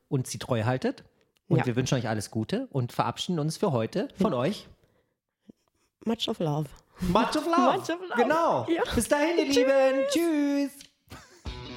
[0.08, 1.04] und sie treu haltet.
[1.50, 1.66] Und Ja.
[1.66, 4.68] wir wünschen euch alles Gute und verabschieden uns für heute von euch.
[6.06, 6.70] Much of love.
[7.02, 7.78] Much of love.
[7.78, 8.14] Much of love.
[8.16, 8.66] Genau.
[8.70, 8.84] Ja.
[8.96, 10.06] Bis dahin, ihr Lieben.
[10.12, 10.72] Tschüss.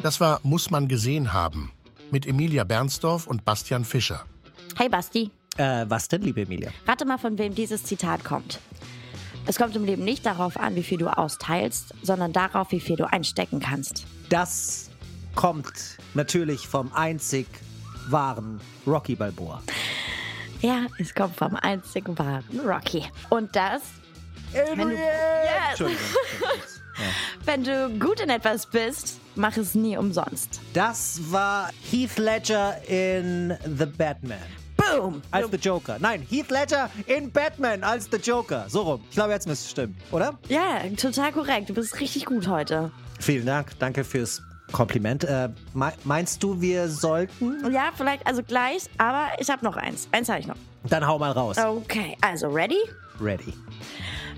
[0.02, 1.72] Das war Muss man gesehen haben
[2.14, 4.24] mit Emilia Bernsdorf und Bastian Fischer.
[4.76, 6.70] Hey Basti, Äh, was denn, liebe Emilia?
[6.86, 8.60] rate mal, von wem dieses Zitat kommt.
[9.46, 12.94] Es kommt im Leben nicht darauf an, wie viel du austeilst, sondern darauf, wie viel
[12.94, 14.06] du einstecken kannst.
[14.28, 14.90] Das
[15.34, 17.48] kommt natürlich vom einzig
[18.08, 19.60] wahren Rocky Balboa.
[20.60, 23.04] Ja, es kommt vom einzigen wahren Rocky.
[23.28, 23.82] Und das,
[24.52, 25.00] wenn du, yes,
[25.70, 26.00] Entschuldigung.
[27.44, 30.60] Wenn du gut in etwas bist, mach es nie umsonst.
[30.72, 34.38] Das war Heath Ledger in The Batman.
[34.76, 35.22] Boom!
[35.30, 35.96] Als The Joker.
[35.98, 38.66] Nein, Heath Ledger in Batman als The Joker.
[38.68, 39.00] So rum.
[39.08, 40.38] Ich glaube, jetzt müsste es stimmen, oder?
[40.48, 41.68] Ja, total korrekt.
[41.70, 42.90] Du bist richtig gut heute.
[43.20, 43.78] Vielen Dank.
[43.78, 44.42] Danke fürs
[44.72, 45.24] Kompliment.
[45.24, 45.50] Äh,
[46.04, 47.72] meinst du, wir sollten?
[47.72, 50.08] Ja, vielleicht, also gleich, aber ich habe noch eins.
[50.12, 50.56] Eins habe ich noch.
[50.88, 51.56] Dann hau mal raus.
[51.58, 52.78] Okay, also ready?
[53.20, 53.54] Ready.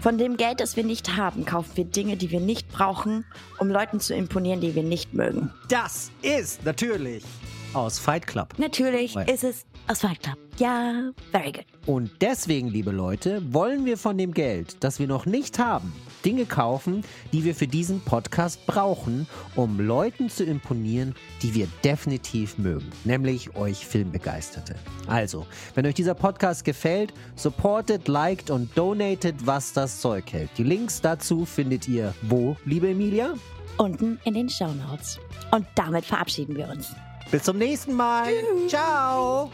[0.01, 3.25] Von dem Geld, das wir nicht haben, kaufen wir Dinge, die wir nicht brauchen,
[3.59, 5.51] um Leuten zu imponieren, die wir nicht mögen.
[5.69, 7.25] Das ist natürlich
[7.73, 8.55] aus Fight Club.
[8.59, 10.37] Natürlich ist es aus Fight Club.
[10.59, 11.64] Ja, very good.
[11.87, 15.93] Und deswegen, liebe Leute, wollen wir von dem Geld, das wir noch nicht haben,
[16.24, 22.59] Dinge kaufen, die wir für diesen Podcast brauchen, um Leuten zu imponieren, die wir definitiv
[22.59, 24.74] mögen, nämlich euch Filmbegeisterte.
[25.07, 30.51] Also, wenn euch dieser Podcast gefällt, supportet, liked und donatet, was das Zeug hält.
[30.59, 33.34] Die Links dazu findet ihr wo, liebe Emilia?
[33.78, 35.20] Unten in den Show Notes.
[35.53, 36.93] Und damit verabschieden wir uns.
[37.30, 38.32] Bis zum nächsten Mal.
[38.68, 39.51] Ciao.